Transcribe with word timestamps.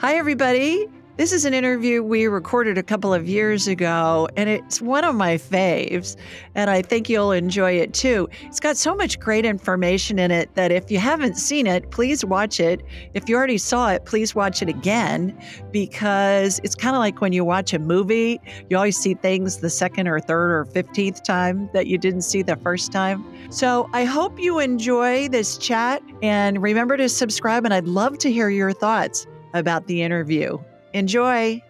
Hi, 0.00 0.14
everybody. 0.14 0.86
This 1.18 1.30
is 1.30 1.44
an 1.44 1.52
interview 1.52 2.02
we 2.02 2.26
recorded 2.26 2.78
a 2.78 2.82
couple 2.82 3.12
of 3.12 3.28
years 3.28 3.68
ago, 3.68 4.30
and 4.34 4.48
it's 4.48 4.80
one 4.80 5.04
of 5.04 5.14
my 5.14 5.34
faves, 5.34 6.16
and 6.54 6.70
I 6.70 6.80
think 6.80 7.10
you'll 7.10 7.32
enjoy 7.32 7.72
it 7.72 7.92
too. 7.92 8.26
It's 8.44 8.60
got 8.60 8.78
so 8.78 8.94
much 8.94 9.20
great 9.20 9.44
information 9.44 10.18
in 10.18 10.30
it 10.30 10.54
that 10.54 10.72
if 10.72 10.90
you 10.90 10.98
haven't 10.98 11.36
seen 11.36 11.66
it, 11.66 11.90
please 11.90 12.24
watch 12.24 12.60
it. 12.60 12.80
If 13.12 13.28
you 13.28 13.36
already 13.36 13.58
saw 13.58 13.90
it, 13.90 14.06
please 14.06 14.34
watch 14.34 14.62
it 14.62 14.70
again 14.70 15.38
because 15.70 16.62
it's 16.64 16.74
kind 16.74 16.96
of 16.96 17.00
like 17.00 17.20
when 17.20 17.34
you 17.34 17.44
watch 17.44 17.74
a 17.74 17.78
movie, 17.78 18.40
you 18.70 18.78
always 18.78 18.96
see 18.96 19.12
things 19.12 19.58
the 19.58 19.68
second 19.68 20.08
or 20.08 20.18
third 20.18 20.50
or 20.50 20.64
15th 20.64 21.22
time 21.24 21.68
that 21.74 21.88
you 21.88 21.98
didn't 21.98 22.22
see 22.22 22.40
the 22.40 22.56
first 22.56 22.90
time. 22.90 23.22
So 23.50 23.90
I 23.92 24.04
hope 24.04 24.40
you 24.40 24.60
enjoy 24.60 25.28
this 25.28 25.58
chat 25.58 26.02
and 26.22 26.62
remember 26.62 26.96
to 26.96 27.10
subscribe, 27.10 27.66
and 27.66 27.74
I'd 27.74 27.86
love 27.86 28.16
to 28.20 28.32
hear 28.32 28.48
your 28.48 28.72
thoughts 28.72 29.26
about 29.54 29.86
the 29.86 30.02
interview. 30.02 30.58
Enjoy. 30.92 31.62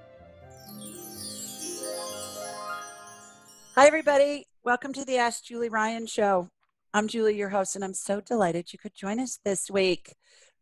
Hi, 3.77 3.87
everybody. 3.87 4.47
Welcome 4.65 4.93
to 4.93 5.05
the 5.05 5.17
Ask 5.19 5.45
Julie 5.45 5.69
Ryan 5.69 6.07
show. 6.07 6.49
I'm 6.93 7.09
Julie, 7.09 7.37
your 7.37 7.49
host, 7.49 7.77
and 7.77 7.85
I'm 7.85 7.95
so 7.95 8.21
delighted 8.21 8.73
you 8.73 8.79
could 8.79 8.95
join 8.95 9.21
us 9.21 9.39
this 9.45 9.71
week. 9.71 10.15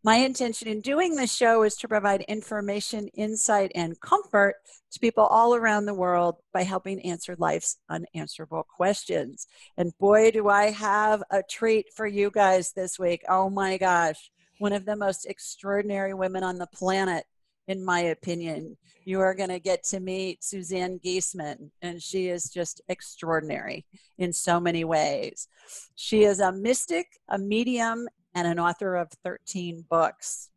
My 0.04 0.16
intention 0.16 0.68
in 0.68 0.80
doing 0.80 1.16
this 1.16 1.34
show 1.34 1.64
is 1.64 1.74
to 1.76 1.88
provide 1.88 2.22
information, 2.28 3.08
insight, 3.08 3.72
and 3.74 4.00
comfort 4.00 4.54
to 4.92 5.00
people 5.00 5.24
all 5.24 5.56
around 5.56 5.86
the 5.86 5.94
world 5.94 6.36
by 6.52 6.62
helping 6.62 7.04
answer 7.04 7.34
life's 7.38 7.78
unanswerable 7.90 8.64
questions. 8.76 9.48
And 9.76 9.92
boy, 9.98 10.30
do 10.30 10.48
I 10.48 10.70
have 10.70 11.24
a 11.30 11.42
treat 11.42 11.86
for 11.96 12.06
you 12.06 12.30
guys 12.30 12.72
this 12.72 12.98
week. 12.98 13.22
Oh 13.28 13.50
my 13.50 13.76
gosh, 13.76 14.30
one 14.58 14.72
of 14.72 14.84
the 14.84 14.96
most 14.96 15.26
extraordinary 15.26 16.14
women 16.14 16.42
on 16.42 16.58
the 16.58 16.66
planet 16.66 17.24
in 17.68 17.84
my 17.84 18.00
opinion. 18.00 18.76
You 19.04 19.20
are 19.20 19.34
going 19.34 19.50
to 19.50 19.60
get 19.60 19.84
to 19.84 20.00
meet 20.00 20.42
Suzanne 20.42 20.98
Giesemann, 21.04 21.70
and 21.82 22.02
she 22.02 22.28
is 22.28 22.50
just 22.50 22.80
extraordinary 22.88 23.86
in 24.16 24.32
so 24.32 24.58
many 24.58 24.84
ways. 24.84 25.48
She 25.94 26.24
is 26.24 26.40
a 26.40 26.50
mystic, 26.50 27.06
a 27.28 27.38
medium, 27.38 28.08
and 28.34 28.46
an 28.46 28.58
author 28.58 28.96
of 28.96 29.10
13 29.24 29.84
books. 29.88 30.50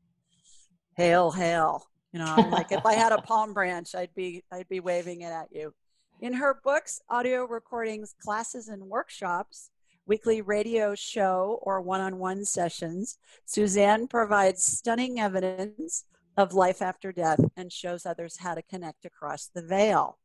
Hail, 0.95 1.31
hail. 1.31 1.85
You 2.11 2.19
know, 2.19 2.25
I'm 2.25 2.51
like 2.51 2.71
if 2.71 2.85
I 2.85 2.93
had 2.93 3.13
a 3.13 3.21
palm 3.21 3.53
branch, 3.53 3.95
I'd 3.95 4.13
be 4.15 4.43
I'd 4.51 4.67
be 4.67 4.81
waving 4.81 5.21
it 5.21 5.31
at 5.31 5.47
you. 5.51 5.73
In 6.19 6.33
her 6.33 6.59
books, 6.63 7.01
audio 7.09 7.45
recordings, 7.45 8.13
classes, 8.21 8.67
and 8.67 8.83
workshops, 8.83 9.71
weekly 10.11 10.41
radio 10.41 10.93
show 10.93 11.57
or 11.61 11.79
one 11.79 12.01
on 12.01 12.19
one 12.19 12.43
sessions, 12.43 13.17
Suzanne 13.45 14.09
provides 14.09 14.61
stunning 14.61 15.21
evidence 15.21 16.03
of 16.35 16.53
life 16.53 16.81
after 16.81 17.13
death 17.13 17.39
and 17.55 17.71
shows 17.71 18.05
others 18.05 18.35
how 18.35 18.53
to 18.53 18.61
connect 18.61 19.05
across 19.05 19.47
the 19.47 19.61
veil. 19.61 20.17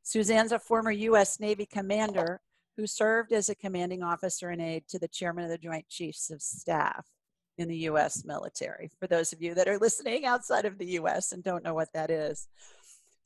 Suzanne's 0.00 0.52
a 0.52 0.60
former 0.60 0.92
U.S. 0.92 1.40
Navy 1.40 1.66
commander 1.66 2.40
who 2.76 2.86
served 2.86 3.32
as 3.32 3.48
a 3.48 3.56
commanding 3.56 4.00
officer 4.00 4.50
and 4.50 4.62
aide 4.62 4.86
to 4.90 4.98
the 5.00 5.08
chairman 5.08 5.42
of 5.42 5.50
the 5.50 5.58
Joint 5.58 5.88
Chiefs 5.88 6.30
of 6.30 6.40
Staff 6.40 7.04
in 7.58 7.66
the 7.66 7.78
U.S. 7.78 8.24
military. 8.24 8.92
For 9.00 9.08
those 9.08 9.32
of 9.32 9.42
you 9.42 9.56
that 9.56 9.66
are 9.66 9.78
listening 9.78 10.24
outside 10.24 10.66
of 10.66 10.78
the 10.78 10.92
U.S. 11.00 11.32
and 11.32 11.42
don't 11.42 11.64
know 11.64 11.74
what 11.74 11.92
that 11.94 12.12
is, 12.12 12.46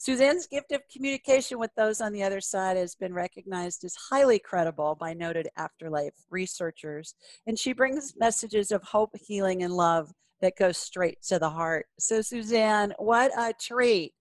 Suzanne's 0.00 0.46
gift 0.46 0.72
of 0.72 0.80
communication 0.90 1.58
with 1.58 1.74
those 1.76 2.00
on 2.00 2.14
the 2.14 2.22
other 2.22 2.40
side 2.40 2.78
has 2.78 2.94
been 2.94 3.12
recognized 3.12 3.84
as 3.84 3.94
highly 3.94 4.38
credible 4.38 4.96
by 4.98 5.12
noted 5.12 5.50
afterlife 5.58 6.14
researchers, 6.30 7.14
and 7.46 7.58
she 7.58 7.74
brings 7.74 8.14
messages 8.16 8.72
of 8.72 8.82
hope, 8.82 9.14
healing, 9.14 9.62
and 9.62 9.74
love 9.74 10.10
that 10.40 10.56
go 10.56 10.72
straight 10.72 11.20
to 11.24 11.38
the 11.38 11.50
heart. 11.50 11.84
So, 11.98 12.22
Suzanne, 12.22 12.94
what 12.98 13.30
a 13.36 13.52
treat 13.52 14.14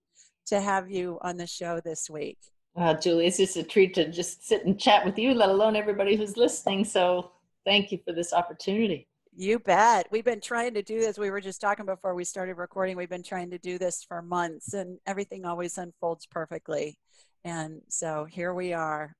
to 0.47 0.59
have 0.59 0.91
you 0.91 1.17
on 1.21 1.37
the 1.37 1.47
show 1.47 1.79
this 1.79 2.09
week. 2.09 2.39
Well, 2.73 2.99
Julie, 2.99 3.27
it's 3.27 3.37
just 3.37 3.55
a 3.55 3.63
treat 3.63 3.93
to 3.93 4.11
just 4.11 4.45
sit 4.45 4.65
and 4.65 4.77
chat 4.77 5.05
with 5.05 5.17
you, 5.17 5.33
let 5.33 5.47
alone 5.47 5.77
everybody 5.77 6.17
who's 6.17 6.35
listening. 6.35 6.83
So, 6.83 7.31
thank 7.65 7.93
you 7.93 7.99
for 8.03 8.11
this 8.11 8.33
opportunity. 8.33 9.07
You 9.39 9.57
bet. 9.59 10.07
We've 10.11 10.25
been 10.25 10.41
trying 10.41 10.73
to 10.73 10.81
do 10.81 10.99
this. 10.99 11.17
We 11.17 11.29
were 11.29 11.39
just 11.39 11.61
talking 11.61 11.85
before 11.85 12.13
we 12.13 12.25
started 12.25 12.57
recording. 12.57 12.97
We've 12.97 13.09
been 13.09 13.23
trying 13.23 13.51
to 13.51 13.57
do 13.57 13.77
this 13.77 14.03
for 14.03 14.21
months, 14.21 14.73
and 14.73 14.99
everything 15.05 15.45
always 15.45 15.77
unfolds 15.77 16.25
perfectly. 16.25 16.97
And 17.45 17.81
so 17.87 18.25
here 18.25 18.53
we 18.53 18.73
are. 18.73 19.15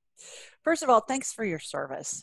First 0.62 0.82
of 0.82 0.90
all, 0.90 1.00
thanks 1.00 1.32
for 1.32 1.42
your 1.42 1.58
service 1.58 2.22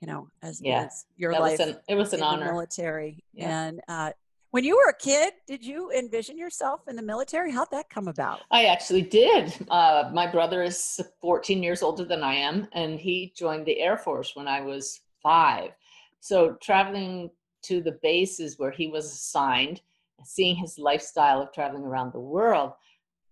you 0.00 0.06
know, 0.06 0.28
as, 0.42 0.60
yeah. 0.62 0.84
as 0.84 1.04
your 1.16 1.32
that 1.32 1.40
life. 1.40 1.58
Was 1.58 1.68
an, 1.68 1.76
it 1.88 1.94
was 1.94 2.12
an 2.12 2.22
honor. 2.22 2.46
military. 2.46 3.22
Yeah. 3.32 3.66
And 3.66 3.80
uh, 3.86 4.12
when 4.50 4.64
you 4.64 4.76
were 4.76 4.90
a 4.90 4.96
kid, 4.96 5.34
did 5.46 5.64
you 5.64 5.90
envision 5.92 6.38
yourself 6.38 6.80
in 6.88 6.96
the 6.96 7.02
military? 7.02 7.52
How'd 7.52 7.70
that 7.70 7.90
come 7.90 8.08
about? 8.08 8.40
I 8.50 8.64
actually 8.66 9.02
did. 9.02 9.54
Uh, 9.70 10.10
my 10.12 10.26
brother 10.26 10.62
is 10.62 11.00
14 11.20 11.62
years 11.62 11.82
older 11.82 12.04
than 12.04 12.22
I 12.22 12.34
am, 12.34 12.66
and 12.72 12.98
he 12.98 13.32
joined 13.36 13.66
the 13.66 13.80
Air 13.80 13.96
Force 13.96 14.34
when 14.34 14.48
I 14.48 14.62
was 14.62 15.00
five. 15.22 15.72
So 16.20 16.56
traveling 16.62 17.30
to 17.64 17.82
the 17.82 17.98
bases 18.02 18.58
where 18.58 18.70
he 18.70 18.88
was 18.88 19.06
assigned, 19.06 19.80
seeing 20.24 20.56
his 20.56 20.78
lifestyle 20.78 21.42
of 21.42 21.52
traveling 21.52 21.84
around 21.84 22.12
the 22.12 22.20
world, 22.20 22.72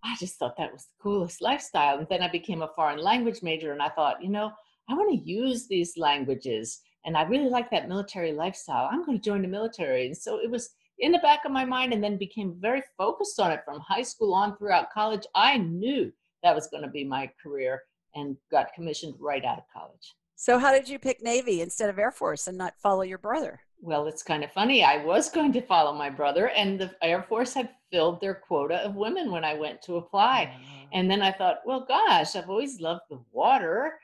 I 0.03 0.17
just 0.19 0.37
thought 0.37 0.57
that 0.59 0.73
was 0.73 0.85
the 0.85 1.03
coolest 1.03 1.43
lifestyle. 1.43 1.99
And 1.99 2.07
then 2.09 2.23
I 2.23 2.31
became 2.31 2.63
a 2.63 2.71
foreign 2.75 2.99
language 2.99 3.43
major, 3.43 3.73
and 3.73 3.83
I 3.83 3.89
thought, 3.89 4.23
you 4.23 4.31
know, 4.31 4.53
I 4.89 4.95
want 4.95 5.11
to 5.11 5.31
use 5.31 5.67
these 5.67 5.99
languages 5.99 6.81
and 7.05 7.17
I 7.17 7.23
really 7.23 7.49
like 7.49 7.71
that 7.71 7.89
military 7.89 8.33
lifestyle. 8.33 8.89
I'm 8.91 9.05
going 9.05 9.19
to 9.19 9.25
join 9.25 9.43
the 9.43 9.49
military. 9.49 10.07
And 10.07 10.17
so 10.17 10.39
it 10.41 10.51
was 10.51 10.71
in 10.99 11.13
the 11.13 11.19
back 11.19 11.45
of 11.45 11.53
my 11.53 11.65
mind 11.65 11.93
and 11.93 12.03
then 12.03 12.19
became 12.19 12.57
very 12.59 12.83
focused 12.97 13.39
on 13.41 13.51
it 13.51 13.63
from 13.65 13.81
high 13.81 14.03
school 14.03 14.35
on 14.35 14.57
throughout 14.57 14.93
college. 14.93 15.23
I 15.35 15.59
knew 15.59 16.13
that 16.43 16.55
was 16.55 16.69
going 16.69 16.83
to 16.83 16.91
be 16.91 17.05
my 17.05 17.31
career 17.43 17.83
and 18.15 18.37
got 18.51 18.75
commissioned 18.75 19.15
right 19.19 19.45
out 19.45 19.59
of 19.59 19.65
college. 19.73 20.15
So, 20.41 20.59
how 20.59 20.73
did 20.73 20.89
you 20.89 20.99
pick 20.99 21.23
Navy 21.23 21.61
instead 21.61 21.91
of 21.91 21.99
Air 21.99 22.11
Force 22.11 22.47
and 22.47 22.57
not 22.57 22.79
follow 22.79 23.03
your 23.03 23.19
brother? 23.19 23.61
Well, 23.81 24.07
it's 24.07 24.23
kind 24.23 24.43
of 24.43 24.51
funny. 24.53 24.83
I 24.83 25.05
was 25.05 25.29
going 25.29 25.53
to 25.53 25.61
follow 25.61 25.93
my 25.93 26.11
brother, 26.11 26.49
and 26.49 26.81
the 26.81 26.95
Air 27.03 27.23
Force 27.29 27.53
had 27.53 27.71
filled 27.93 28.21
their 28.21 28.35
quota 28.35 28.77
of 28.77 28.95
women 28.95 29.31
when 29.31 29.45
I 29.45 29.55
went 29.55 29.83
to 29.83 29.97
apply. 29.97 30.55
Oh. 30.55 30.89
And 30.93 31.11
then 31.11 31.23
I 31.23 31.33
thought, 31.33 31.59
well, 31.67 31.85
gosh, 31.87 32.35
I've 32.35 32.49
always 32.49 32.81
loved 32.81 33.03
the 33.11 33.21
water 33.33 33.99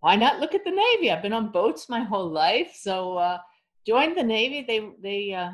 why 0.00 0.16
not 0.16 0.38
look 0.38 0.54
at 0.54 0.64
the 0.64 0.70
Navy? 0.70 1.10
I've 1.10 1.22
been 1.22 1.32
on 1.32 1.50
boats 1.50 1.88
my 1.88 2.00
whole 2.00 2.28
life. 2.28 2.76
So 2.76 3.16
uh, 3.16 3.38
joined 3.86 4.16
the 4.16 4.22
Navy. 4.22 4.64
They 4.66 4.90
they 5.02 5.34
uh, 5.34 5.50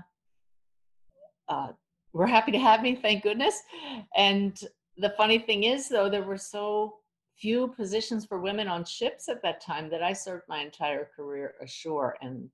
uh, 1.48 1.68
were 2.12 2.26
happy 2.26 2.52
to 2.52 2.58
have 2.58 2.82
me, 2.82 2.94
thank 2.94 3.22
goodness. 3.22 3.58
And 4.16 4.58
the 4.98 5.14
funny 5.16 5.38
thing 5.38 5.64
is, 5.64 5.88
though, 5.88 6.10
there 6.10 6.22
were 6.22 6.36
so 6.36 6.96
few 7.42 7.66
positions 7.66 8.24
for 8.24 8.38
women 8.38 8.68
on 8.68 8.84
ships 8.84 9.28
at 9.28 9.42
that 9.42 9.60
time 9.60 9.90
that 9.90 10.00
I 10.00 10.12
served 10.12 10.44
my 10.48 10.60
entire 10.60 11.08
career 11.16 11.54
ashore, 11.60 12.16
and 12.22 12.48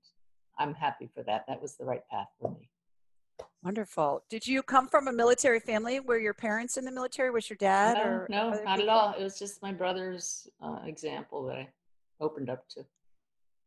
I'm 0.57 0.73
happy 0.73 1.07
for 1.13 1.21
that. 1.23 1.45
That 1.47 1.61
was 1.61 1.75
the 1.75 1.85
right 1.85 2.01
path 2.09 2.25
for 2.41 2.49
me. 2.59 2.67
Wonderful. 3.63 4.23
Did 4.31 4.47
you 4.47 4.63
come 4.63 4.87
from 4.87 5.07
a 5.07 5.13
military 5.13 5.59
family? 5.59 5.99
Were 5.99 6.17
your 6.17 6.33
parents 6.33 6.75
in 6.75 6.85
the 6.85 6.91
military? 6.91 7.29
Was 7.29 7.47
your 7.51 7.57
dad? 7.57 7.97
No, 7.97 8.03
or 8.03 8.27
no, 8.31 8.49
not 8.49 8.77
people? 8.77 8.89
at 8.89 8.89
all. 8.89 9.13
It 9.13 9.23
was 9.23 9.37
just 9.37 9.61
my 9.61 9.71
brother's 9.71 10.47
uh, 10.59 10.79
example 10.85 11.45
that 11.45 11.57
I 11.57 11.69
opened 12.19 12.49
up 12.49 12.67
to. 12.69 12.83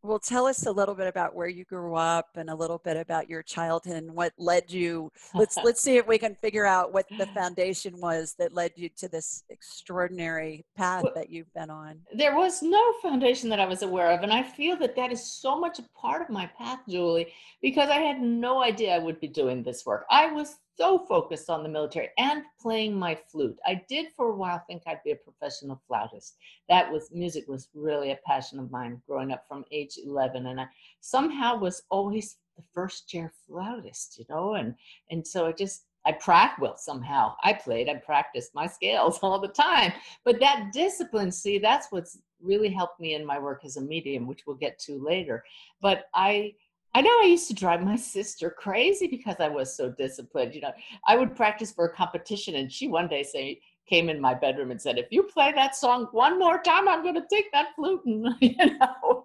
Well, 0.05 0.19
tell 0.19 0.47
us 0.47 0.67
a 0.67 0.73
little 0.73 0.97
bit 0.97 1.07
about 1.07 1.35
where 1.35 1.47
you 1.47 1.65
grew 1.65 1.95
up 1.95 2.31
and 2.35 2.51
a 2.51 2.55
little 2.55 2.79
bit 2.79 2.97
about 2.97 3.31
your 3.31 3.43
childhood 3.43 3.95
and 3.95 4.13
what 4.15 4.33
led 4.37 4.71
you. 4.73 5.13
Let's 5.33 5.57
let's 5.65 5.81
see 5.81 5.97
if 5.97 6.09
we 6.09 6.19
can 6.19 6.35
figure 6.35 6.67
out 6.67 6.93
what 6.93 7.07
the 7.19 7.27
foundation 7.27 8.01
was 8.01 8.35
that 8.39 8.53
led 8.53 8.73
you 8.75 8.89
to 8.97 9.09
this 9.09 9.45
extraordinary 9.49 10.65
path 10.77 11.05
well, 11.05 11.13
that 11.15 11.31
you've 11.31 11.53
been 11.55 11.71
on. 11.71 12.01
There 12.13 12.37
was 12.37 12.63
no 12.63 12.83
foundation 13.01 13.49
that 13.51 13.61
I 13.61 13.67
was 13.67 13.83
aware 13.83 14.11
of, 14.11 14.23
and 14.23 14.33
I 14.33 14.43
feel 14.43 14.77
that 14.79 14.97
that 14.97 15.13
is 15.13 15.25
so 15.25 15.59
much 15.59 15.79
a 15.79 15.85
part 15.97 16.21
of 16.21 16.31
my 16.31 16.51
path, 16.59 16.81
Julie, 16.89 17.33
because 17.61 17.89
I 17.89 17.99
had 17.99 18.21
no 18.21 18.61
idea 18.61 18.97
I 18.97 18.99
would 18.99 19.21
be 19.21 19.29
doing 19.29 19.63
this 19.63 19.87
work. 19.87 20.05
I 20.11 20.33
was 20.33 20.57
so 20.77 20.99
focused 21.07 21.51
on 21.51 21.63
the 21.63 21.69
military 21.69 22.09
and 22.19 22.43
playing 22.61 22.95
my 22.95 23.15
flute. 23.31 23.59
I 23.67 23.83
did 23.89 24.07
for 24.17 24.31
a 24.31 24.37
while 24.37 24.63
think 24.67 24.83
I'd 24.87 25.03
be 25.05 25.13
a 25.13 25.17
professional 25.17 25.83
flautist. 25.87 26.37
That 26.69 26.91
was 26.91 27.11
music 27.13 27.45
was 27.49 27.69
really 27.75 28.13
a 28.13 28.19
passion 28.27 28.59
of 28.59 28.71
mine 28.71 29.01
growing 29.07 29.33
up 29.33 29.45
from 29.47 29.65
age 29.71 29.99
11 30.05 30.47
and 30.47 30.61
I 30.61 30.67
somehow 31.01 31.57
was 31.59 31.83
always 31.91 32.37
the 32.57 32.63
first 32.75 33.09
chair 33.09 33.33
flautist, 33.47 34.19
you 34.19 34.25
know, 34.29 34.55
and 34.55 34.75
and 35.11 35.27
so 35.27 35.47
I 35.47 35.53
just 35.53 35.85
I 36.05 36.13
practiced 36.13 36.61
well 36.61 36.77
somehow. 36.77 37.35
I 37.45 37.53
played, 37.53 37.89
I 37.89 37.95
practiced 37.95 38.55
my 38.55 38.67
scales 38.67 39.19
all 39.23 39.41
the 39.41 39.49
time. 39.49 39.93
But 40.25 40.41
that 40.41 40.71
discipline, 40.73 41.31
see, 41.31 41.59
that's 41.59 41.89
what's 41.91 42.19
really 42.41 42.71
helped 42.71 43.01
me 43.01 43.15
in 43.15 43.25
my 43.25 43.39
work 43.39 43.65
as 43.65 43.77
a 43.77 43.81
medium, 43.81 44.27
which 44.27 44.43
we'll 44.47 44.57
get 44.57 44.79
to 44.81 45.03
later. 45.03 45.45
But 45.81 46.07
I 46.15 46.55
I 46.95 47.01
know 47.01 47.11
I 47.23 47.27
used 47.27 47.49
to 47.49 47.55
drive 47.55 47.83
my 47.83 47.97
sister 47.97 48.51
crazy 48.51 49.07
because 49.07 49.37
I 49.41 49.49
was 49.49 49.75
so 49.75 49.91
disciplined. 49.91 50.55
You 50.55 50.61
know, 50.63 50.73
I 51.07 51.17
would 51.17 51.35
practice 51.35 51.73
for 51.73 51.87
a 51.87 51.95
competition, 51.95 52.57
and 52.57 52.71
she 52.71 52.89
one 52.89 53.09
day 53.09 53.23
say 53.23 53.61
came 53.89 54.09
in 54.09 54.21
my 54.21 54.35
bedroom 54.35 54.71
and 54.71 54.81
said, 54.81 54.99
"If 54.99 55.07
you 55.11 55.23
play 55.23 55.53
that 55.53 55.75
song 55.75 56.09
one 56.13 56.39
more 56.39 56.61
time, 56.63 56.89
I'm 56.89 57.03
going 57.03 57.15
to 57.15 57.27
take 57.31 57.51
that 57.53 57.75
flute 57.75 58.03
and 58.05 58.35
you 58.41 58.79
know 58.79 59.25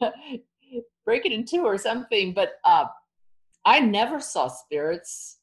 break 1.04 1.24
it 1.24 1.32
in 1.32 1.44
two 1.44 1.64
or 1.64 1.78
something." 1.78 2.32
But 2.32 2.54
uh, 2.64 2.86
I 3.64 3.80
never 3.80 4.20
saw 4.20 4.48
spirits 4.48 5.38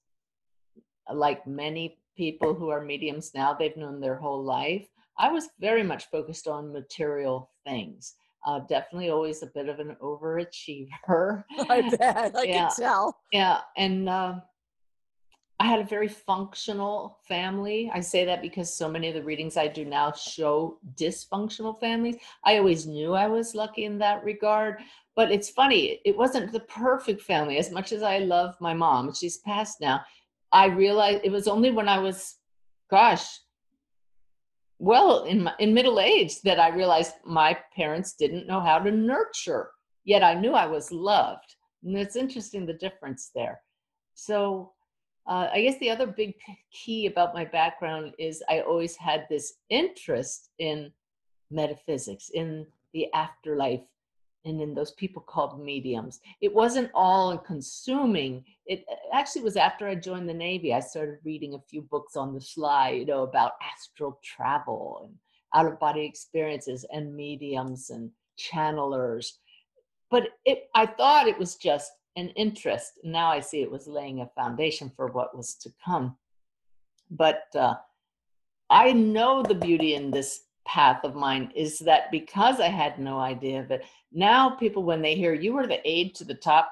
like 1.13 1.47
many 1.47 1.97
people 2.15 2.53
who 2.53 2.69
are 2.69 2.81
mediums 2.81 3.31
now, 3.33 3.53
they've 3.53 3.77
known 3.77 4.00
their 4.00 4.15
whole 4.15 4.44
life. 4.44 4.88
I 5.18 5.31
was 5.31 5.50
very 5.59 5.83
much 5.83 6.09
focused 6.09 6.47
on 6.47 6.73
material 6.73 7.51
things. 7.65 8.15
Uh, 8.45 8.59
definitely 8.67 9.09
always 9.09 9.43
a 9.43 9.47
bit 9.47 9.69
of 9.69 9.79
an 9.79 9.95
overachiever. 10.01 11.43
I 11.69 11.81
bet. 11.81 12.35
I 12.35 12.45
Yeah. 12.45 12.67
can 12.67 12.75
tell. 12.75 13.15
Yeah, 13.31 13.59
and 13.77 14.09
uh, 14.09 14.39
I 15.59 15.65
had 15.65 15.79
a 15.79 15.83
very 15.83 16.07
functional 16.07 17.19
family. 17.27 17.91
I 17.93 17.99
say 17.99 18.25
that 18.25 18.41
because 18.41 18.75
so 18.75 18.89
many 18.89 19.09
of 19.09 19.13
the 19.13 19.21
readings 19.23 19.57
I 19.57 19.67
do 19.67 19.85
now 19.85 20.11
show 20.11 20.79
dysfunctional 20.95 21.79
families. 21.79 22.15
I 22.43 22.57
always 22.57 22.88
knew 22.88 23.13
I 23.13 23.27
was 23.27 23.53
lucky 23.53 23.85
in 23.85 23.99
that 23.99 24.23
regard, 24.23 24.79
but 25.15 25.31
it's 25.31 25.51
funny, 25.51 25.99
it 26.03 26.17
wasn't 26.17 26.51
the 26.51 26.61
perfect 26.61 27.21
family. 27.21 27.59
As 27.59 27.69
much 27.69 27.91
as 27.91 28.01
I 28.01 28.17
love 28.19 28.55
my 28.59 28.73
mom, 28.73 29.13
she's 29.13 29.37
passed 29.37 29.79
now, 29.79 30.01
I 30.51 30.65
realized 30.65 31.21
it 31.23 31.31
was 31.31 31.47
only 31.47 31.69
when 31.69 31.87
I 31.87 31.99
was, 31.99 32.37
gosh, 32.89 33.27
well, 34.81 35.25
in, 35.25 35.44
my, 35.44 35.54
in 35.60 35.75
middle 35.75 36.00
age 36.00 36.42
that 36.42 36.60
I 36.60 36.69
realized 36.69 37.13
my 37.24 37.56
parents 37.75 38.13
didn't 38.13 38.48
know 38.48 38.60
how 38.60 38.80
to 38.80 38.89
nurture, 38.89 39.69
yet 40.06 40.24
I 40.24 40.33
knew 40.33 40.54
I 40.54 40.66
was 40.66 40.92
loved. 40.92 41.56
And 41.83 41.95
it's 41.95 42.16
interesting 42.16 42.66
the 42.66 42.74
difference 42.74 43.30
there. 43.36 43.62
So, 44.16 44.74
uh, 45.28 45.50
I 45.54 45.62
guess 45.62 45.78
the 45.78 45.92
other 45.92 46.07
big 46.07 46.33
key 46.74 47.06
about 47.06 47.36
my 47.36 47.45
background 47.45 48.13
is 48.18 48.42
I 48.50 48.62
always 48.62 48.95
had 48.95 49.28
this 49.30 49.54
interest 49.69 50.50
in 50.57 50.92
metaphysics, 51.51 52.31
in 52.33 52.66
the 52.95 53.06
afterlife, 53.13 53.86
and 54.45 54.59
then 54.59 54.73
those 54.73 54.91
people 54.91 55.21
called 55.21 55.63
mediums. 55.63 56.19
It 56.41 56.53
wasn't 56.53 56.91
all 56.93 57.38
consuming. 57.38 58.43
It 58.65 58.85
actually 59.13 59.43
was 59.43 59.55
after 59.55 59.88
I 59.88 59.95
joined 59.95 60.27
the 60.27 60.33
Navy, 60.33 60.73
I 60.73 60.79
started 60.79 61.19
reading 61.23 61.53
a 61.53 61.61
few 61.69 61.81
books 61.81 62.15
on 62.15 62.33
the 62.33 62.41
sly, 62.41 62.89
you 62.91 63.05
know, 63.05 63.23
about 63.23 63.53
astral 63.61 64.19
travel 64.23 65.01
and 65.05 65.15
out 65.53 65.71
of 65.71 65.79
body 65.79 66.05
experiences 66.05 66.85
and 66.91 67.15
mediums 67.15 67.89
and 67.89 68.09
channelers. 68.39 69.33
But 70.09 70.29
it, 70.45 70.69
I 70.75 70.85
thought 70.85 71.27
it 71.27 71.37
was 71.37 71.55
just 71.55 71.91
an 72.15 72.29
interest. 72.29 72.94
Now 73.03 73.31
I 73.31 73.39
see 73.39 73.61
it 73.61 73.71
was 73.71 73.87
laying 73.87 74.21
a 74.21 74.29
foundation 74.35 74.91
for 74.95 75.07
what 75.07 75.35
was 75.35 75.55
to 75.55 75.71
come. 75.83 76.17
But 77.09 77.44
uh, 77.55 77.75
I 78.69 78.94
know 78.94 79.44
the 79.44 79.55
beauty 79.55 79.95
in 79.95 80.11
this 80.11 80.41
path 80.65 81.03
of 81.03 81.15
mine 81.15 81.51
is 81.55 81.79
that 81.79 82.11
because 82.11 82.59
I 82.59 82.67
had 82.67 82.99
no 82.99 83.19
idea 83.19 83.61
of 83.61 83.71
it, 83.71 83.83
now 84.11 84.51
people, 84.51 84.83
when 84.83 85.01
they 85.01 85.15
hear 85.15 85.33
you 85.33 85.53
were 85.53 85.67
the 85.67 85.87
aide 85.87 86.15
to 86.15 86.25
the 86.25 86.35
top 86.35 86.71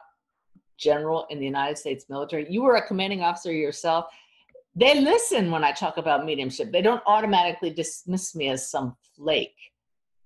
general 0.77 1.25
in 1.29 1.39
the 1.39 1.45
United 1.45 1.77
States 1.77 2.05
military, 2.09 2.45
you 2.49 2.61
were 2.61 2.75
a 2.75 2.87
commanding 2.87 3.21
officer 3.21 3.51
yourself, 3.51 4.05
they 4.75 4.99
listen 5.01 5.51
when 5.51 5.63
I 5.63 5.71
talk 5.71 5.97
about 5.97 6.25
mediumship. 6.25 6.71
They 6.71 6.81
don't 6.81 7.03
automatically 7.05 7.71
dismiss 7.71 8.35
me 8.35 8.49
as 8.49 8.69
some 8.69 8.95
flake, 9.15 9.57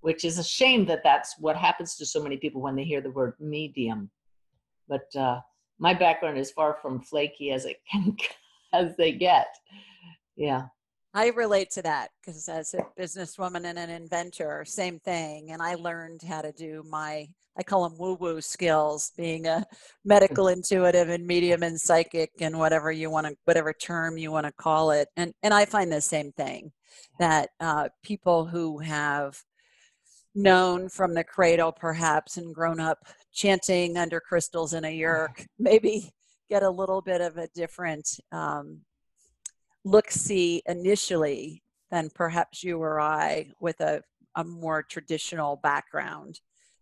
which 0.00 0.24
is 0.24 0.38
a 0.38 0.44
shame 0.44 0.84
that 0.86 1.02
that's 1.02 1.36
what 1.38 1.56
happens 1.56 1.96
to 1.96 2.06
so 2.06 2.22
many 2.22 2.36
people 2.36 2.60
when 2.60 2.76
they 2.76 2.84
hear 2.84 3.00
the 3.00 3.10
word 3.10 3.34
medium 3.40 4.10
but 4.88 5.14
uh, 5.16 5.40
my 5.78 5.94
background 5.94 6.38
is 6.38 6.50
far 6.50 6.78
from 6.80 7.00
flaky 7.00 7.52
as 7.52 7.64
it 7.64 7.80
can 7.90 8.16
as 8.72 8.96
they 8.96 9.12
get. 9.12 9.48
Yeah, 10.36 10.62
I 11.16 11.28
relate 11.28 11.70
to 11.70 11.82
that 11.82 12.10
because 12.20 12.48
as 12.48 12.74
a 12.74 12.84
businesswoman 13.00 13.64
and 13.64 13.78
an 13.78 13.88
inventor, 13.88 14.64
same 14.66 14.98
thing. 14.98 15.52
And 15.52 15.62
I 15.62 15.76
learned 15.76 16.22
how 16.22 16.42
to 16.42 16.50
do 16.50 16.82
my, 16.88 17.28
I 17.56 17.62
call 17.62 17.88
them 17.88 17.96
woo 17.96 18.14
woo 18.14 18.40
skills, 18.40 19.12
being 19.16 19.46
a 19.46 19.64
medical 20.04 20.48
intuitive 20.48 21.08
and 21.08 21.24
medium 21.24 21.62
and 21.62 21.80
psychic 21.80 22.32
and 22.40 22.58
whatever 22.58 22.90
you 22.90 23.10
want 23.10 23.28
to, 23.28 23.36
whatever 23.44 23.72
term 23.72 24.18
you 24.18 24.32
want 24.32 24.46
to 24.46 24.52
call 24.52 24.90
it. 24.90 25.06
And, 25.16 25.32
and 25.44 25.54
I 25.54 25.66
find 25.66 25.92
the 25.92 26.00
same 26.00 26.32
thing 26.32 26.72
that 27.20 27.50
uh, 27.60 27.90
people 28.02 28.44
who 28.46 28.78
have 28.80 29.40
known 30.34 30.88
from 30.88 31.14
the 31.14 31.22
cradle 31.22 31.70
perhaps 31.70 32.38
and 32.38 32.52
grown 32.52 32.80
up 32.80 32.98
chanting 33.32 33.96
under 33.96 34.18
crystals 34.18 34.74
in 34.74 34.84
a 34.84 34.98
yurk 34.98 35.46
maybe 35.60 36.10
get 36.50 36.64
a 36.64 36.70
little 36.70 37.00
bit 37.00 37.20
of 37.20 37.36
a 37.36 37.46
different 37.54 38.18
um, 38.32 38.80
look 39.84 40.10
see 40.10 40.62
initially 40.66 41.62
than 41.90 42.10
perhaps 42.14 42.64
you 42.64 42.78
or 42.82 43.00
I 43.00 43.50
with 43.60 43.80
a, 43.80 44.02
a 44.34 44.44
more 44.44 44.82
traditional 44.82 45.56
background. 45.56 46.40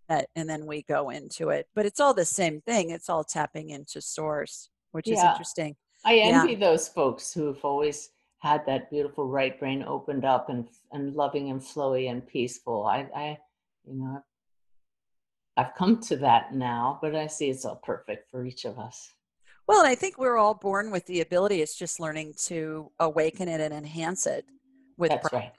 That, 0.08 0.28
and 0.36 0.48
then 0.48 0.66
we 0.66 0.82
go 0.82 1.10
into 1.10 1.50
it. 1.50 1.68
But 1.74 1.86
it's 1.86 2.00
all 2.00 2.12
the 2.12 2.24
same 2.24 2.60
thing. 2.60 2.90
It's 2.90 3.08
all 3.08 3.24
tapping 3.24 3.70
into 3.70 4.00
source, 4.00 4.68
which 4.90 5.08
is 5.08 5.22
interesting. 5.22 5.76
I 6.04 6.14
Yeah. 6.14 6.42
envy 6.42 6.54
those 6.56 6.88
folks 6.88 7.32
who 7.32 7.46
have 7.46 7.64
always 7.64 8.10
had 8.38 8.66
that 8.66 8.90
beautiful 8.90 9.26
right 9.26 9.58
brain 9.58 9.84
opened 9.84 10.24
up 10.24 10.48
and 10.48 10.66
and 10.90 11.14
loving 11.14 11.50
and 11.50 11.60
flowy 11.60 12.10
and 12.10 12.26
peaceful. 12.26 12.84
I, 12.84 13.08
I 13.14 13.38
you 13.86 13.94
know, 13.94 14.22
I've 15.56 15.74
come 15.74 16.00
to 16.00 16.16
that 16.16 16.54
now, 16.54 16.98
but 17.00 17.14
I 17.14 17.26
see 17.28 17.50
it's 17.50 17.64
all 17.64 17.76
perfect 17.76 18.30
for 18.30 18.44
each 18.44 18.64
of 18.64 18.78
us. 18.78 19.12
Well, 19.66 19.80
and 19.80 19.88
I 19.88 19.94
think 19.94 20.18
we're 20.18 20.36
all 20.36 20.54
born 20.54 20.90
with 20.90 21.06
the 21.06 21.20
ability. 21.20 21.62
It's 21.62 21.76
just 21.76 22.00
learning 22.00 22.34
to 22.46 22.90
awaken 22.98 23.48
it 23.48 23.60
and 23.60 23.72
enhance 23.72 24.26
it 24.26 24.44
with 24.96 25.10
That's 25.10 25.28
practice. 25.28 25.38
right. 25.38 25.52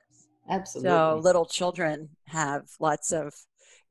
Absolutely. 0.49 0.91
So 0.91 1.19
little 1.23 1.45
children 1.45 2.09
have 2.27 2.63
lots 2.79 3.11
of 3.11 3.33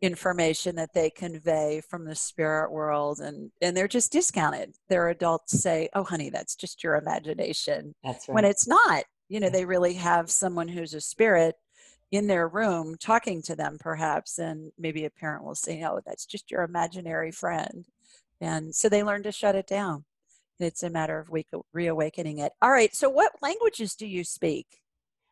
information 0.03 0.77
that 0.77 0.93
they 0.95 1.11
convey 1.11 1.81
from 1.89 2.05
the 2.05 2.15
spirit 2.15 2.71
world 2.73 3.21
and 3.21 3.51
and 3.61 3.77
they're 3.77 3.89
just 3.89 4.13
discounted. 4.13 4.75
Their 4.89 5.09
adults 5.09 5.61
say, 5.61 5.89
"Oh 5.95 6.05
honey, 6.05 6.29
that's 6.29 6.57
just 6.57 6.83
your 6.83 6.97
imagination." 6.97 7.95
That's 8.05 8.29
right. 8.29 8.35
When 8.35 8.45
it's 8.45 8.67
not. 8.67 9.05
You 9.29 9.41
know, 9.41 9.49
they 9.49 9.65
really 9.65 9.95
have 9.95 10.31
someone 10.31 10.69
who's 10.69 10.93
a 10.93 11.01
spirit 11.01 11.55
in 12.11 12.27
their 12.27 12.49
room 12.49 12.97
talking 13.01 13.41
to 13.43 13.57
them 13.57 13.79
perhaps 13.81 14.39
and 14.39 14.73
maybe 14.79 15.07
a 15.07 15.11
parent 15.11 15.45
will 15.45 15.55
say, 15.55 15.83
"Oh, 15.85 16.01
that's 16.05 16.27
just 16.27 16.51
your 16.51 16.63
imaginary 16.63 17.31
friend." 17.31 17.87
And 18.43 18.75
so 18.75 18.89
they 18.89 19.05
learn 19.05 19.23
to 19.23 19.33
shut 19.33 19.55
it 19.55 19.69
down. 19.69 20.05
And 20.59 20.67
it's 20.67 20.83
a 20.83 20.91
matter 20.91 21.19
of 21.21 21.31
reawakening 21.73 22.39
it. 22.39 22.53
All 22.61 22.73
right, 22.73 22.95
so 22.95 23.09
what 23.09 23.33
languages 23.41 23.95
do 23.95 24.07
you 24.07 24.25
speak? 24.25 24.67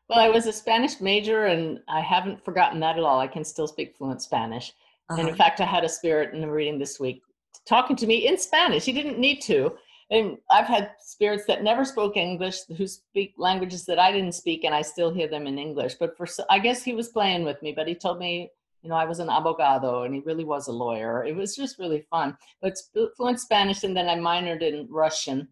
Well, 0.09 0.21
I 0.21 0.29
was 0.29 0.47
a 0.47 0.53
Spanish 0.53 1.01
major, 1.01 1.47
and 1.47 1.81
I 1.89 2.01
haven't 2.01 2.45
forgotten 2.45 2.81
that 2.81 2.97
at 2.97 3.03
all. 3.03 3.21
I 3.21 3.27
can 3.27 3.45
still 3.45 3.67
speak 3.67 3.97
fluent 3.97 4.23
Spanish. 4.23 4.73
And 5.11 5.21
Uh-huh. 5.21 5.29
in 5.31 5.37
fact, 5.37 5.61
I 5.61 5.65
had 5.65 5.85
a 5.85 5.89
spirit 5.89 6.35
in 6.35 6.45
a 6.45 6.51
reading 6.51 6.79
this 6.79 6.99
week 7.01 7.23
talking 7.67 7.97
to 7.97 8.07
me 8.07 8.29
in 8.29 8.39
Spanish. 8.39 8.85
He 8.85 8.93
didn't 8.93 9.19
need 9.19 9.41
to. 9.43 9.77
And 10.11 10.39
I've 10.51 10.67
had 10.67 10.93
spirits 11.01 11.47
that 11.47 11.63
never 11.63 11.85
spoke 11.85 12.17
English 12.17 12.63
who 12.77 12.87
speak 12.87 13.35
languages 13.37 13.87
that 13.87 13.99
I 13.99 14.11
didn't 14.13 14.33
speak, 14.35 14.65
and 14.65 14.75
I 14.75 14.83
still 14.83 15.13
hear 15.13 15.29
them 15.29 15.47
in 15.47 15.59
English. 15.59 15.95
But 15.95 16.17
for 16.17 16.27
I 16.49 16.59
guess 16.61 16.83
he 16.83 16.95
was 16.95 17.09
playing 17.09 17.45
with 17.45 17.61
me, 17.61 17.73
but 17.73 17.89
he 17.89 17.95
told 17.95 18.19
me, 18.19 18.51
you 18.83 18.89
know, 18.89 18.97
I 18.97 19.05
was 19.05 19.19
an 19.19 19.29
abogado, 19.29 20.05
and 20.05 20.15
he 20.15 20.21
really 20.21 20.45
was 20.45 20.69
a 20.69 20.73
lawyer. 20.73 21.25
It 21.25 21.37
was 21.37 21.55
just 21.55 21.79
really 21.79 22.07
fun. 22.11 22.37
But 22.63 22.79
fluent 23.17 23.41
Spanish, 23.41 23.85
and 23.85 23.97
then 23.97 24.09
I 24.09 24.17
minored 24.17 24.63
in 24.63 24.89
Russian 24.91 25.49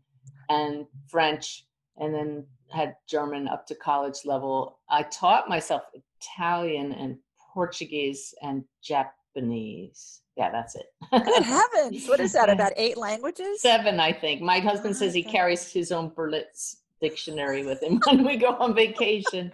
and 0.48 0.86
French, 1.08 1.64
and 1.98 2.14
then 2.14 2.46
had 2.70 2.96
German 3.08 3.48
up 3.48 3.66
to 3.66 3.74
college 3.74 4.20
level. 4.24 4.78
I 4.88 5.02
taught 5.04 5.48
myself 5.48 5.82
Italian 6.20 6.92
and 6.92 7.18
Portuguese 7.52 8.34
and 8.42 8.64
Japanese. 8.82 10.22
Yeah, 10.36 10.50
that's 10.50 10.76
it. 10.76 10.86
Good 11.10 11.42
heavens. 11.42 12.08
What 12.08 12.20
is 12.20 12.32
that? 12.32 12.48
About 12.58 12.72
eight 12.76 12.96
languages? 12.96 13.60
Seven, 13.60 13.98
I 13.98 14.12
think. 14.12 14.40
My 14.40 14.60
husband 14.60 14.96
says 14.96 15.12
he 15.12 15.22
carries 15.22 15.72
his 15.72 15.90
own 15.90 16.10
Berlitz 16.10 16.76
dictionary 17.00 17.64
with 17.64 17.82
him 17.82 18.00
when 18.06 18.24
we 18.24 18.36
go 18.36 18.54
on 18.54 18.74
vacation. 18.74 19.52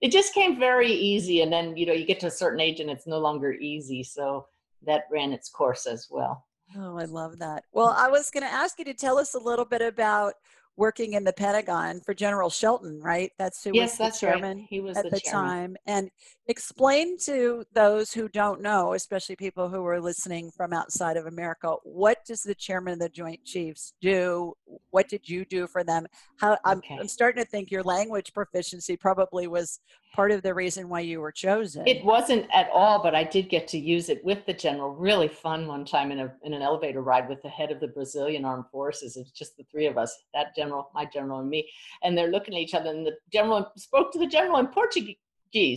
It 0.00 0.10
just 0.10 0.32
came 0.34 0.58
very 0.58 0.90
easy, 0.90 1.42
and 1.42 1.52
then 1.52 1.76
you 1.76 1.86
know 1.86 1.92
you 1.92 2.06
get 2.06 2.20
to 2.20 2.26
a 2.26 2.30
certain 2.30 2.60
age 2.60 2.80
and 2.80 2.90
it's 2.90 3.06
no 3.06 3.18
longer 3.18 3.52
easy. 3.52 4.02
So 4.02 4.46
that 4.86 5.04
ran 5.10 5.32
its 5.32 5.50
course 5.50 5.86
as 5.86 6.08
well. 6.10 6.46
Oh, 6.76 6.96
I 6.96 7.04
love 7.04 7.38
that. 7.38 7.64
Well, 7.72 7.94
I 7.96 8.08
was 8.08 8.30
going 8.30 8.44
to 8.44 8.52
ask 8.52 8.78
you 8.78 8.84
to 8.84 8.94
tell 8.94 9.18
us 9.18 9.34
a 9.34 9.38
little 9.38 9.64
bit 9.64 9.82
about 9.82 10.34
working 10.76 11.12
in 11.12 11.24
the 11.24 11.32
Pentagon 11.32 12.00
for 12.00 12.14
General 12.14 12.50
Shelton, 12.50 13.00
right? 13.00 13.30
That's 13.38 13.62
who 13.62 13.72
yes, 13.74 13.90
was 13.90 13.98
the 13.98 14.04
that's 14.04 14.20
chairman 14.20 14.58
right. 14.58 14.66
He 14.68 14.80
was 14.80 14.96
at 14.96 15.04
the, 15.04 15.10
the, 15.10 15.20
time. 15.20 15.76
And 15.86 16.10
explain 16.48 17.18
to 17.24 17.64
those 17.74 18.12
who 18.12 18.28
don't 18.28 18.62
know, 18.62 18.94
especially 18.94 19.36
people 19.36 19.68
who 19.68 19.84
are 19.86 20.00
listening 20.00 20.50
from 20.56 20.72
outside 20.72 21.16
of 21.16 21.26
America, 21.26 21.74
what 21.84 22.18
does 22.26 22.42
the 22.42 22.54
chairman 22.54 22.94
of 22.94 22.98
the 22.98 23.08
Joint 23.08 23.44
Chiefs 23.44 23.92
do? 24.00 24.54
What 24.90 25.08
did 25.08 25.28
you 25.28 25.44
do 25.44 25.66
for 25.66 25.84
them? 25.84 26.06
How 26.38 26.56
I'm, 26.64 26.78
Okay. 26.78 26.96
I'm 26.98 27.08
starting 27.08 27.42
to 27.44 27.48
think 27.48 27.70
your 27.70 27.82
language 27.82 28.32
proficiency 28.32 28.96
probably 28.96 29.46
was 29.46 29.80
part 30.14 30.30
of 30.32 30.42
the 30.42 30.52
reason 30.52 30.88
why 30.88 31.00
you 31.00 31.20
were 31.20 31.32
chosen. 31.32 31.86
It 31.86 32.04
wasn't 32.04 32.46
at 32.54 32.68
all, 32.72 33.02
but 33.02 33.14
I 33.14 33.24
did 33.24 33.48
get 33.48 33.68
to 33.68 33.78
use 33.78 34.08
it 34.08 34.24
with 34.24 34.44
the 34.46 34.52
general. 34.52 34.94
Really 34.94 35.28
fun 35.28 35.66
one 35.66 35.84
time 35.84 36.10
in 36.10 36.20
a 36.20 36.32
in 36.42 36.52
an 36.52 36.62
elevator 36.62 37.02
ride 37.02 37.28
with 37.28 37.42
the 37.42 37.48
head 37.48 37.70
of 37.70 37.80
the 37.80 37.88
Brazilian 37.88 38.44
Armed 38.44 38.66
Forces. 38.72 39.16
It's 39.16 39.30
just 39.30 39.56
the 39.56 39.64
three 39.70 39.86
of 39.86 39.98
us, 39.98 40.16
that 40.34 40.54
general, 40.56 40.69
my 40.94 41.04
general, 41.04 41.40
and 41.40 41.50
me. 41.50 41.70
And 42.02 42.16
they're 42.16 42.30
looking 42.30 42.54
at 42.54 42.60
each 42.60 42.74
other. 42.74 42.90
And 42.90 43.06
the 43.06 43.16
general 43.32 43.70
spoke 43.76 44.12
to 44.12 44.18
the 44.18 44.26
general 44.26 44.58
in 44.58 44.68
Portuguese, 44.68 45.16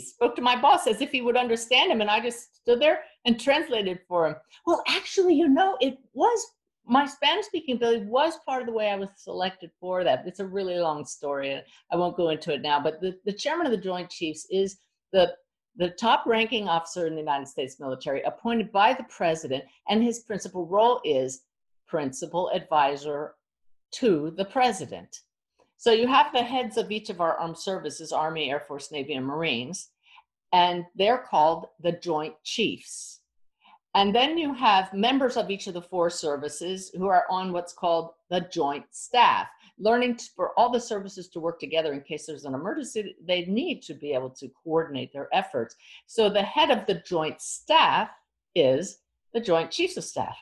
spoke 0.09 0.35
to 0.35 0.41
my 0.41 0.59
boss 0.59 0.87
as 0.87 1.01
if 1.01 1.11
he 1.11 1.21
would 1.21 1.37
understand 1.37 1.91
him. 1.91 2.01
And 2.01 2.09
I 2.09 2.19
just 2.19 2.55
stood 2.57 2.81
there 2.81 3.01
and 3.25 3.39
translated 3.39 3.99
for 4.07 4.27
him. 4.27 4.35
Well, 4.65 4.83
actually, 4.87 5.35
you 5.35 5.47
know, 5.47 5.77
it 5.81 5.97
was 6.13 6.45
my 6.85 7.05
Spanish 7.05 7.45
speaking 7.45 7.75
ability 7.75 8.05
was 8.05 8.39
part 8.45 8.61
of 8.61 8.67
the 8.67 8.73
way 8.73 8.89
I 8.89 8.95
was 8.95 9.09
selected 9.15 9.71
for 9.79 10.03
that. 10.03 10.23
It's 10.25 10.39
a 10.39 10.45
really 10.45 10.77
long 10.79 11.05
story. 11.05 11.61
I 11.91 11.95
won't 11.95 12.17
go 12.17 12.29
into 12.29 12.53
it 12.53 12.61
now, 12.61 12.81
but 12.81 12.99
the, 12.99 13.17
the 13.25 13.31
chairman 13.33 13.65
of 13.65 13.71
the 13.71 13.77
Joint 13.77 14.09
Chiefs 14.09 14.45
is 14.49 14.77
the 15.11 15.33
the 15.75 15.89
top 15.89 16.23
ranking 16.27 16.67
officer 16.67 17.07
in 17.07 17.15
the 17.15 17.19
United 17.19 17.47
States 17.47 17.79
military 17.79 18.21
appointed 18.23 18.71
by 18.71 18.93
the 18.93 19.05
president, 19.05 19.63
and 19.89 20.03
his 20.03 20.19
principal 20.19 20.67
role 20.67 21.01
is 21.03 21.41
principal 21.87 22.51
advisor 22.53 23.35
to 23.93 24.33
the 24.37 24.45
president. 24.45 25.21
So 25.77 25.91
you 25.91 26.07
have 26.07 26.31
the 26.31 26.43
heads 26.43 26.77
of 26.77 26.91
each 26.91 27.09
of 27.09 27.21
our 27.21 27.37
armed 27.37 27.57
services 27.57 28.11
Army, 28.11 28.49
Air 28.49 28.61
Force, 28.61 28.91
Navy, 28.91 29.13
and 29.13 29.25
Marines, 29.25 29.89
and 30.51 30.85
they're 30.95 31.25
called 31.29 31.67
the 31.81 31.91
Joint 31.91 32.35
Chiefs. 32.43 33.19
And 33.95 34.13
then 34.13 34.37
you 34.37 34.53
have 34.53 34.93
members 34.93 35.37
of 35.37 35.51
each 35.51 35.67
of 35.67 35.75
the 35.75 35.81
four 35.81 36.09
services 36.09 36.89
who 36.95 37.07
are 37.07 37.25
on 37.29 37.51
what's 37.51 37.73
called 37.73 38.11
the 38.29 38.41
joint 38.51 38.85
staff, 38.89 39.47
learning 39.77 40.17
for 40.35 40.57
all 40.57 40.71
the 40.71 40.79
services 40.79 41.27
to 41.29 41.39
work 41.39 41.59
together 41.59 41.93
in 41.93 42.01
case 42.01 42.25
there's 42.25 42.45
an 42.45 42.55
emergency. 42.55 43.15
They 43.23 43.45
need 43.45 43.83
to 43.83 43.93
be 43.93 44.13
able 44.13 44.31
to 44.31 44.49
coordinate 44.63 45.13
their 45.13 45.27
efforts. 45.31 45.75
So 46.07 46.27
the 46.27 46.41
head 46.41 46.71
of 46.71 46.87
the 46.87 47.03
joint 47.05 47.39
staff 47.39 48.09
is 48.55 48.99
the 49.33 49.41
Joint 49.41 49.69
Chiefs 49.69 49.97
of 49.97 50.03
Staff. 50.03 50.37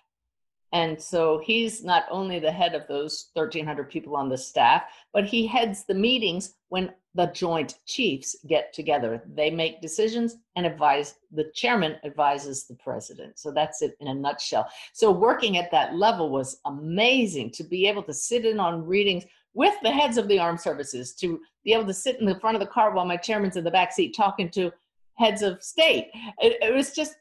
And 0.74 1.02
so 1.02 1.42
he's 1.44 1.84
not 1.84 2.06
only 2.10 2.40
the 2.40 2.52
head 2.52 2.76
of 2.76 2.88
those 2.88 3.30
1,300 3.34 3.90
people 3.90 4.16
on 4.16 4.30
the 4.30 4.38
staff, 4.38 4.84
but 5.14 5.26
he 5.26 5.46
heads 5.46 5.84
the 5.84 5.94
meetings 5.94 6.56
when 6.70 6.94
the 7.14 7.28
joint 7.28 7.76
chiefs 7.86 8.38
get 8.48 8.72
together. 8.74 9.22
They 9.36 9.50
make 9.50 9.82
decisions 9.82 10.38
and 10.56 10.66
advise, 10.66 11.16
the 11.32 11.52
chairman 11.54 11.98
advises 12.06 12.68
the 12.68 12.76
president. 12.76 13.38
So 13.38 13.52
that's 13.52 13.82
it 13.82 13.98
in 14.00 14.08
a 14.08 14.14
nutshell. 14.14 14.70
So 14.94 15.12
working 15.12 15.58
at 15.58 15.72
that 15.72 15.96
level 15.96 16.30
was 16.30 16.62
amazing 16.66 17.52
to 17.52 17.64
be 17.66 17.88
able 17.88 18.04
to 18.04 18.14
sit 18.14 18.46
in 18.46 18.60
on 18.60 18.86
readings 18.86 19.26
with 19.54 19.74
the 19.84 19.92
heads 19.92 20.18
of 20.18 20.30
the 20.30 20.40
armed 20.40 20.62
services, 20.62 21.14
to 21.16 21.42
be 21.66 21.74
able 21.74 21.86
to 21.86 21.94
sit 21.94 22.22
in 22.22 22.26
the 22.26 22.40
front 22.40 22.56
of 22.56 22.62
the 22.62 22.68
car 22.68 22.94
while 22.94 23.06
my 23.06 23.18
chairman's 23.18 23.58
in 23.58 23.66
the 23.66 23.72
back 23.72 23.92
seat 23.92 24.16
talking 24.16 24.50
to 24.52 24.72
heads 25.16 25.42
of 25.42 25.62
state. 25.62 26.10
It, 26.40 26.58
it 26.62 26.74
was 26.74 26.94
just 26.94 27.16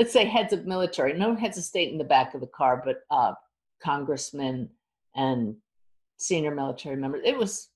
let's 0.00 0.14
say 0.14 0.24
heads 0.24 0.54
of 0.54 0.64
military, 0.64 1.12
no 1.12 1.36
heads 1.36 1.58
of 1.58 1.64
state 1.64 1.92
in 1.92 1.98
the 1.98 2.04
back 2.04 2.34
of 2.34 2.40
the 2.40 2.46
car, 2.46 2.82
but 2.82 3.02
uh, 3.10 3.34
congressmen 3.82 4.66
and 5.14 5.54
senior 6.16 6.54
military 6.54 6.96
members. 6.96 7.20
It 7.22 7.36
was 7.36 7.68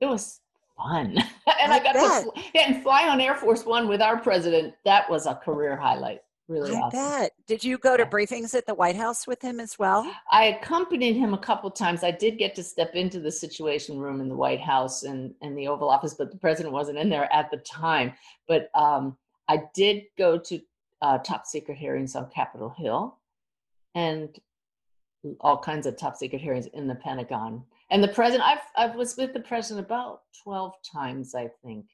it 0.00 0.06
was 0.06 0.40
fun, 0.76 1.18
and 1.60 1.72
I, 1.72 1.76
I 1.76 1.82
got 1.82 1.94
bet. 1.94 2.24
to 2.24 2.30
fly, 2.30 2.50
and 2.54 2.82
fly 2.84 3.08
on 3.08 3.20
Air 3.20 3.34
Force 3.34 3.66
One 3.66 3.88
with 3.88 4.00
our 4.00 4.16
president. 4.16 4.74
That 4.84 5.10
was 5.10 5.26
a 5.26 5.34
career 5.34 5.76
highlight. 5.76 6.20
Really 6.46 6.72
I 6.72 6.78
awesome. 6.78 7.00
bet. 7.00 7.32
Did 7.48 7.64
you 7.64 7.78
go 7.78 7.96
to 7.96 8.06
briefings 8.06 8.54
at 8.54 8.64
the 8.64 8.74
White 8.74 8.96
House 8.96 9.26
with 9.26 9.42
him 9.42 9.58
as 9.58 9.76
well? 9.76 10.08
I 10.30 10.44
accompanied 10.46 11.14
him 11.14 11.34
a 11.34 11.38
couple 11.38 11.68
times. 11.70 12.04
I 12.04 12.12
did 12.12 12.38
get 12.38 12.54
to 12.56 12.62
step 12.62 12.94
into 12.94 13.18
the 13.18 13.32
Situation 13.32 13.98
Room 13.98 14.20
in 14.20 14.28
the 14.28 14.36
White 14.36 14.60
House 14.60 15.02
and 15.02 15.34
and 15.42 15.58
the 15.58 15.66
Oval 15.66 15.90
Office, 15.90 16.14
but 16.14 16.30
the 16.30 16.38
president 16.38 16.72
wasn't 16.72 16.98
in 16.98 17.08
there 17.08 17.28
at 17.32 17.50
the 17.50 17.56
time. 17.56 18.12
But 18.46 18.70
um, 18.76 19.16
I 19.48 19.64
did 19.74 20.04
go 20.16 20.38
to 20.38 20.60
uh, 21.02 21.18
top 21.18 21.46
secret 21.46 21.76
hearings 21.76 22.16
on 22.16 22.30
Capitol 22.30 22.70
Hill 22.70 23.18
and 23.94 24.38
all 25.40 25.58
kinds 25.58 25.86
of 25.86 25.96
top 25.96 26.16
secret 26.16 26.40
hearings 26.40 26.66
in 26.66 26.86
the 26.86 26.94
Pentagon. 26.94 27.62
And 27.90 28.02
the 28.02 28.08
president, 28.08 28.48
I've, 28.48 28.92
I 28.92 28.96
was 28.96 29.16
with 29.16 29.34
the 29.34 29.40
president 29.40 29.84
about 29.84 30.22
12 30.42 30.72
times, 30.90 31.34
I 31.34 31.50
think, 31.64 31.86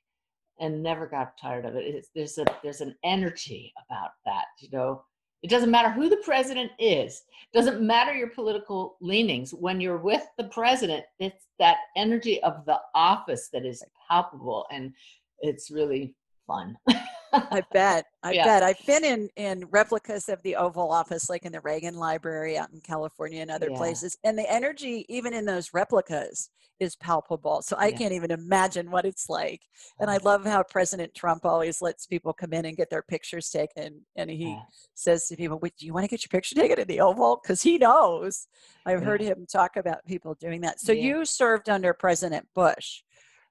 and 0.60 0.82
never 0.82 1.06
got 1.06 1.38
tired 1.40 1.64
of 1.64 1.74
it. 1.74 1.84
It's, 1.84 2.08
there's 2.14 2.38
a 2.38 2.46
there's 2.62 2.80
an 2.80 2.94
energy 3.02 3.72
about 3.86 4.10
that, 4.24 4.44
you 4.60 4.68
know. 4.70 5.02
It 5.42 5.50
doesn't 5.50 5.70
matter 5.70 5.90
who 5.90 6.08
the 6.08 6.16
president 6.24 6.72
is. 6.80 7.22
it 7.52 7.56
Doesn't 7.56 7.80
matter 7.80 8.12
your 8.12 8.30
political 8.30 8.96
leanings. 9.00 9.54
When 9.54 9.80
you're 9.80 9.98
with 9.98 10.24
the 10.36 10.48
president, 10.48 11.04
it's 11.20 11.46
that 11.60 11.76
energy 11.96 12.42
of 12.42 12.64
the 12.66 12.80
office 12.92 13.48
that 13.52 13.64
is 13.64 13.84
palpable, 14.08 14.66
and 14.72 14.92
it's 15.40 15.70
really 15.70 16.16
fun. 16.46 16.76
I 17.32 17.62
bet. 17.72 18.06
I 18.22 18.32
yeah. 18.32 18.44
bet. 18.44 18.62
I've 18.62 18.84
been 18.86 19.04
in 19.04 19.28
in 19.36 19.64
replicas 19.70 20.28
of 20.28 20.42
the 20.42 20.56
Oval 20.56 20.90
Office, 20.90 21.28
like 21.28 21.44
in 21.44 21.52
the 21.52 21.60
Reagan 21.60 21.94
Library 21.94 22.58
out 22.58 22.70
in 22.72 22.80
California 22.80 23.42
and 23.42 23.50
other 23.50 23.70
yeah. 23.70 23.76
places, 23.76 24.16
and 24.24 24.38
the 24.38 24.50
energy, 24.50 25.04
even 25.08 25.34
in 25.34 25.44
those 25.44 25.72
replicas, 25.72 26.50
is 26.80 26.96
palpable. 26.96 27.62
So 27.62 27.76
I 27.76 27.88
yeah. 27.88 27.96
can't 27.96 28.12
even 28.12 28.30
imagine 28.30 28.90
what 28.90 29.04
it's 29.04 29.28
like. 29.28 29.62
And 29.98 30.10
I 30.10 30.18
love 30.18 30.44
how 30.44 30.62
President 30.62 31.14
Trump 31.14 31.44
always 31.44 31.82
lets 31.82 32.06
people 32.06 32.32
come 32.32 32.52
in 32.52 32.64
and 32.64 32.76
get 32.76 32.90
their 32.90 33.02
pictures 33.02 33.50
taken, 33.50 34.00
and 34.16 34.30
he 34.30 34.58
says 34.94 35.26
to 35.28 35.36
people, 35.36 35.58
"Do 35.58 35.86
you 35.86 35.92
want 35.92 36.04
to 36.04 36.08
get 36.08 36.24
your 36.24 36.30
picture 36.30 36.54
taken 36.54 36.78
in 36.78 36.88
the 36.88 37.00
Oval?" 37.00 37.40
Because 37.42 37.62
he 37.62 37.78
knows. 37.78 38.46
I've 38.86 39.02
heard 39.02 39.20
him 39.20 39.46
talk 39.50 39.76
about 39.76 40.04
people 40.06 40.34
doing 40.40 40.60
that. 40.62 40.80
So 40.80 40.92
you 40.92 41.24
served 41.24 41.68
under 41.68 41.92
President 41.92 42.46
Bush. 42.54 43.02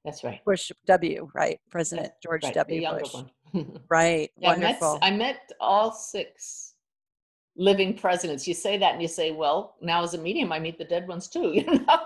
That's 0.05 0.23
right. 0.23 0.39
Bush 0.45 0.71
W. 0.85 1.29
Right, 1.35 1.59
President 1.69 2.11
George 2.23 2.43
right. 2.43 2.53
W. 2.53 2.89
Bush. 2.91 3.13
One. 3.13 3.29
right. 3.89 4.29
Yeah, 4.37 4.49
Wonderful. 4.49 4.99
I 5.01 5.11
met, 5.11 5.13
I 5.13 5.17
met 5.17 5.51
all 5.59 5.91
six 5.91 6.73
living 7.55 7.95
presidents. 7.95 8.47
You 8.47 8.53
say 8.53 8.77
that 8.77 8.93
and 8.93 9.01
you 9.01 9.07
say, 9.07 9.31
well, 9.31 9.75
now 9.81 10.03
as 10.03 10.13
a 10.13 10.17
medium, 10.17 10.51
I 10.51 10.59
meet 10.59 10.77
the 10.77 10.85
dead 10.85 11.07
ones 11.07 11.27
too. 11.27 11.51
You 11.53 11.63
know? 11.65 11.99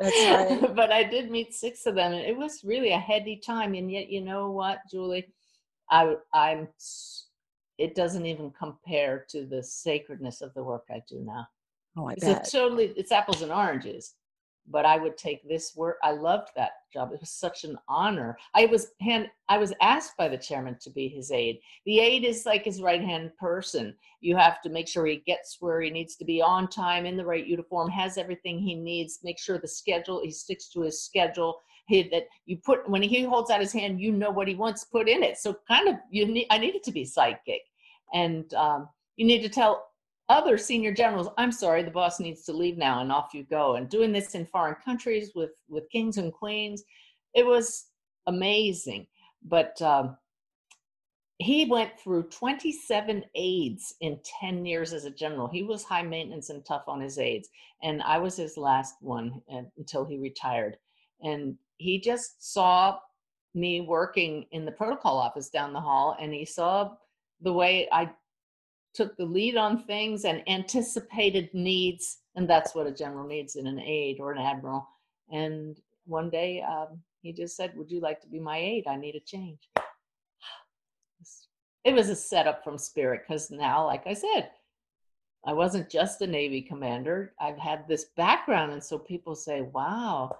That's 0.00 0.60
right. 0.60 0.74
but 0.74 0.92
I 0.92 1.04
did 1.04 1.30
meet 1.30 1.54
six 1.54 1.86
of 1.86 1.94
them, 1.94 2.12
and 2.12 2.22
it 2.22 2.36
was 2.36 2.64
really 2.64 2.92
a 2.92 2.98
heady 2.98 3.36
time. 3.36 3.74
And 3.74 3.90
yet, 3.90 4.10
you 4.10 4.20
know 4.20 4.50
what, 4.50 4.80
Julie, 4.90 5.28
I, 5.90 6.16
I'm. 6.34 6.68
It 7.78 7.94
doesn't 7.94 8.26
even 8.26 8.50
compare 8.50 9.24
to 9.30 9.46
the 9.46 9.62
sacredness 9.62 10.42
of 10.42 10.52
the 10.52 10.62
work 10.62 10.84
I 10.90 11.02
do 11.08 11.20
now. 11.20 11.46
Oh, 11.96 12.08
I 12.08 12.12
it's 12.12 12.24
bet. 12.24 12.50
totally. 12.50 12.92
It's 12.96 13.10
apples 13.10 13.40
and 13.40 13.50
oranges 13.50 14.14
but 14.70 14.86
I 14.86 14.96
would 14.96 15.16
take 15.16 15.46
this 15.48 15.74
work. 15.76 15.98
I 16.02 16.12
loved 16.12 16.48
that 16.56 16.72
job. 16.92 17.12
It 17.12 17.20
was 17.20 17.30
such 17.30 17.64
an 17.64 17.76
honor. 17.88 18.36
I 18.54 18.66
was 18.66 18.92
hand 19.00 19.28
I 19.48 19.58
was 19.58 19.72
asked 19.80 20.16
by 20.16 20.28
the 20.28 20.38
chairman 20.38 20.76
to 20.82 20.90
be 20.90 21.08
his 21.08 21.30
aide. 21.30 21.58
The 21.86 21.98
aide 21.98 22.24
is 22.24 22.46
like 22.46 22.64
his 22.64 22.80
right 22.80 23.00
hand 23.00 23.32
person. 23.38 23.94
You 24.20 24.36
have 24.36 24.62
to 24.62 24.70
make 24.70 24.88
sure 24.88 25.06
he 25.06 25.22
gets 25.26 25.56
where 25.60 25.80
he 25.80 25.90
needs 25.90 26.16
to 26.16 26.24
be 26.24 26.40
on 26.40 26.68
time 26.68 27.06
in 27.06 27.16
the 27.16 27.24
right 27.24 27.46
uniform, 27.46 27.90
has 27.90 28.16
everything 28.16 28.58
he 28.58 28.74
needs, 28.74 29.20
make 29.22 29.38
sure 29.38 29.58
the 29.58 29.68
schedule 29.68 30.22
he 30.22 30.30
sticks 30.30 30.68
to 30.70 30.82
his 30.82 31.02
schedule. 31.02 31.60
He, 31.86 32.08
that 32.10 32.26
you 32.46 32.56
put 32.58 32.88
when 32.88 33.02
he 33.02 33.24
holds 33.24 33.50
out 33.50 33.60
his 33.60 33.72
hand, 33.72 34.00
you 34.00 34.12
know 34.12 34.30
what 34.30 34.46
he 34.46 34.54
wants 34.54 34.84
put 34.84 35.08
in 35.08 35.24
it. 35.24 35.38
So 35.38 35.56
kind 35.66 35.88
of 35.88 35.96
you 36.10 36.26
need 36.26 36.46
I 36.50 36.58
needed 36.58 36.84
to 36.84 36.92
be 36.92 37.04
psychic, 37.04 37.62
and 38.14 38.52
um, 38.54 38.88
you 39.16 39.26
need 39.26 39.42
to 39.42 39.48
tell 39.48 39.89
other 40.30 40.56
senior 40.56 40.94
generals 40.94 41.28
i'm 41.36 41.52
sorry 41.52 41.82
the 41.82 41.90
boss 41.90 42.20
needs 42.20 42.44
to 42.44 42.52
leave 42.52 42.78
now 42.78 43.00
and 43.00 43.12
off 43.12 43.34
you 43.34 43.44
go. 43.44 43.74
And 43.74 43.88
doing 43.88 44.12
this 44.12 44.34
in 44.34 44.46
foreign 44.46 44.76
countries 44.82 45.32
with 45.34 45.50
with 45.68 45.90
kings 45.90 46.16
and 46.16 46.32
queens 46.32 46.82
it 47.34 47.44
was 47.44 47.86
amazing. 48.26 49.06
But 49.42 49.80
um, 49.82 50.16
he 51.38 51.64
went 51.64 51.98
through 51.98 52.24
27 52.24 53.24
aides 53.34 53.94
in 54.00 54.18
10 54.40 54.66
years 54.66 54.92
as 54.92 55.04
a 55.04 55.10
general. 55.10 55.48
He 55.48 55.62
was 55.62 55.84
high 55.84 56.02
maintenance 56.02 56.50
and 56.50 56.64
tough 56.64 56.84
on 56.86 57.00
his 57.00 57.18
aides 57.18 57.48
and 57.82 58.02
i 58.02 58.18
was 58.18 58.36
his 58.36 58.56
last 58.56 58.94
one 59.00 59.40
until 59.78 60.04
he 60.04 60.18
retired. 60.18 60.76
And 61.22 61.56
he 61.78 62.00
just 62.00 62.52
saw 62.52 62.98
me 63.54 63.80
working 63.80 64.46
in 64.52 64.64
the 64.64 64.72
protocol 64.72 65.18
office 65.18 65.48
down 65.48 65.72
the 65.72 65.80
hall 65.80 66.16
and 66.20 66.32
he 66.32 66.44
saw 66.44 66.92
the 67.40 67.52
way 67.52 67.88
i 67.90 68.08
took 68.94 69.16
the 69.16 69.24
lead 69.24 69.56
on 69.56 69.84
things 69.84 70.24
and 70.24 70.48
anticipated 70.48 71.50
needs 71.52 72.18
and 72.36 72.48
that's 72.48 72.74
what 72.74 72.86
a 72.86 72.92
general 72.92 73.26
needs 73.26 73.56
in 73.56 73.66
an 73.66 73.80
aide 73.80 74.18
or 74.20 74.32
an 74.32 74.38
admiral. 74.38 74.88
And 75.30 75.76
one 76.06 76.30
day 76.30 76.62
um, 76.62 77.00
he 77.22 77.32
just 77.32 77.56
said 77.56 77.76
would 77.76 77.90
you 77.90 78.00
like 78.00 78.20
to 78.20 78.28
be 78.28 78.40
my 78.40 78.58
aide? 78.58 78.86
I 78.86 78.96
need 78.96 79.16
a 79.16 79.20
change. 79.20 79.68
It 81.82 81.94
was 81.94 82.10
a 82.10 82.16
setup 82.16 82.62
from 82.62 82.76
spirit 82.76 83.22
because 83.26 83.50
now 83.50 83.86
like 83.86 84.06
i 84.06 84.12
said 84.12 84.50
i 85.46 85.52
wasn't 85.54 85.88
just 85.88 86.20
a 86.20 86.26
navy 86.26 86.60
commander. 86.60 87.32
I've 87.40 87.56
had 87.56 87.88
this 87.88 88.04
background 88.16 88.72
and 88.72 88.84
so 88.84 88.98
people 88.98 89.34
say 89.34 89.62
wow 89.62 90.36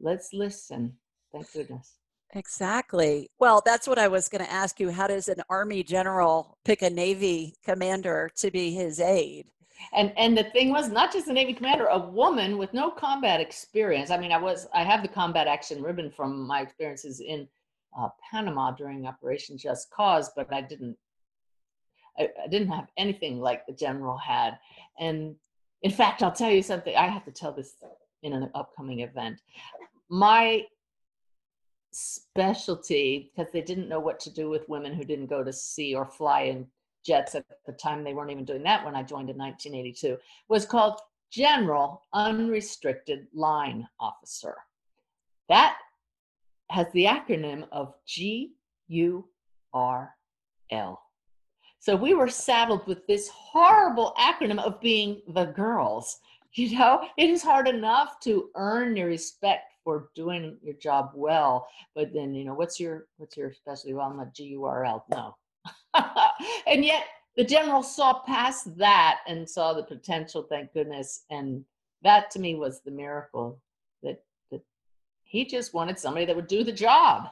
let's 0.00 0.32
listen. 0.32 0.94
Thank 1.32 1.52
goodness 1.52 2.01
Exactly. 2.34 3.30
Well, 3.38 3.62
that's 3.64 3.86
what 3.86 3.98
I 3.98 4.08
was 4.08 4.28
going 4.28 4.44
to 4.44 4.50
ask 4.50 4.80
you. 4.80 4.90
How 4.90 5.06
does 5.06 5.28
an 5.28 5.42
Army 5.50 5.82
general 5.82 6.56
pick 6.64 6.80
a 6.82 6.88
Navy 6.88 7.54
commander 7.64 8.30
to 8.36 8.50
be 8.50 8.72
his 8.72 9.00
aide? 9.00 9.46
And 9.92 10.12
and 10.16 10.38
the 10.38 10.44
thing 10.44 10.70
was 10.70 10.88
not 10.88 11.12
just 11.12 11.28
a 11.28 11.32
Navy 11.32 11.52
commander, 11.52 11.86
a 11.86 11.98
woman 11.98 12.56
with 12.56 12.72
no 12.72 12.90
combat 12.90 13.40
experience. 13.40 14.10
I 14.10 14.16
mean, 14.16 14.32
I 14.32 14.38
was 14.38 14.68
I 14.72 14.84
have 14.84 15.02
the 15.02 15.08
combat 15.08 15.46
action 15.46 15.82
ribbon 15.82 16.10
from 16.10 16.46
my 16.46 16.62
experiences 16.62 17.20
in 17.20 17.48
uh, 17.98 18.08
Panama 18.30 18.70
during 18.70 19.06
Operation 19.06 19.58
Just 19.58 19.90
Cause, 19.90 20.30
but 20.34 20.52
I 20.52 20.62
didn't 20.62 20.96
I, 22.18 22.28
I 22.44 22.48
didn't 22.48 22.68
have 22.68 22.86
anything 22.96 23.40
like 23.40 23.66
the 23.66 23.72
general 23.72 24.16
had. 24.16 24.58
And 24.98 25.34
in 25.82 25.90
fact, 25.90 26.22
I'll 26.22 26.32
tell 26.32 26.50
you 26.50 26.62
something. 26.62 26.94
I 26.96 27.08
have 27.08 27.24
to 27.24 27.32
tell 27.32 27.52
this 27.52 27.74
in 28.22 28.32
an 28.32 28.50
upcoming 28.54 29.00
event. 29.00 29.40
My 30.08 30.64
specialty 31.92 33.30
because 33.34 33.52
they 33.52 33.60
didn't 33.60 33.88
know 33.88 34.00
what 34.00 34.18
to 34.20 34.30
do 34.30 34.48
with 34.48 34.68
women 34.68 34.94
who 34.94 35.04
didn't 35.04 35.26
go 35.26 35.44
to 35.44 35.52
sea 35.52 35.94
or 35.94 36.06
fly 36.06 36.42
in 36.42 36.66
jets 37.04 37.34
at 37.34 37.44
the 37.66 37.72
time. 37.72 38.02
They 38.02 38.14
weren't 38.14 38.30
even 38.30 38.44
doing 38.44 38.62
that 38.64 38.84
when 38.84 38.96
I 38.96 39.02
joined 39.02 39.30
in 39.30 39.36
1982. 39.36 40.18
Was 40.48 40.66
called 40.66 41.00
General 41.30 42.02
Unrestricted 42.12 43.26
Line 43.34 43.88
Officer. 43.98 44.56
That 45.48 45.76
has 46.70 46.86
the 46.92 47.04
acronym 47.04 47.66
of 47.72 47.94
G 48.06 48.52
U 48.88 49.26
R 49.72 50.14
L. 50.70 51.02
So 51.78 51.96
we 51.96 52.14
were 52.14 52.28
saddled 52.28 52.86
with 52.86 53.06
this 53.06 53.28
horrible 53.28 54.14
acronym 54.18 54.62
of 54.62 54.80
being 54.80 55.20
the 55.28 55.46
girls. 55.46 56.20
You 56.54 56.78
know, 56.78 57.00
it 57.16 57.30
is 57.30 57.42
hard 57.42 57.66
enough 57.66 58.20
to 58.24 58.50
earn 58.56 58.94
your 58.94 59.06
respect 59.06 59.72
for 59.84 60.10
doing 60.14 60.58
your 60.62 60.74
job 60.74 61.12
well, 61.14 61.66
but 61.94 62.12
then 62.12 62.34
you 62.34 62.44
know, 62.44 62.52
what's 62.52 62.78
your 62.78 63.06
what's 63.16 63.38
your 63.38 63.54
specialty? 63.54 63.94
Well, 63.94 64.10
I'm 64.10 64.20
a 64.20 64.30
G 64.34 64.44
U 64.48 64.64
R 64.64 64.84
L. 64.84 65.02
No, 65.10 65.34
and 66.66 66.84
yet 66.84 67.04
the 67.38 67.44
general 67.44 67.82
saw 67.82 68.20
past 68.24 68.76
that 68.76 69.20
and 69.26 69.48
saw 69.48 69.72
the 69.72 69.82
potential. 69.82 70.46
Thank 70.46 70.74
goodness, 70.74 71.24
and 71.30 71.64
that 72.02 72.30
to 72.32 72.38
me 72.38 72.54
was 72.54 72.82
the 72.82 72.90
miracle 72.90 73.58
that 74.02 74.22
that 74.50 74.60
he 75.24 75.46
just 75.46 75.72
wanted 75.72 75.98
somebody 75.98 76.26
that 76.26 76.36
would 76.36 76.48
do 76.48 76.64
the 76.64 76.72
job. 76.72 77.28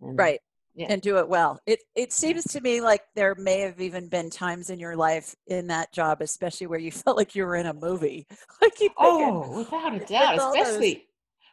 And 0.00 0.18
right 0.18 0.40
yeah. 0.78 0.86
and 0.88 1.02
do 1.02 1.18
it 1.18 1.28
well. 1.28 1.60
It 1.66 1.80
it 1.96 2.12
seems 2.12 2.44
to 2.44 2.60
me 2.60 2.80
like 2.80 3.02
there 3.16 3.34
may 3.34 3.60
have 3.60 3.80
even 3.80 4.08
been 4.08 4.30
times 4.30 4.70
in 4.70 4.78
your 4.78 4.94
life 4.94 5.34
in 5.48 5.66
that 5.66 5.92
job, 5.92 6.22
especially 6.22 6.68
where 6.68 6.78
you 6.78 6.92
felt 7.04 7.16
like 7.16 7.34
you 7.34 7.44
were 7.44 7.56
in 7.56 7.66
a 7.66 7.74
movie. 7.74 8.26
like 8.62 8.76
thinking, 8.76 8.94
oh, 8.98 9.58
without 9.58 9.94
a 9.94 9.98
doubt, 10.06 10.36
especially 10.36 10.94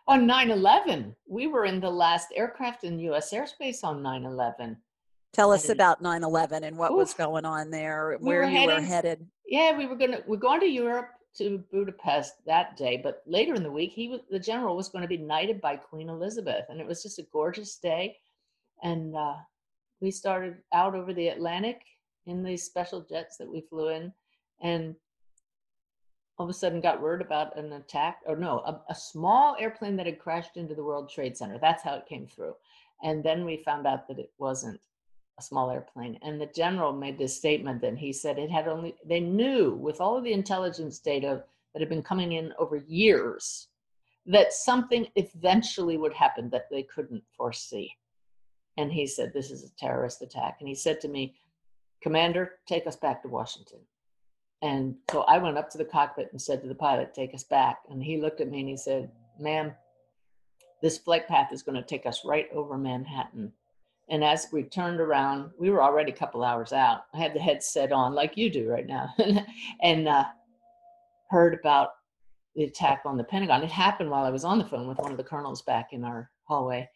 those... 0.08 0.20
on 0.20 0.28
9/11. 0.28 1.16
We 1.28 1.48
were 1.48 1.66
in 1.66 1.80
the 1.80 1.90
last 1.90 2.28
aircraft 2.36 2.84
in 2.84 3.00
U.S. 3.00 3.34
airspace 3.34 3.84
on 3.84 4.04
9/11. 4.04 4.78
Tell 5.34 5.52
us 5.52 5.70
about 5.70 6.04
9/11 6.04 6.62
and 6.62 6.78
what 6.78 6.92
Oof. 6.92 6.98
was 6.98 7.14
going 7.16 7.46
on 7.46 7.72
there, 7.72 8.18
we 8.22 8.28
where 8.28 8.42
were 8.42 8.46
you 8.46 8.58
heading, 8.58 8.76
were 8.76 8.82
headed. 8.82 9.28
Yeah, 9.48 9.76
we 9.76 9.88
were 9.88 9.96
gonna 9.96 10.22
we're 10.28 10.38
going 10.38 10.60
to 10.60 10.68
Europe 10.68 11.10
to 11.38 11.64
Budapest 11.72 12.46
that 12.46 12.78
day, 12.78 13.02
but 13.04 13.24
later 13.26 13.56
in 13.56 13.64
the 13.64 13.72
week, 13.72 13.92
he 13.92 14.08
was 14.08 14.22
the 14.30 14.40
general 14.40 14.76
was 14.76 14.90
going 14.90 15.02
to 15.02 15.08
be 15.08 15.18
knighted 15.18 15.60
by 15.62 15.78
Queen 15.78 16.10
Elizabeth, 16.10 16.66
and 16.70 16.80
it 16.80 16.86
was 16.86 17.02
just 17.02 17.18
a 17.18 17.26
gorgeous 17.34 17.78
day 17.78 18.18
and 18.86 19.16
uh, 19.16 19.34
we 20.00 20.12
started 20.12 20.58
out 20.72 20.94
over 20.94 21.12
the 21.12 21.30
Atlantic 21.30 21.82
in 22.28 22.44
these 22.44 22.64
special 22.64 23.02
jets 23.02 23.36
that 23.38 23.52
we 23.52 23.62
flew 23.62 23.90
in, 23.90 24.14
and 24.62 24.96
all 26.38 26.46
of 26.46 26.50
a 26.52 26.54
sudden 26.54 26.82
got 26.82 27.02
word 27.02 27.20
about 27.20 27.58
an 27.58 27.74
attack, 27.74 28.20
or 28.28 28.36
no, 28.36 28.60
a, 28.60 28.80
a, 28.90 28.96
small 28.96 29.56
airplane 29.60 29.96
that 29.96 30.06
had 30.06 30.20
crashed 30.20 30.56
into 30.56 30.76
the 30.76 30.84
World 30.84 31.10
Trade 31.10 31.36
Center. 31.36 31.58
That's 31.58 31.82
how 31.82 31.96
it 31.96 32.06
came 32.06 32.28
through. 32.28 32.54
And 33.02 33.24
then 33.24 33.44
we 33.44 33.58
found 33.58 33.88
out 33.88 34.08
that 34.08 34.20
it 34.20 34.32
wasn't 34.38 34.80
a 35.40 35.42
small 35.42 35.72
airplane. 35.72 36.20
And 36.22 36.40
the 36.40 36.52
general 36.56 36.94
made 36.94 37.18
this 37.18 37.36
statement 37.36 37.82
that 37.82 37.98
he 37.98 38.14
said 38.14 38.38
it 38.38 38.52
had 38.52 38.68
only, 38.68 38.96
they 39.04 39.20
knew 39.20 39.74
with 39.74 40.00
all 40.00 40.16
of 40.16 40.24
the 40.24 40.34
intelligence 40.34 41.00
data 41.00 41.44
that 41.74 41.80
had 41.80 41.90
been 41.90 42.04
coming 42.04 42.34
in 42.34 42.54
over 42.60 42.78
years 42.78 43.68
that 44.28 44.54
something 44.54 45.08
eventually 45.16 45.98
would 45.98 46.14
happen 46.14 46.50
that 46.52 46.70
they 46.70 46.84
couldn't 46.84 47.24
foresee 47.36 47.92
and 48.78 48.92
he 48.92 49.08
said, 49.08 49.34
This 49.34 49.52
is 49.52 49.64
a 49.64 49.76
terrorist 49.78 50.22
attack. 50.22 50.58
And 50.60 50.68
he 50.68 50.76
said 50.76 51.00
to 51.02 51.08
me, 51.08 51.36
Commander, 52.02 52.54
take 52.68 52.88
us 52.88 52.96
back 52.96 53.22
to 53.22 53.28
Washington. 53.28 53.80
And 54.62 54.96
so 55.12 55.22
I 55.24 55.38
went 55.38 55.58
up 55.58 55.70
to 55.72 55.78
the 55.78 55.86
cockpit 55.86 56.30
and 56.32 56.42
said 56.42 56.62
to 56.62 56.68
the 56.68 56.76
pilot, 56.76 57.14
Take 57.14 57.34
us 57.34 57.44
back. 57.44 57.80
And 57.90 58.04
he 58.04 58.18
looked 58.18 58.42
at 58.42 58.50
me 58.50 58.62
and 58.62 58.70
he 58.70 58.78
said, 58.78 59.12
Ma'am, 59.40 59.74
this 60.82 60.98
flight 60.98 61.28
path 61.28 61.52
is 61.52 61.64
going 61.64 61.76
to 61.76 61.88
take 61.88 62.06
us 62.06 62.26
right 62.26 62.48
over 62.54 62.78
Manhattan. 62.78 63.52
And 64.10 64.24
as 64.24 64.48
we 64.52 64.64
turned 64.64 65.00
around, 65.00 65.50
we 65.58 65.72
were 65.72 65.82
already 65.82 66.12
a 66.12 66.16
couple 66.16 66.44
hours 66.44 66.74
out. 66.74 67.06
I 67.14 67.18
had 67.18 67.34
the 67.34 67.40
headset 67.40 67.92
on, 67.92 68.14
like 68.14 68.38
you 68.38 68.52
do 68.52 68.70
right 68.70 68.86
now, 68.86 69.12
and 69.82 70.08
uh, 70.08 70.26
heard 71.30 71.56
about 71.56 71.90
the 72.56 72.66
attack 72.66 73.02
on 73.06 73.18
the 73.18 73.24
Pentagon. 73.24 73.64
It 73.64 73.72
happened 73.72 74.12
while 74.12 74.24
I 74.24 74.30
was 74.30 74.46
on 74.46 74.60
the 74.60 74.66
phone 74.66 74.88
with 74.88 75.00
one 75.00 75.12
of 75.12 75.18
the 75.18 75.24
colonels 75.24 75.64
back 75.64 75.92
in 75.92 76.04
our 76.04 76.30
hallway. 76.44 76.88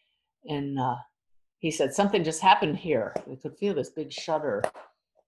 And 0.48 0.78
uh, 0.78 0.96
he 1.60 1.70
said, 1.70 1.94
Something 1.94 2.24
just 2.24 2.40
happened 2.40 2.76
here. 2.76 3.14
We 3.26 3.36
could 3.36 3.56
feel 3.56 3.74
this 3.74 3.90
big 3.90 4.12
shudder. 4.12 4.62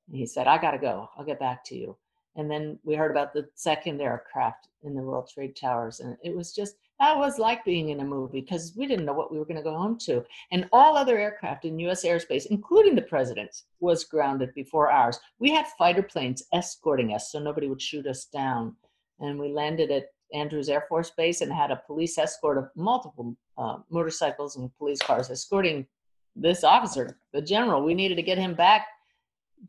And 0.09 0.17
he 0.17 0.27
said, 0.27 0.47
I 0.47 0.59
got 0.59 0.73
to 0.73 0.79
go. 0.79 1.09
I'll 1.17 1.25
get 1.25 1.39
back 1.39 1.65
to 1.67 1.77
you. 1.77 1.97
And 2.35 2.51
then 2.51 2.79
we 2.83 2.95
heard 2.95 3.11
about 3.11 3.35
the 3.35 3.49
second 3.55 4.01
aircraft 4.01 4.69
in 4.83 4.95
the 4.95 5.03
World 5.03 5.31
Trade 5.33 5.55
Towers. 5.55 6.01
And 6.01 6.17
it 6.25 6.35
was 6.35 6.55
just, 6.55 6.77
that 6.99 7.17
was 7.17 7.39
like 7.39 7.63
being 7.65 7.91
in 7.91 8.01
a 8.01 8.05
movie 8.05 8.41
because 8.41 8.73
we 8.75 8.87
didn't 8.87 9.05
know 9.05 9.13
what 9.13 9.31
we 9.31 9.39
were 9.39 9.45
going 9.45 9.59
to 9.59 9.63
go 9.63 9.77
home 9.77 9.99
to. 10.07 10.25
And 10.51 10.69
all 10.73 10.97
other 10.97 11.19
aircraft 11.19 11.67
in 11.67 11.79
US 11.81 12.05
airspace, 12.05 12.47
including 12.47 12.95
the 12.95 13.03
president's, 13.03 13.65
was 13.81 14.05
grounded 14.05 14.55
before 14.55 14.91
ours. 14.91 15.21
We 15.39 15.51
had 15.51 15.67
fighter 15.79 16.03
planes 16.03 16.43
escorting 16.55 17.13
us 17.13 17.31
so 17.31 17.39
nobody 17.39 17.69
would 17.69 17.83
shoot 17.83 18.07
us 18.07 18.25
down. 18.25 18.77
And 19.21 19.39
we 19.39 19.53
landed 19.53 19.91
at 19.91 20.07
Andrews 20.33 20.71
Air 20.71 20.87
Force 20.89 21.11
Base 21.11 21.43
and 21.43 21.53
had 21.53 21.71
a 21.71 21.83
police 21.87 22.17
escort 22.17 22.57
of 22.57 22.71
multiple 22.75 23.37
uh, 23.59 23.79
motorcycles 23.91 24.57
and 24.57 24.75
police 24.79 25.03
cars 25.03 25.31
escorting 25.31 25.87
this 26.35 26.65
officer, 26.65 27.19
the 27.33 27.43
general, 27.43 27.83
we 27.83 27.95
needed 27.95 28.17
to 28.17 28.23
get 28.23 28.39
him 28.39 28.55
back 28.55 28.87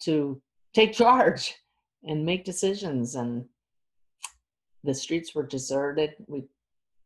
to 0.02 0.42
take 0.74 0.94
charge 1.04 1.56
and 2.04 2.26
make 2.26 2.46
decisions. 2.46 3.16
And 3.16 3.46
the 4.84 4.94
streets 4.94 5.34
were 5.34 5.44
deserted. 5.44 6.16
We 6.28 6.46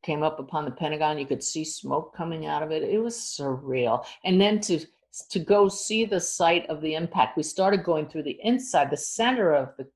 came 0.03 0.23
up 0.23 0.39
upon 0.39 0.65
the 0.65 0.71
Pentagon. 0.71 1.17
You 1.17 1.25
could 1.25 1.43
see 1.43 1.63
smoke 1.63 2.15
coming 2.15 2.45
out 2.45 2.63
of 2.63 2.71
it. 2.71 2.83
It 2.83 2.99
was 2.99 3.15
surreal. 3.15 4.05
And 4.23 4.39
then 4.39 4.59
to 4.61 4.85
to 5.31 5.39
go 5.39 5.67
see 5.67 6.05
the 6.05 6.19
site 6.19 6.69
of 6.69 6.79
the 6.81 6.93
impact, 6.93 7.37
we 7.37 7.41
started 7.41 7.83
going 7.83 8.07
through 8.07 8.21
the 8.21 8.39
inside, 8.43 8.91
the 8.91 8.97
center 8.97 9.51
of 9.51 9.75
the 9.77 9.87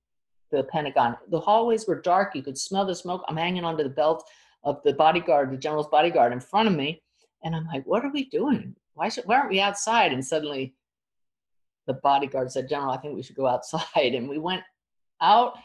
the 0.51 0.63
Pentagon. 0.65 1.15
The 1.29 1.39
hallways 1.39 1.87
were 1.87 2.01
dark. 2.01 2.35
You 2.35 2.43
could 2.43 2.57
smell 2.57 2.85
the 2.85 2.93
smoke. 2.93 3.23
I'm 3.27 3.37
hanging 3.37 3.63
onto 3.63 3.83
the 3.83 3.89
belt 3.89 4.29
of 4.63 4.81
the 4.83 4.93
bodyguard, 4.93 5.51
the 5.51 5.57
general's 5.57 5.87
bodyguard 5.87 6.33
in 6.33 6.39
front 6.39 6.67
of 6.67 6.75
me. 6.75 7.01
And 7.43 7.55
I'm 7.55 7.65
like, 7.67 7.85
what 7.85 8.05
are 8.05 8.11
we 8.11 8.25
doing? 8.25 8.75
Why 9.01 9.09
should 9.09 9.25
why 9.25 9.37
aren't 9.37 9.49
we 9.49 9.59
outside? 9.59 10.13
And 10.13 10.23
suddenly 10.23 10.75
the 11.87 11.93
bodyguard 11.93 12.51
said, 12.51 12.69
General, 12.69 12.91
I 12.91 12.97
think 12.97 13.15
we 13.15 13.23
should 13.23 13.35
go 13.35 13.47
outside. 13.47 13.81
And 14.13 14.29
we 14.29 14.37
went 14.37 14.61
out 15.19 15.57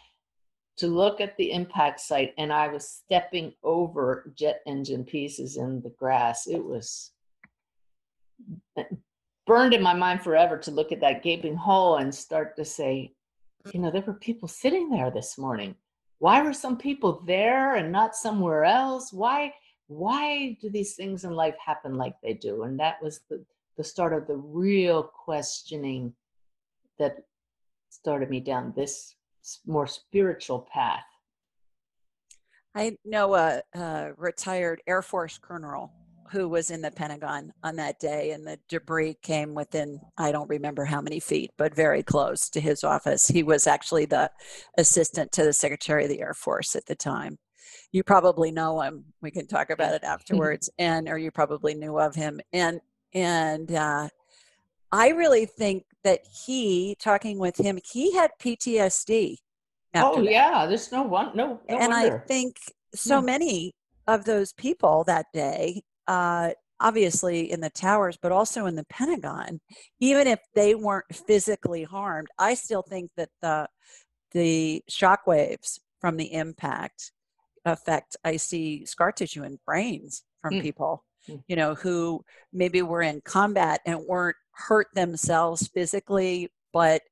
to 0.79 0.87
look 0.87 1.20
at 1.20 1.37
the 1.37 1.53
impact 1.53 2.01
site 2.01 2.33
and 2.38 2.51
I 2.51 2.68
was 2.68 2.88
stepping 2.88 3.53
over 3.62 4.33
jet 4.35 4.62
engine 4.66 5.05
pieces 5.05 5.59
in 5.59 5.83
the 5.83 5.90
grass. 5.99 6.46
It 6.46 6.64
was 6.64 7.12
burned 9.46 9.75
in 9.75 9.83
my 9.83 9.92
mind 9.92 10.22
forever 10.22 10.57
to 10.57 10.70
look 10.70 10.90
at 10.90 11.01
that 11.01 11.22
gaping 11.22 11.57
hole 11.57 11.96
and 11.96 12.14
start 12.14 12.57
to 12.57 12.64
say, 12.64 13.12
you 13.70 13.81
know, 13.81 13.90
there 13.90 14.01
were 14.01 14.14
people 14.14 14.49
sitting 14.49 14.88
there 14.88 15.11
this 15.11 15.37
morning. 15.37 15.75
Why 16.20 16.40
were 16.40 16.55
some 16.55 16.79
people 16.79 17.20
there 17.27 17.75
and 17.75 17.92
not 17.92 18.16
somewhere 18.16 18.64
else? 18.64 19.12
Why 19.12 19.53
why 19.88 20.57
do 20.61 20.70
these 20.70 20.94
things 20.94 21.25
in 21.25 21.33
life 21.33 21.55
happen 21.64 21.96
like 21.96 22.14
they 22.22 22.35
do? 22.35 22.64
And 22.64 22.79
that 22.81 23.03
was 23.03 23.20
the, 23.31 23.44
the 23.77 23.85
start 23.85 24.12
of 24.12 24.27
the 24.27 24.37
real 24.37 25.03
questioning 25.03 26.12
that 26.99 27.16
started 27.90 28.31
me 28.31 28.40
down 28.40 28.72
this 28.77 29.14
more 29.66 29.87
spiritual 29.87 30.66
path. 30.72 31.05
I 32.75 32.96
know 33.05 33.35
a, 33.35 33.62
a, 33.75 34.12
retired 34.16 34.83
Air 34.87 35.03
Force 35.03 35.38
colonel 35.38 35.92
who 36.33 36.49
was 36.49 36.70
in 36.70 36.83
the 36.83 36.90
Pentagon 36.90 37.53
on 37.62 37.77
that 37.77 38.01
day, 38.01 38.33
and 38.33 38.44
the 38.44 38.59
debris 38.68 39.16
came 39.22 39.55
within, 39.55 40.01
I 40.18 40.33
don't 40.33 40.49
remember 40.49 40.85
how 40.85 41.01
many 41.01 41.20
feet, 41.20 41.53
but 41.57 41.77
very 41.77 42.03
close 42.03 42.51
to 42.51 42.61
his 42.61 42.83
office. 42.83 43.29
He 43.29 43.44
was 43.44 43.68
actually 43.68 44.07
the 44.07 44.33
assistant 44.77 45.31
to 45.33 45.44
the 45.44 45.53
Secretary 45.53 46.03
of 46.03 46.11
the 46.11 46.20
Air 46.20 46.35
Force 46.35 46.75
at 46.75 46.87
the 46.87 46.96
time 46.96 47.38
you 47.92 48.02
probably 48.02 48.50
know 48.50 48.81
him. 48.81 49.05
We 49.20 49.31
can 49.31 49.46
talk 49.46 49.70
about 49.70 49.94
it 49.94 50.05
afterwards, 50.05 50.70
and 50.79 51.09
or 51.09 51.18
you 51.18 51.31
probably 51.31 51.74
knew 51.74 51.98
of 51.98 52.14
him. 52.14 52.40
And 52.52 52.81
and 53.12 53.72
uh, 53.72 54.09
I 54.92 55.09
really 55.11 55.46
think 55.46 55.85
that 56.05 56.20
he, 56.46 56.96
talking 57.00 57.38
with 57.38 57.59
him, 57.59 57.79
he 57.90 58.14
had 58.14 58.31
PTSD. 58.40 59.37
Oh 59.94 60.22
that. 60.22 60.31
yeah, 60.31 60.66
there's 60.66 60.92
no 60.92 61.02
one, 61.02 61.35
no. 61.35 61.61
no 61.68 61.79
and 61.79 61.92
wonder. 61.92 62.22
I 62.22 62.26
think 62.26 62.57
so 62.94 63.20
hmm. 63.20 63.26
many 63.26 63.74
of 64.07 64.24
those 64.24 64.52
people 64.52 65.05
that 65.05 65.26
day. 65.33 65.83
Uh, 66.07 66.50
obviously 66.81 67.50
in 67.50 67.61
the 67.61 67.70
towers, 67.70 68.18
but 68.20 68.33
also 68.33 68.66
in 68.66 68.76
the 68.76 68.85
Pentagon, 68.85 69.61
even 70.00 70.26
if 70.26 70.40
they 70.55 70.74
weren't 70.74 71.07
physically 71.26 71.85
harmed, 71.85 72.29
I 72.38 72.55
still 72.55 72.83
think 72.83 73.11
that 73.16 73.31
the 73.40 73.68
the 74.33 74.83
shockwaves 74.90 75.79
from 76.00 76.16
the 76.16 76.33
impact 76.35 77.12
affect 77.66 78.16
i 78.24 78.37
see 78.37 78.85
scar 78.87 79.12
tissue 79.12 79.42
in 79.42 79.59
brains 79.66 80.22
from 80.40 80.55
mm. 80.55 80.62
people 80.62 81.05
mm. 81.29 81.42
you 81.48 81.57
know 81.57 81.74
who 81.74 82.24
maybe 82.52 82.81
were 82.83 83.02
in 83.02 83.20
combat 83.22 83.81
and 83.85 84.00
weren't 84.07 84.37
hurt 84.52 84.87
themselves 84.94 85.68
physically 85.68 86.48
but 86.72 87.02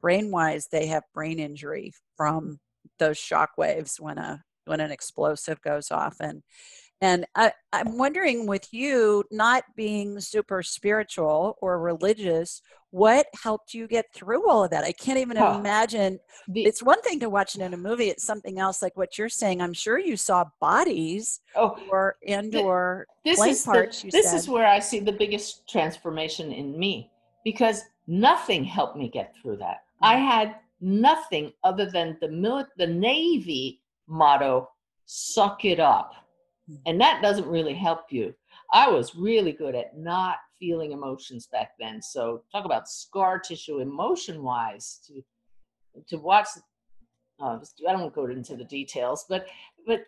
brain 0.00 0.30
wise 0.30 0.68
they 0.70 0.86
have 0.86 1.02
brain 1.12 1.38
injury 1.38 1.92
from 2.16 2.58
those 2.98 3.18
shock 3.18 3.50
waves 3.58 4.00
when 4.00 4.18
a 4.18 4.42
when 4.64 4.80
an 4.80 4.90
explosive 4.90 5.60
goes 5.62 5.90
off 5.90 6.16
and 6.20 6.42
And 7.00 7.26
I, 7.36 7.52
I'm 7.72 7.96
wondering 7.96 8.46
with 8.46 8.66
you 8.72 9.24
not 9.30 9.62
being 9.76 10.18
super 10.20 10.62
spiritual 10.62 11.56
or 11.62 11.80
religious, 11.80 12.60
what 12.90 13.26
helped 13.42 13.72
you 13.74 13.86
get 13.86 14.06
through 14.14 14.48
all 14.50 14.64
of 14.64 14.70
that? 14.70 14.82
I 14.82 14.92
can't 14.92 15.18
even 15.18 15.38
Oh. 15.38 15.58
imagine. 15.58 16.18
The- 16.48 16.64
It's 16.64 16.82
one 16.82 17.00
thing 17.02 17.20
to 17.20 17.30
watch 17.30 17.54
it 17.54 17.60
in 17.60 17.72
a 17.74 17.76
movie, 17.76 18.08
it's 18.08 18.24
something 18.24 18.58
else 18.58 18.82
like 18.82 18.96
what 18.96 19.16
you're 19.16 19.28
saying. 19.28 19.60
I'm 19.60 19.74
sure 19.74 19.98
you 19.98 20.16
saw 20.16 20.46
bodies 20.60 21.40
oh, 21.54 21.78
or 21.90 22.16
and 22.26 22.50
Th- 22.50 22.64
or 22.64 23.06
this 23.24 23.38
is 23.44 23.64
parts, 23.64 24.02
the, 24.02 24.10
this 24.10 24.30
said. 24.30 24.36
is 24.36 24.48
where 24.48 24.66
I 24.66 24.80
see 24.80 24.98
the 24.98 25.12
biggest 25.12 25.68
transformation 25.68 26.50
in 26.50 26.76
me 26.78 27.12
because 27.44 27.82
nothing 28.08 28.64
helped 28.64 28.96
me 28.96 29.08
get 29.08 29.34
through 29.40 29.58
that. 29.58 29.84
I 30.02 30.16
Mm. 30.16 30.26
had 30.26 30.56
nothing 30.80 31.52
other 31.62 31.86
than 31.90 32.16
the 32.20 32.66
the 32.76 32.86
Navy 32.86 33.82
motto, 34.08 34.70
"Suck 35.04 35.64
it 35.64 35.78
up,". 35.78 36.12
And 36.86 37.00
that 37.00 37.22
doesn't 37.22 37.46
really 37.46 37.74
help 37.74 38.06
you. 38.10 38.34
I 38.72 38.90
was 38.90 39.14
really 39.14 39.52
good 39.52 39.74
at 39.74 39.96
not 39.96 40.36
feeling 40.58 40.92
emotions 40.92 41.46
back 41.46 41.72
then. 41.78 42.02
So 42.02 42.42
talk 42.52 42.64
about 42.64 42.88
scar 42.88 43.38
tissue, 43.38 43.80
emotion 43.80 44.42
wise, 44.42 45.00
to 45.06 45.22
to 46.08 46.18
watch. 46.18 46.48
Uh, 47.40 47.58
I 47.88 47.92
don't 47.92 48.14
go 48.14 48.26
into 48.26 48.56
the 48.56 48.64
details, 48.64 49.24
but 49.28 49.46
but 49.86 50.06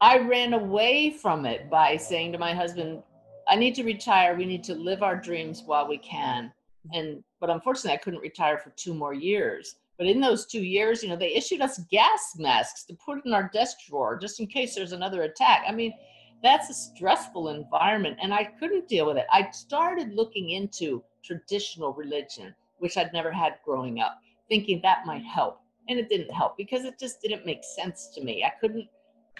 I 0.00 0.18
ran 0.18 0.52
away 0.52 1.10
from 1.10 1.46
it 1.46 1.70
by 1.70 1.96
saying 1.96 2.32
to 2.32 2.38
my 2.38 2.52
husband, 2.54 3.02
I 3.48 3.56
need 3.56 3.74
to 3.76 3.84
retire. 3.84 4.34
We 4.36 4.44
need 4.44 4.64
to 4.64 4.74
live 4.74 5.02
our 5.02 5.16
dreams 5.16 5.62
while 5.64 5.88
we 5.88 5.98
can. 5.98 6.52
And 6.92 7.22
but 7.40 7.50
unfortunately 7.50 7.92
I 7.92 8.02
couldn't 8.02 8.20
retire 8.20 8.58
for 8.58 8.70
two 8.70 8.94
more 8.94 9.14
years. 9.14 9.76
But 9.98 10.06
in 10.06 10.20
those 10.20 10.46
two 10.46 10.62
years, 10.62 11.02
you 11.02 11.08
know, 11.08 11.16
they 11.16 11.34
issued 11.34 11.62
us 11.62 11.80
gas 11.90 12.34
masks 12.36 12.84
to 12.84 12.94
put 12.94 13.24
in 13.24 13.32
our 13.32 13.50
desk 13.52 13.78
drawer 13.88 14.18
just 14.18 14.40
in 14.40 14.46
case 14.46 14.74
there's 14.74 14.92
another 14.92 15.22
attack. 15.22 15.64
I 15.66 15.72
mean, 15.72 15.94
that's 16.42 16.68
a 16.68 16.74
stressful 16.74 17.48
environment 17.48 18.18
and 18.22 18.32
I 18.32 18.44
couldn't 18.44 18.88
deal 18.88 19.06
with 19.06 19.16
it. 19.16 19.26
I 19.32 19.50
started 19.50 20.12
looking 20.12 20.50
into 20.50 21.02
traditional 21.24 21.94
religion, 21.94 22.54
which 22.78 22.96
I'd 22.96 23.12
never 23.12 23.32
had 23.32 23.54
growing 23.64 24.00
up, 24.00 24.18
thinking 24.48 24.80
that 24.82 25.06
might 25.06 25.24
help. 25.24 25.60
And 25.88 25.98
it 25.98 26.08
didn't 26.08 26.32
help 26.32 26.56
because 26.56 26.84
it 26.84 26.98
just 26.98 27.22
didn't 27.22 27.46
make 27.46 27.64
sense 27.64 28.10
to 28.14 28.22
me. 28.22 28.44
I 28.44 28.52
couldn't 28.60 28.88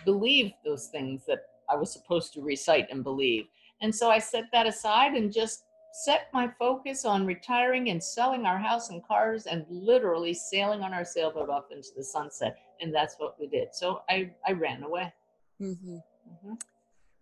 believe 0.05 0.53
those 0.65 0.87
things 0.87 1.23
that 1.27 1.41
I 1.69 1.77
was 1.77 1.93
supposed 1.93 2.33
to 2.35 2.41
recite 2.41 2.89
and 2.91 3.05
believe. 3.05 3.47
And 3.83 3.95
so 3.95 4.11
I 4.11 4.19
set 4.19 4.45
that 4.53 4.67
aside 4.67 5.15
and 5.15 5.33
just 5.33 5.65
set 6.05 6.29
my 6.33 6.47
focus 6.59 7.05
on 7.05 7.25
retiring 7.25 7.89
and 7.91 8.03
selling 8.03 8.45
our 8.45 8.59
house 8.59 8.91
and 8.91 9.03
cars 9.07 9.47
and 9.47 9.65
literally 9.71 10.35
sailing 10.35 10.83
on 10.83 10.93
our 10.93 11.05
sailboat 11.05 11.49
off 11.49 11.71
into 11.71 11.89
the 11.97 12.05
sunset. 12.05 12.59
And 12.81 12.95
that's 12.95 13.15
what 13.19 13.39
we 13.41 13.47
did. 13.47 13.69
So 13.75 14.03
I, 14.11 14.31
I 14.47 14.53
ran 14.53 14.83
away. 14.83 15.13
Mhm. 15.61 16.03
Mhm. 16.45 16.61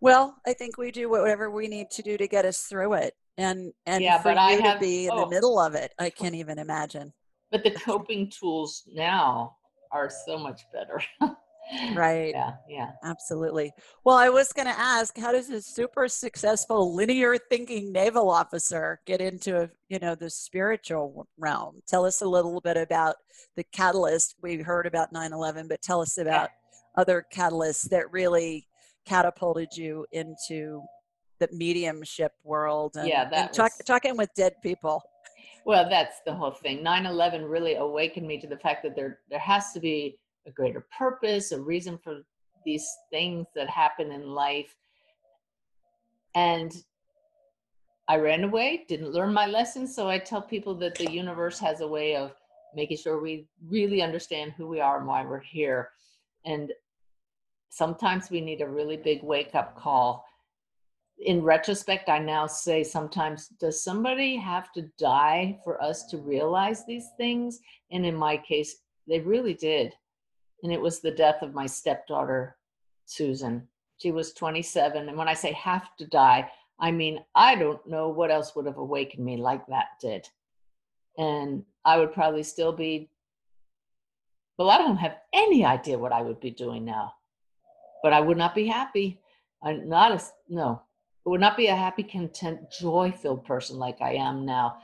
Well, 0.00 0.37
I 0.46 0.52
think 0.54 0.76
we 0.76 0.90
do 0.90 1.08
whatever 1.08 1.50
we 1.50 1.68
need 1.68 1.90
to 1.92 2.02
do 2.02 2.16
to 2.18 2.26
get 2.26 2.44
us 2.44 2.62
through 2.64 2.94
it. 2.94 3.14
And 3.38 3.72
and 3.87 4.02
Yeah, 4.02 4.18
for 4.18 4.30
but 4.30 4.38
I 4.38 4.52
you 4.52 4.56
to 4.58 4.62
have- 4.64 4.80
be 4.80 5.06
in 5.06 5.14
the 5.16 5.26
oh. 5.26 5.28
middle 5.28 5.58
of 5.60 5.74
it, 5.74 5.92
I 5.98 6.10
can't 6.10 6.34
even 6.34 6.58
imagine. 6.58 7.12
But 7.52 7.62
the 7.62 7.70
coping 7.70 8.28
tools 8.30 8.82
now 8.92 9.56
are 9.92 10.10
so 10.10 10.37
much 10.37 10.62
better. 10.72 11.00
Right. 11.94 12.31
Yeah, 12.35 12.53
yeah. 12.68 12.90
Absolutely. 13.03 13.72
Well, 14.05 14.16
I 14.16 14.29
was 14.29 14.53
going 14.53 14.68
to 14.68 14.79
ask, 14.79 15.16
how 15.16 15.33
does 15.33 15.50
a 15.50 15.61
super 15.62 16.09
successful 16.09 16.94
linear 16.94 17.37
thinking 17.50 17.92
naval 17.92 18.31
officer 18.31 19.00
get 19.07 19.20
into, 19.20 19.70
you 19.88 19.98
know, 19.98 20.14
the 20.14 20.31
spiritual 20.31 21.27
realm? 21.38 21.81
Tell 21.87 22.05
us 22.05 22.20
a 22.20 22.27
little 22.27 22.61
bit 22.61 22.77
about 22.77 23.16
the 23.57 23.64
catalyst. 23.72 24.37
We 24.42 24.57
heard 24.59 24.87
about 24.87 25.12
9/11, 25.12 25.68
but 25.68 25.83
tell 25.83 26.00
us 26.00 26.18
about 26.18 26.50
other 26.96 27.24
catalysts 27.33 27.88
that 27.90 28.11
really 28.12 28.66
catapulted 29.07 29.77
you 29.77 30.07
into 30.12 30.83
the 31.40 31.48
mediumship 31.53 32.33
world 32.44 32.96
and, 32.96 33.09
Yeah, 33.09 33.29
and 33.33 33.53
talk, 33.53 33.72
was- 33.79 33.83
talking 33.87 34.16
with 34.16 34.33
dead 34.35 34.55
people. 34.62 35.03
Well, 35.66 35.88
that's 35.88 36.20
the 36.27 36.35
whole 36.35 36.50
thing. 36.53 36.83
9/11 36.83 37.48
really 37.48 37.74
awakened 37.77 38.27
me 38.27 38.38
to 38.40 38.46
the 38.46 38.59
fact 38.59 38.83
that 38.83 38.94
there 38.94 39.20
there 39.31 39.38
has 39.38 39.72
to 39.72 39.81
be 39.81 40.18
a 40.46 40.50
greater 40.50 40.87
purpose, 40.96 41.52
a 41.52 41.61
reason 41.61 41.98
for 41.98 42.22
these 42.64 42.87
things 43.11 43.46
that 43.54 43.68
happen 43.68 44.12
in 44.12 44.28
life. 44.28 44.74
And 46.35 46.74
I 48.09 48.16
ran 48.16 48.44
away, 48.44 48.85
didn't 48.88 49.12
learn 49.12 49.33
my 49.33 49.46
lesson, 49.46 49.87
so 49.87 50.09
I 50.09 50.18
tell 50.18 50.42
people 50.42 50.74
that 50.76 50.94
the 50.94 51.11
universe 51.11 51.59
has 51.61 51.80
a 51.80 51.88
way 51.88 52.16
of 52.16 52.35
making 52.74 52.98
sure 52.98 53.20
we 53.20 53.46
really 53.68 54.02
understand 54.02 54.52
who 54.57 54.66
we 54.66 54.80
are 54.80 54.98
and 54.98 55.07
why 55.07 55.24
we're 55.24 55.40
here. 55.40 55.90
And 56.44 56.72
sometimes 57.70 58.30
we 58.30 58.40
need 58.40 58.61
a 58.61 58.68
really 58.68 58.96
big 58.96 59.22
wake 59.22 59.54
up 59.54 59.76
call 59.76 60.24
in 61.18 61.42
retrospect, 61.42 62.09
I 62.09 62.18
now 62.18 62.46
say 62.46 62.83
sometimes, 62.83 63.48
does 63.48 63.83
somebody 63.83 64.37
have 64.37 64.72
to 64.72 64.83
die 64.98 65.59
for 65.64 65.83
us 65.83 66.04
to 66.07 66.18
realize 66.18 66.85
these 66.85 67.09
things? 67.16 67.61
And 67.90 68.04
in 68.04 68.14
my 68.14 68.37
case, 68.37 68.76
they 69.07 69.20
really 69.20 69.54
did. 69.54 69.92
And 70.64 70.72
it 70.72 70.81
was 70.81 71.00
the 71.00 71.11
death 71.11 71.42
of 71.42 71.53
my 71.53 71.66
stepdaughter, 71.66 72.57
Susan. 73.05 73.68
She 73.98 74.11
was 74.11 74.33
27. 74.33 75.11
And 75.11 75.16
when 75.16 75.29
I 75.29 75.35
say 75.35 75.53
have 75.53 75.94
to 75.98 76.07
die, 76.07 76.50
I 76.81 76.90
mean, 76.90 77.20
I 77.35 77.55
don't 77.55 77.87
know 77.87 78.09
what 78.09 78.31
else 78.31 78.57
would 78.57 78.64
have 78.64 78.79
awakened 78.79 79.24
me 79.24 79.37
like 79.37 79.66
that 79.66 79.88
did. 80.00 80.27
And 81.18 81.64
I 81.85 81.98
would 81.98 82.14
probably 82.14 82.42
still 82.42 82.72
be, 82.72 83.11
well, 84.57 84.70
I 84.70 84.79
don't 84.79 84.96
have 84.96 85.18
any 85.35 85.66
idea 85.66 85.98
what 85.98 86.12
I 86.12 86.22
would 86.22 86.40
be 86.40 86.50
doing 86.50 86.87
now, 86.87 87.12
but 88.03 88.14
I 88.14 88.20
would 88.20 88.38
not 88.38 88.55
be 88.55 88.66
happy. 88.66 89.20
I'm 89.62 89.87
not 89.87 90.12
a, 90.12 90.22
no, 90.48 90.81
I 91.27 91.29
would 91.29 91.40
not 91.42 91.59
be 91.59 91.66
a 91.66 91.77
happy, 91.77 92.05
content, 92.05 92.61
joy 92.81 93.12
filled 93.12 93.44
person 93.44 93.77
like 93.79 94.00
I 94.00 94.14
am 94.14 94.46
now. 94.46 94.79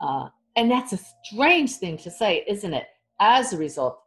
Uh, 0.00 0.30
and 0.56 0.70
that's 0.70 0.94
a 0.94 1.00
strange 1.24 1.74
thing 1.74 1.98
to 1.98 2.10
say, 2.10 2.44
isn't 2.48 2.72
it? 2.72 2.86
As 3.20 3.52
a 3.52 3.58
result 3.58 4.00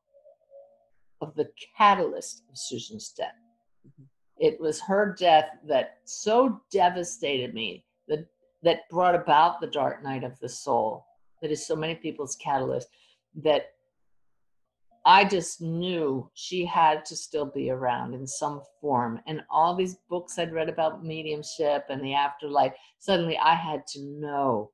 of 1.22 1.36
the 1.36 1.48
catalyst 1.78 2.44
of 2.50 2.58
Susan's 2.58 3.10
death. 3.10 3.36
Mm-hmm. 3.88 4.04
It 4.38 4.60
was 4.60 4.82
her 4.82 5.16
death 5.18 5.50
that 5.68 6.00
so 6.06 6.62
devastated 6.72 7.54
me, 7.54 7.86
that, 8.08 8.28
that 8.64 8.90
brought 8.90 9.16
about 9.16 9.62
the 9.62 9.68
dark 9.68 10.04
night 10.04 10.24
of 10.24 10.40
the 10.40 10.50
soul, 10.50 11.06
that 11.42 11.52
is 11.52 11.66
so 11.66 11.76
many 11.76 11.96
people's 11.96 12.36
catalyst, 12.36 12.88
that 13.44 13.68
I 15.06 15.26
just 15.26 15.62
knew 15.62 16.30
she 16.36 16.64
had 16.66 17.06
to 17.06 17.16
still 17.16 17.46
be 17.46 17.72
around 17.72 18.14
in 18.14 18.28
some 18.28 18.62
form. 18.80 19.20
And 19.26 19.42
all 19.50 19.76
these 19.76 19.98
books 20.10 20.38
I'd 20.38 20.54
read 20.54 20.70
about 20.70 21.04
mediumship 21.04 21.86
and 21.90 22.04
the 22.04 22.14
afterlife, 22.14 22.74
suddenly 23.00 23.38
I 23.38 23.56
had 23.56 23.88
to 23.88 24.02
know 24.02 24.72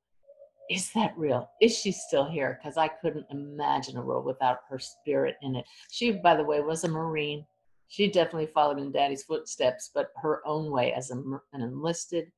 is 0.70 0.90
that 0.92 1.16
real? 1.16 1.50
Is 1.60 1.76
she 1.76 1.92
still 1.92 2.28
here? 2.28 2.58
Because 2.60 2.76
I 2.76 2.88
couldn't 2.88 3.26
imagine 3.30 3.96
a 3.96 4.02
world 4.02 4.24
without 4.24 4.60
her 4.68 4.78
spirit 4.78 5.36
in 5.42 5.56
it. 5.56 5.64
She, 5.90 6.12
by 6.12 6.34
the 6.36 6.44
way, 6.44 6.60
was 6.60 6.84
a 6.84 6.88
Marine. 6.88 7.46
She 7.88 8.10
definitely 8.10 8.50
followed 8.52 8.78
in 8.78 8.92
Daddy's 8.92 9.24
footsteps, 9.24 9.90
but 9.94 10.10
her 10.22 10.46
own 10.46 10.70
way 10.70 10.92
as 10.92 11.10
a, 11.10 11.14
an 11.14 11.62
enlisted 11.62 12.30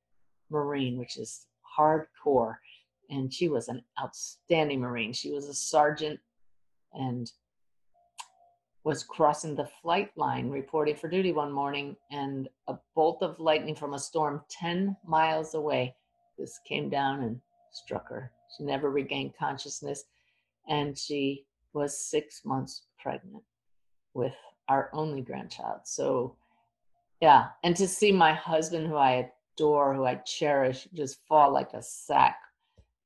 Marine, 0.49 0.97
which 0.97 1.17
is 1.17 1.45
hardcore. 1.77 2.55
And 3.09 3.33
she 3.33 3.49
was 3.49 3.67
an 3.67 3.81
outstanding 4.01 4.79
Marine. 4.79 5.11
She 5.11 5.31
was 5.31 5.47
a 5.47 5.53
sergeant 5.53 6.19
and 6.93 7.29
was 8.83 9.03
crossing 9.03 9.55
the 9.55 9.69
flight 9.81 10.11
line 10.15 10.49
reporting 10.49 10.95
for 10.95 11.07
duty 11.07 11.31
one 11.33 11.51
morning 11.51 11.95
and 12.11 12.49
a 12.67 12.75
bolt 12.95 13.21
of 13.21 13.39
lightning 13.39 13.75
from 13.75 13.93
a 13.93 13.99
storm 13.99 14.41
10 14.49 14.95
miles 15.05 15.53
away 15.53 15.93
just 16.39 16.63
came 16.65 16.89
down 16.89 17.21
and 17.21 17.39
struck 17.71 18.09
her. 18.09 18.31
She 18.57 18.63
never 18.63 18.89
regained 18.89 19.33
consciousness 19.37 20.03
and 20.67 20.97
she 20.97 21.45
was 21.73 21.97
six 21.97 22.41
months 22.45 22.83
pregnant 23.01 23.43
with 24.13 24.33
our 24.67 24.89
only 24.93 25.21
grandchild. 25.21 25.81
So 25.85 26.35
yeah 27.21 27.49
and 27.63 27.75
to 27.75 27.87
see 27.87 28.11
my 28.11 28.33
husband 28.33 28.87
who 28.87 28.95
i 28.95 29.29
adore 29.55 29.93
who 29.93 30.05
i 30.05 30.15
cherish 30.25 30.87
just 30.93 31.19
fall 31.27 31.53
like 31.53 31.71
a 31.73 31.81
sack 31.81 32.35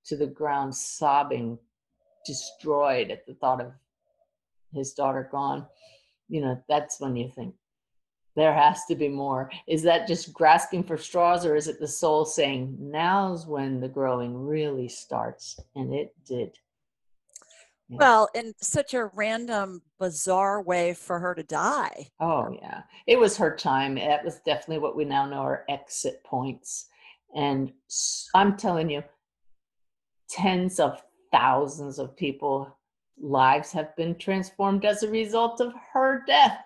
to 0.06 0.16
the 0.16 0.26
ground 0.26 0.74
sobbing 0.74 1.58
destroyed 2.26 3.12
at 3.12 3.26
the 3.26 3.34
thought 3.36 3.62
of 3.62 3.74
his 4.74 4.94
daughter 4.94 5.28
gone, 5.32 5.66
you 6.28 6.42
know, 6.42 6.62
that's 6.68 7.00
when 7.00 7.16
you 7.16 7.30
think 7.30 7.56
there 8.36 8.54
has 8.54 8.86
to 8.86 8.96
be 8.96 9.08
more. 9.08 9.50
Is 9.68 9.82
that 9.84 10.08
just 10.08 10.34
grasping 10.34 10.84
for 10.84 10.98
straws, 10.98 11.46
or 11.46 11.56
is 11.56 11.68
it 11.68 11.80
the 11.80 11.88
soul 11.88 12.26
saying, 12.26 12.76
now's 12.80 13.48
when 13.48 13.80
the 13.80 13.88
growing 13.88 14.36
really 14.36 14.90
starts? 14.90 15.60
And 15.76 15.94
it 15.94 16.14
did. 16.26 16.58
Yeah. 17.88 17.98
Well, 18.00 18.30
in 18.34 18.54
such 18.60 18.94
a 18.94 19.06
random, 19.14 19.84
bizarre 20.00 20.62
way 20.62 20.96
for 20.96 21.20
her 21.20 21.36
to 21.36 21.44
die. 21.44 22.08
Oh, 22.20 22.50
yeah. 22.60 22.82
It 23.06 23.20
was 23.20 23.38
her 23.38 23.56
time. 23.56 23.96
That 23.96 24.26
was 24.26 24.40
definitely 24.46 24.80
what 24.80 24.96
we 24.96 25.06
now 25.06 25.28
know 25.28 25.38
are 25.38 25.66
exit 25.70 26.24
points. 26.24 26.88
And 27.36 27.72
I'm 28.34 28.58
telling 28.58 28.90
you, 28.90 29.04
tens 30.30 30.80
of 30.80 31.04
thousands 31.32 32.00
of 32.00 32.18
people 32.18 32.76
lives 33.22 33.72
have 33.72 33.96
been 33.96 34.16
transformed 34.16 34.84
as 34.84 35.04
a 35.04 35.10
result 35.12 35.62
of 35.62 35.74
her 35.94 36.24
death. 36.26 36.60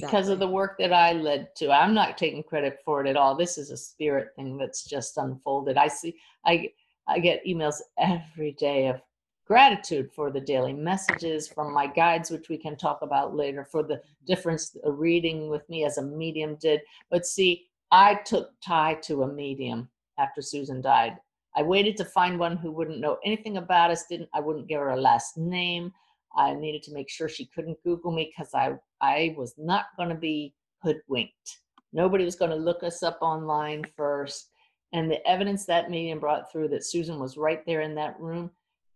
Because 0.00 0.28
of 0.28 0.38
the 0.38 0.48
work 0.48 0.76
that 0.78 0.92
I 0.92 1.12
led 1.12 1.54
to. 1.56 1.70
I'm 1.70 1.94
not 1.94 2.18
taking 2.18 2.42
credit 2.42 2.80
for 2.84 3.04
it 3.04 3.08
at 3.08 3.16
all. 3.16 3.34
This 3.34 3.56
is 3.56 3.70
a 3.70 3.76
spirit 3.76 4.28
thing 4.36 4.58
that's 4.58 4.84
just 4.84 5.16
unfolded. 5.16 5.76
I 5.76 5.88
see 5.88 6.16
I 6.44 6.70
I 7.06 7.18
get 7.18 7.44
emails 7.46 7.76
every 7.98 8.52
day 8.52 8.88
of 8.88 9.00
gratitude 9.46 10.10
for 10.10 10.30
the 10.30 10.40
daily 10.40 10.72
messages 10.72 11.46
from 11.46 11.72
my 11.72 11.86
guides 11.86 12.30
which 12.30 12.48
we 12.48 12.56
can 12.56 12.76
talk 12.76 13.00
about 13.02 13.36
later 13.36 13.62
for 13.62 13.82
the 13.82 14.00
difference 14.26 14.74
a 14.84 14.90
reading 14.90 15.48
with 15.48 15.68
me 15.68 15.84
as 15.84 15.98
a 15.98 16.02
medium 16.02 16.56
did. 16.56 16.80
But 17.10 17.26
see, 17.26 17.66
I 17.90 18.14
took 18.26 18.50
Ty 18.64 18.94
to 19.04 19.22
a 19.22 19.28
medium 19.32 19.88
after 20.18 20.42
Susan 20.42 20.80
died. 20.80 21.18
I 21.56 21.62
waited 21.62 21.96
to 21.98 22.04
find 22.04 22.38
one 22.38 22.56
who 22.56 22.72
wouldn't 22.72 23.00
know 23.00 23.18
anything 23.24 23.58
about 23.58 23.90
us, 23.90 24.06
didn't 24.06 24.28
I 24.34 24.40
wouldn't 24.40 24.66
give 24.66 24.80
her 24.80 24.90
a 24.90 25.00
last 25.00 25.36
name. 25.36 25.92
I 26.36 26.54
needed 26.54 26.82
to 26.84 26.92
make 26.92 27.08
sure 27.08 27.28
she 27.28 27.46
couldn't 27.46 27.82
Google 27.84 28.12
me 28.12 28.32
because 28.36 28.52
I, 28.54 28.74
I 29.00 29.34
was 29.36 29.54
not 29.56 29.86
going 29.96 30.08
to 30.08 30.14
be 30.14 30.54
hoodwinked. 30.82 31.58
Nobody 31.92 32.24
was 32.24 32.36
going 32.36 32.50
to 32.50 32.56
look 32.56 32.82
us 32.82 33.02
up 33.02 33.18
online 33.20 33.84
first. 33.96 34.50
And 34.92 35.10
the 35.10 35.26
evidence 35.26 35.66
that 35.66 35.90
medium 35.90 36.20
brought 36.20 36.50
through 36.50 36.68
that 36.68 36.84
Susan 36.84 37.18
was 37.18 37.36
right 37.36 37.64
there 37.66 37.80
in 37.80 37.94
that 37.96 38.18
room 38.20 38.50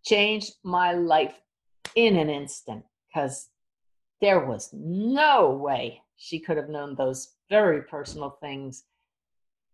changed 0.05 0.55
my 0.65 0.93
life 0.93 1.41
in 1.95 2.17
an 2.17 2.31
instant 2.31 2.85
because 3.09 3.49
there 4.21 4.47
was 4.47 4.71
no 4.73 5.51
way 5.51 6.03
she 6.17 6.41
could 6.41 6.57
have 6.57 6.69
known 6.69 6.95
those 6.95 7.35
very 7.49 7.83
personal 7.83 8.31
things. 8.41 8.85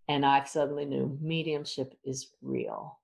And 0.08 0.24
I 0.24 0.44
suddenly 0.44 0.84
knew 0.84 1.18
mediumship 1.20 1.94
is 2.04 2.30
real. 2.42 2.98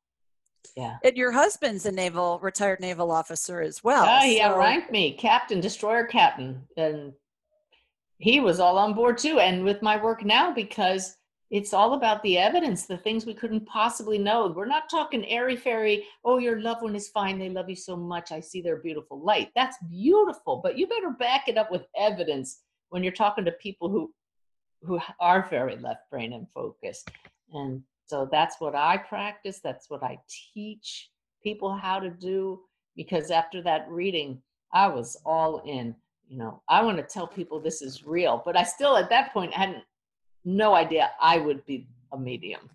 Yeah. 0.77 0.96
And 1.05 1.16
your 1.16 1.33
husband's 1.33 1.87
a 1.87 1.92
naval, 1.92 2.38
retired 2.40 2.81
naval 2.81 3.11
officer 3.11 3.61
as 3.61 3.83
well. 3.83 4.07
Oh, 4.09 4.27
he 4.27 4.38
so. 4.38 4.44
outranked 4.44 4.90
me, 4.90 5.12
captain, 5.12 5.61
destroyer 5.61 6.05
captain. 6.05 6.62
And 6.77 7.12
he 8.18 8.40
was 8.40 8.61
all 8.61 8.79
on 8.79 8.94
board 8.94 9.18
too. 9.18 9.40
And 9.40 9.64
with 9.64 9.83
my 9.83 10.03
work 10.03 10.25
now, 10.25 10.53
because 10.53 11.16
it's 11.51 11.75
all 11.75 11.94
about 11.94 12.23
the 12.23 12.38
evidence, 12.38 12.87
the 12.87 12.96
things 12.96 13.27
we 13.27 13.35
couldn't 13.35 13.66
possibly 13.66 14.18
know. 14.18 14.53
We're 14.55 14.66
not 14.66 14.88
talking 14.88 15.27
airy 15.27 15.57
fairy, 15.57 16.07
oh, 16.25 16.38
your 16.38 16.61
loved 16.61 16.83
one 16.83 16.94
is 16.94 17.09
fine. 17.09 17.38
They 17.38 17.49
love 17.49 17.68
you 17.68 17.77
so 17.77 17.96
much. 17.96 18.31
I 18.31 18.38
see 18.38 18.62
their 18.62 18.77
beautiful 18.77 19.20
light. 19.20 19.51
That's 19.57 19.77
beautiful, 19.88 20.61
but 20.62 20.79
you 20.79 20.87
better 20.87 21.11
back 21.11 21.49
it 21.49 21.59
up 21.59 21.70
with 21.70 21.87
evidence 21.96 22.61
when 22.90 23.03
you're 23.03 23.12
talking 23.12 23.44
to 23.44 23.53
people 23.53 23.88
who 23.88 24.12
who 24.83 24.99
are 25.18 25.46
very 25.51 25.77
left 25.77 26.09
brain 26.11 26.33
and 26.33 26.46
focused. 26.55 27.11
And 27.53 27.83
so 28.11 28.29
that's 28.29 28.57
what 28.59 28.75
I 28.75 28.96
practice. 28.96 29.61
That's 29.62 29.88
what 29.88 30.03
I 30.03 30.18
teach 30.53 31.11
people 31.44 31.73
how 31.73 32.01
to 32.01 32.11
do. 32.11 32.59
Because 32.96 33.31
after 33.31 33.62
that 33.62 33.88
reading, 33.88 34.42
I 34.73 34.88
was 34.88 35.16
all 35.25 35.62
in. 35.64 35.94
You 36.29 36.38
know, 36.38 36.61
I 36.68 36.83
want 36.83 36.96
to 36.99 37.05
tell 37.05 37.29
people 37.29 37.61
this 37.61 37.83
is 37.83 38.05
real, 38.05 38.42
but 38.44 38.57
I 38.57 38.64
still 38.64 38.96
at 38.96 39.11
that 39.11 39.33
point 39.33 39.55
hadn't 39.55 39.85
no 40.44 40.75
idea 40.75 41.11
I 41.20 41.38
would 41.38 41.64
be 41.66 41.87
a 42.12 42.18
medium. 42.18 42.68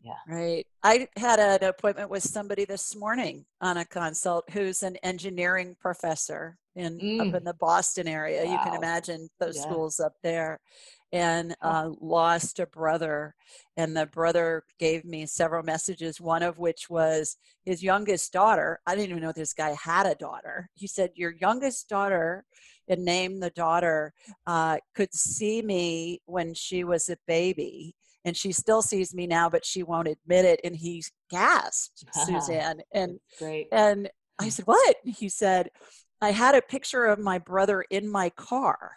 Yeah. 0.00 0.12
Right. 0.28 0.66
I 0.84 1.08
had 1.16 1.40
an 1.40 1.64
appointment 1.64 2.08
with 2.08 2.22
somebody 2.22 2.64
this 2.64 2.94
morning 2.94 3.44
on 3.60 3.78
a 3.78 3.84
consult 3.84 4.48
who's 4.50 4.84
an 4.84 4.96
engineering 5.02 5.74
professor 5.80 6.56
in 6.76 6.98
mm. 7.00 7.28
up 7.28 7.34
in 7.34 7.44
the 7.44 7.54
Boston 7.54 8.06
area. 8.06 8.44
Wow. 8.44 8.52
You 8.52 8.58
can 8.58 8.74
imagine 8.74 9.28
those 9.40 9.56
yeah. 9.56 9.62
schools 9.62 9.98
up 9.98 10.14
there 10.22 10.60
and 11.12 11.54
uh, 11.60 11.90
lost 12.00 12.58
a 12.58 12.66
brother. 12.66 13.34
And 13.76 13.96
the 13.96 14.06
brother 14.06 14.64
gave 14.78 15.04
me 15.04 15.26
several 15.26 15.62
messages, 15.62 16.20
one 16.20 16.42
of 16.42 16.58
which 16.58 16.88
was 16.88 17.36
his 17.64 17.82
youngest 17.82 18.32
daughter. 18.32 18.80
I 18.86 18.94
didn't 18.94 19.10
even 19.10 19.22
know 19.22 19.32
this 19.32 19.52
guy 19.52 19.76
had 19.82 20.06
a 20.06 20.14
daughter. 20.14 20.68
He 20.74 20.86
said, 20.86 21.10
Your 21.14 21.34
youngest 21.40 21.88
daughter, 21.88 22.44
and 22.88 23.04
named 23.04 23.42
the 23.42 23.50
daughter, 23.50 24.12
uh, 24.46 24.78
could 24.94 25.12
see 25.14 25.62
me 25.62 26.20
when 26.26 26.54
she 26.54 26.84
was 26.84 27.08
a 27.08 27.16
baby. 27.26 27.94
And 28.24 28.36
she 28.36 28.52
still 28.52 28.82
sees 28.82 29.14
me 29.14 29.26
now, 29.26 29.50
but 29.50 29.66
she 29.66 29.82
won't 29.82 30.08
admit 30.08 30.44
it. 30.44 30.60
And 30.64 30.76
he 30.76 31.02
gasped, 31.30 32.04
Suzanne. 32.14 32.80
And, 32.92 33.18
Great. 33.38 33.68
and 33.70 34.08
I 34.38 34.48
said, 34.48 34.66
What? 34.66 34.96
He 35.04 35.28
said, 35.28 35.70
I 36.22 36.30
had 36.30 36.54
a 36.54 36.62
picture 36.62 37.04
of 37.04 37.18
my 37.18 37.38
brother 37.38 37.84
in 37.90 38.08
my 38.08 38.30
car 38.30 38.92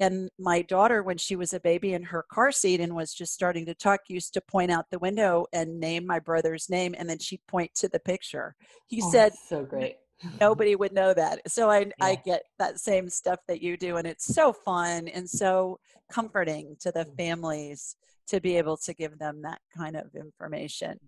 and 0.00 0.30
my 0.38 0.62
daughter 0.62 1.02
when 1.02 1.18
she 1.18 1.36
was 1.36 1.52
a 1.52 1.60
baby 1.60 1.92
in 1.92 2.02
her 2.04 2.24
car 2.30 2.52
seat 2.52 2.80
and 2.80 2.94
was 2.94 3.12
just 3.12 3.34
starting 3.34 3.66
to 3.66 3.74
talk 3.74 4.00
used 4.08 4.32
to 4.34 4.40
point 4.40 4.70
out 4.70 4.86
the 4.90 4.98
window 4.98 5.46
and 5.52 5.80
name 5.80 6.06
my 6.06 6.18
brother's 6.18 6.70
name 6.70 6.94
and 6.96 7.08
then 7.08 7.18
she'd 7.18 7.44
point 7.48 7.74
to 7.74 7.88
the 7.88 7.98
picture. 7.98 8.54
He 8.86 9.02
oh, 9.02 9.10
said 9.10 9.32
so 9.48 9.64
great. 9.64 9.96
nobody 10.40 10.76
would 10.76 10.92
know 10.92 11.14
that. 11.14 11.40
So 11.50 11.70
i 11.70 11.80
yeah. 11.80 11.92
i 12.00 12.14
get 12.14 12.42
that 12.58 12.80
same 12.80 13.08
stuff 13.08 13.40
that 13.48 13.62
you 13.62 13.76
do 13.76 13.96
and 13.96 14.06
it's 14.06 14.32
so 14.32 14.52
fun 14.52 15.08
and 15.08 15.28
so 15.28 15.78
comforting 16.10 16.76
to 16.80 16.92
the 16.92 17.04
mm. 17.04 17.16
families 17.16 17.96
to 18.28 18.40
be 18.40 18.56
able 18.56 18.76
to 18.76 18.94
give 18.94 19.18
them 19.18 19.42
that 19.42 19.60
kind 19.76 19.96
of 19.96 20.14
information. 20.14 20.98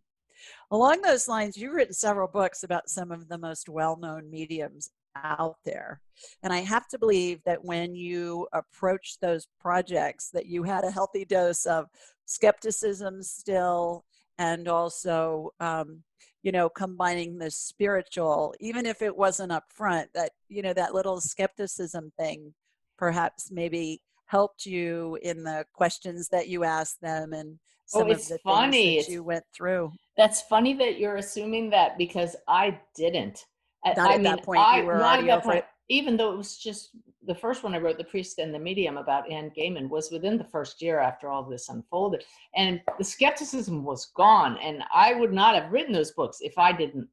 Along 0.70 1.02
those 1.02 1.28
lines 1.28 1.56
you've 1.56 1.74
written 1.74 1.94
several 1.94 2.28
books 2.28 2.64
about 2.64 2.88
some 2.88 3.12
of 3.12 3.28
the 3.28 3.38
most 3.38 3.68
well-known 3.68 4.30
mediums 4.30 4.90
out 5.16 5.56
there. 5.64 6.00
And 6.42 6.52
I 6.52 6.60
have 6.60 6.88
to 6.88 6.98
believe 6.98 7.40
that 7.44 7.64
when 7.64 7.94
you 7.94 8.46
approach 8.52 9.18
those 9.20 9.46
projects 9.60 10.30
that 10.30 10.46
you 10.46 10.62
had 10.62 10.84
a 10.84 10.90
healthy 10.90 11.24
dose 11.24 11.66
of 11.66 11.86
skepticism 12.26 13.22
still 13.22 14.04
and 14.38 14.68
also 14.68 15.50
um, 15.60 16.02
you 16.42 16.52
know 16.52 16.68
combining 16.68 17.38
the 17.38 17.50
spiritual 17.50 18.54
even 18.60 18.86
if 18.86 19.02
it 19.02 19.16
wasn't 19.16 19.52
up 19.52 19.64
front 19.68 20.08
that 20.14 20.30
you 20.48 20.62
know 20.62 20.72
that 20.72 20.94
little 20.94 21.20
skepticism 21.20 22.12
thing 22.18 22.54
perhaps 22.96 23.50
maybe 23.50 24.00
helped 24.26 24.64
you 24.64 25.18
in 25.22 25.42
the 25.42 25.64
questions 25.74 26.28
that 26.28 26.48
you 26.48 26.64
asked 26.64 27.00
them 27.00 27.32
and 27.32 27.58
oh, 27.94 28.00
some 28.00 28.08
oh, 28.08 28.12
of 28.12 28.28
the 28.28 28.38
funny. 28.44 28.94
things 28.94 29.06
that 29.06 29.12
you 29.12 29.22
went 29.22 29.44
through 29.54 29.92
that's 30.16 30.42
funny 30.42 30.72
that 30.74 30.98
you're 30.98 31.16
assuming 31.16 31.68
that 31.68 31.98
because 31.98 32.36
i 32.48 32.78
didn't 32.94 33.46
not 33.84 33.98
I 33.98 34.14
at 34.14 34.16
mean, 34.16 34.22
that 34.24 34.42
point, 34.42 34.60
I, 34.60 34.80
you 34.80 34.86
were 34.86 35.02
already 35.02 35.30
over 35.30 35.42
point, 35.42 35.58
it. 35.58 35.64
Even 35.88 36.16
though 36.16 36.32
it 36.32 36.36
was 36.36 36.56
just 36.58 36.90
the 37.26 37.34
first 37.34 37.62
one 37.62 37.74
I 37.74 37.78
wrote, 37.78 37.98
The 37.98 38.04
Priest 38.04 38.38
and 38.38 38.54
the 38.54 38.58
Medium, 38.58 38.96
about 38.96 39.30
Anne 39.30 39.50
Gehman, 39.56 39.88
was 39.88 40.10
within 40.10 40.38
the 40.38 40.44
first 40.44 40.80
year 40.80 41.00
after 41.00 41.28
all 41.28 41.42
this 41.42 41.68
unfolded. 41.68 42.24
And 42.54 42.80
the 42.98 43.04
skepticism 43.04 43.84
was 43.84 44.06
gone. 44.16 44.56
And 44.62 44.82
I 44.94 45.14
would 45.14 45.32
not 45.32 45.54
have 45.54 45.72
written 45.72 45.92
those 45.92 46.12
books 46.12 46.38
if 46.40 46.56
I 46.58 46.72
didn't 46.72 47.08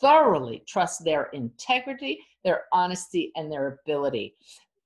thoroughly 0.00 0.62
trust 0.66 1.04
their 1.04 1.24
integrity, 1.32 2.20
their 2.44 2.64
honesty, 2.72 3.32
and 3.36 3.50
their 3.50 3.80
ability. 3.84 4.34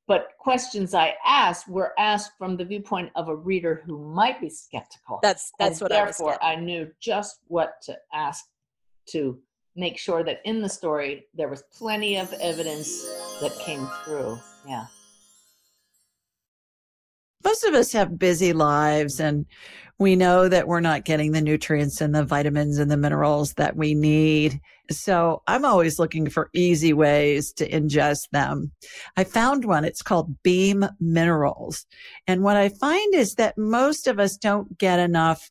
But 0.08 0.28
questions 0.38 0.94
I 0.94 1.14
asked 1.24 1.68
were 1.68 1.92
asked 1.98 2.32
from 2.36 2.56
the 2.56 2.64
viewpoint 2.64 3.10
of 3.14 3.28
a 3.28 3.36
reader 3.36 3.82
who 3.86 4.12
might 4.12 4.40
be 4.40 4.50
skeptical. 4.50 5.20
That's 5.22 5.52
that's 5.58 5.80
and 5.80 5.82
what 5.82 5.90
therefore 5.90 6.42
I, 6.42 6.54
I 6.54 6.56
knew 6.56 6.90
just 7.00 7.40
what 7.46 7.74
to 7.82 7.96
ask 8.12 8.44
to 9.10 9.38
make 9.76 9.98
sure 9.98 10.22
that 10.24 10.40
in 10.44 10.62
the 10.62 10.68
story 10.68 11.26
there 11.34 11.48
was 11.48 11.62
plenty 11.76 12.18
of 12.18 12.32
evidence 12.34 13.04
that 13.40 13.52
came 13.58 13.86
through. 14.04 14.38
Yeah. 14.66 14.86
Most 17.44 17.64
of 17.64 17.74
us 17.74 17.92
have 17.92 18.18
busy 18.18 18.52
lives 18.52 19.18
and 19.18 19.46
we 19.98 20.16
know 20.16 20.48
that 20.48 20.66
we're 20.66 20.80
not 20.80 21.04
getting 21.04 21.32
the 21.32 21.40
nutrients 21.40 22.00
and 22.00 22.14
the 22.14 22.24
vitamins 22.24 22.78
and 22.78 22.90
the 22.90 22.96
minerals 22.96 23.54
that 23.54 23.76
we 23.76 23.94
need. 23.94 24.60
So 24.90 25.42
I'm 25.46 25.64
always 25.64 25.98
looking 25.98 26.28
for 26.28 26.50
easy 26.54 26.92
ways 26.92 27.52
to 27.54 27.68
ingest 27.68 28.30
them. 28.32 28.72
I 29.16 29.24
found 29.24 29.64
one. 29.64 29.84
It's 29.84 30.02
called 30.02 30.42
Beam 30.42 30.84
Minerals. 30.98 31.86
And 32.26 32.42
what 32.42 32.56
I 32.56 32.68
find 32.68 33.14
is 33.14 33.34
that 33.34 33.56
most 33.56 34.06
of 34.06 34.18
us 34.18 34.36
don't 34.36 34.76
get 34.78 34.98
enough 34.98 35.50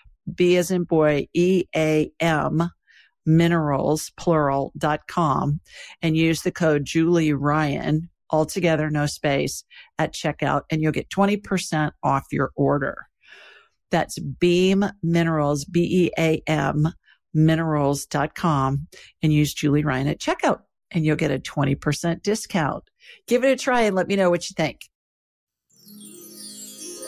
B 0.33 0.57
as 0.57 0.71
in 0.71 0.83
boy, 0.83 1.27
E 1.33 1.65
A 1.75 2.11
M 2.19 2.69
minerals 3.25 4.11
plural 4.17 4.71
dot 4.77 5.01
com 5.07 5.59
and 6.01 6.17
use 6.17 6.41
the 6.41 6.51
code 6.51 6.85
Julie 6.85 7.33
Ryan 7.33 8.09
altogether, 8.29 8.89
no 8.89 9.05
space 9.05 9.63
at 9.99 10.13
checkout 10.13 10.61
and 10.69 10.81
you'll 10.81 10.91
get 10.91 11.09
20% 11.09 11.91
off 12.03 12.25
your 12.31 12.51
order. 12.55 13.07
That's 13.91 14.17
Beam 14.19 14.85
Minerals, 15.03 15.65
B 15.65 15.81
E 16.05 16.11
A 16.17 16.41
M 16.47 16.93
minerals.com 17.33 18.87
and 19.21 19.33
use 19.33 19.53
Julie 19.53 19.83
Ryan 19.83 20.07
at 20.07 20.19
checkout 20.19 20.61
and 20.91 21.05
you'll 21.05 21.15
get 21.15 21.31
a 21.31 21.39
20% 21.39 22.21
discount. 22.21 22.83
Give 23.27 23.43
it 23.43 23.51
a 23.51 23.55
try 23.55 23.81
and 23.81 23.95
let 23.95 24.07
me 24.07 24.15
know 24.15 24.29
what 24.29 24.49
you 24.49 24.53
think. 24.55 24.81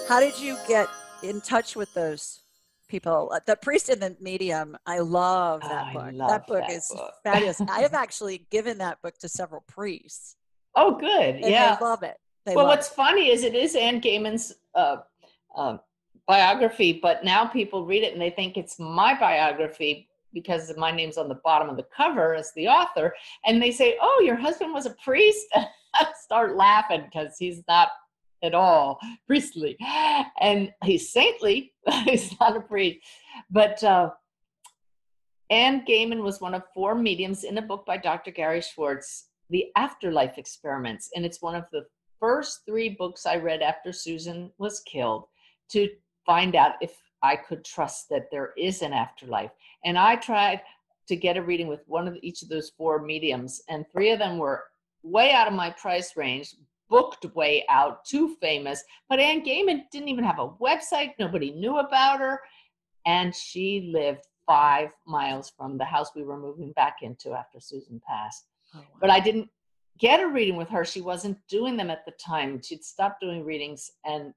How 0.08 0.20
did 0.20 0.38
you 0.40 0.58
get 0.68 0.88
in 1.22 1.42
touch 1.42 1.76
with 1.76 1.94
those 1.94 2.43
people? 2.94 3.32
Uh, 3.34 3.40
the 3.48 3.56
Priest 3.56 3.90
and 3.90 4.00
the 4.00 4.16
Medium. 4.22 4.78
I 4.86 5.00
love 5.00 5.62
that 5.62 5.88
I 5.88 5.94
book. 5.94 6.10
love 6.14 6.30
that 6.30 6.48
book 6.48 6.60
that 6.68 6.72
is 6.72 6.92
book. 6.94 7.14
fabulous. 7.24 7.60
I 7.62 7.82
have 7.82 7.94
actually 8.06 8.46
given 8.52 8.78
that 8.78 9.02
book 9.02 9.18
to 9.20 9.28
several 9.28 9.62
priests. 9.68 10.36
Oh, 10.76 10.96
good. 10.96 11.40
Yeah. 11.40 11.76
they 11.76 11.84
love 11.84 12.04
it. 12.04 12.18
They 12.46 12.56
well, 12.56 12.66
love 12.66 12.78
what's 12.78 12.90
funny 12.90 13.32
is 13.32 13.44
it 13.44 13.56
is 13.56 13.76
Anne 13.76 14.00
Gehman's 14.00 14.54
uh, 14.76 14.98
uh, 15.56 15.78
biography, 16.28 17.00
but 17.02 17.24
now 17.24 17.46
people 17.46 17.84
read 17.86 18.04
it 18.04 18.14
and 18.14 18.22
they 18.22 18.30
think 18.30 18.58
it's 18.58 18.80
my 18.80 19.18
biography 19.20 20.08
because 20.32 20.72
my 20.78 20.92
name's 20.92 21.18
on 21.18 21.30
the 21.30 21.40
bottom 21.44 21.70
of 21.70 21.78
the 21.78 21.86
cover 21.96 22.36
as 22.36 22.52
the 22.54 22.68
author, 22.68 23.14
and 23.46 23.62
they 23.62 23.72
say, 23.72 23.98
"Oh, 24.02 24.22
your 24.26 24.36
husband 24.36 24.74
was 24.74 24.88
a 24.88 24.96
priest." 25.04 25.46
Start 26.24 26.56
laughing 26.56 27.04
because 27.06 27.36
he's 27.38 27.62
not 27.68 27.90
at 28.44 28.54
all 28.54 29.00
priestly, 29.26 29.78
and 30.40 30.72
he's 30.84 31.12
saintly. 31.12 31.74
he's 32.06 32.34
not 32.40 32.58
a 32.58 32.62
priest, 32.62 33.00
but. 33.50 33.84
Uh, 33.84 34.12
Anne 35.50 35.86
Gehman 35.86 36.24
was 36.24 36.42
one 36.42 36.56
of 36.56 36.64
four 36.74 36.96
mediums 36.96 37.44
in 37.44 37.60
a 37.60 37.62
book 37.62 37.86
by 37.86 37.98
Dr. 37.98 38.32
Gary 38.32 38.62
Schwartz, 38.62 39.28
The 39.52 39.68
Afterlife 39.76 40.40
Experiments. 40.40 41.12
And 41.16 41.24
it's 41.24 41.44
one 41.44 41.54
of 41.54 41.66
the 41.72 41.86
first 42.20 42.62
three 42.66 42.90
books 42.90 43.28
I 43.28 43.36
read 43.36 43.62
after 43.62 43.92
Susan 43.92 44.50
was 44.58 44.80
killed 44.80 45.26
to 45.70 45.90
find 46.26 46.56
out 46.56 46.76
if 46.82 46.98
I 47.22 47.36
could 47.36 47.64
trust 47.64 48.10
that 48.10 48.32
there 48.32 48.54
is 48.58 48.82
an 48.82 48.94
afterlife. 48.94 49.52
And 49.86 49.98
I 49.98 50.16
tried 50.16 50.62
to 51.08 51.16
get 51.16 51.38
a 51.38 51.44
reading 51.44 51.68
with 51.68 51.82
one 51.88 52.08
of 52.08 52.18
each 52.22 52.42
of 52.42 52.50
those 52.50 52.72
four 52.78 53.02
mediums, 53.02 53.62
and 53.70 53.86
three 53.92 54.12
of 54.12 54.20
them 54.20 54.38
were 54.38 54.64
way 55.04 55.34
out 55.34 55.48
of 55.48 55.54
my 55.54 55.70
price 55.72 56.16
range, 56.16 56.56
booked 56.90 57.26
way 57.36 57.66
out, 57.70 58.06
too 58.06 58.36
famous. 58.42 58.84
But 59.10 59.20
Anne 59.20 59.44
Gehman 59.44 59.84
didn't 59.92 60.10
even 60.10 60.24
have 60.24 60.40
a 60.40 60.50
website, 60.50 61.14
nobody 61.20 61.52
knew 61.52 61.78
about 61.78 62.20
her, 62.20 62.40
and 63.06 63.36
she 63.36 63.90
lived 63.94 64.28
five 64.46 64.90
miles 65.08 65.52
from 65.56 65.78
the 65.78 65.86
house 65.86 66.12
we 66.16 66.24
were 66.24 66.38
moving 66.38 66.72
back 66.74 66.98
into 67.02 67.32
after 67.34 67.60
Susan 67.60 68.02
passed. 68.08 68.48
Oh, 68.76 68.80
wow. 68.80 68.86
But 69.02 69.10
I 69.10 69.20
didn't 69.20 69.50
get 69.98 70.20
a 70.20 70.28
reading 70.28 70.58
with 70.58 70.70
her. 70.70 70.86
She 70.86 71.02
wasn't 71.02 71.38
doing 71.48 71.78
them 71.78 71.90
at 71.90 72.06
the 72.06 72.14
time. 72.14 72.62
She'd 72.62 72.84
stopped 72.84 73.22
doing 73.22 73.46
readings. 73.46 73.92
And 74.06 74.34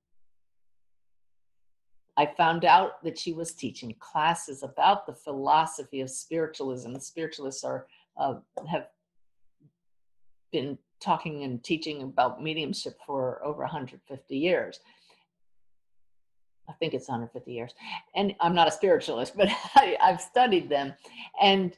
I 2.16 2.26
found 2.26 2.64
out 2.64 3.02
that 3.04 3.18
she 3.18 3.32
was 3.32 3.52
teaching 3.52 3.94
classes 3.98 4.62
about 4.62 5.06
the 5.06 5.14
philosophy 5.14 6.00
of 6.00 6.10
spiritualism. 6.10 6.92
The 6.92 7.00
spiritualists 7.00 7.64
are 7.64 7.86
uh, 8.16 8.36
have 8.70 8.86
been 10.52 10.78
talking 11.00 11.44
and 11.44 11.62
teaching 11.62 12.02
about 12.02 12.42
mediumship 12.42 12.98
for 13.06 13.44
over 13.44 13.60
150 13.60 14.36
years. 14.36 14.80
I 16.68 16.72
think 16.74 16.94
it's 16.94 17.08
150 17.08 17.52
years. 17.52 17.74
And 18.14 18.34
I'm 18.40 18.54
not 18.54 18.68
a 18.68 18.72
spiritualist, 18.72 19.36
but 19.36 19.48
I, 19.74 19.96
I've 20.02 20.20
studied 20.20 20.68
them. 20.68 20.94
And 21.40 21.76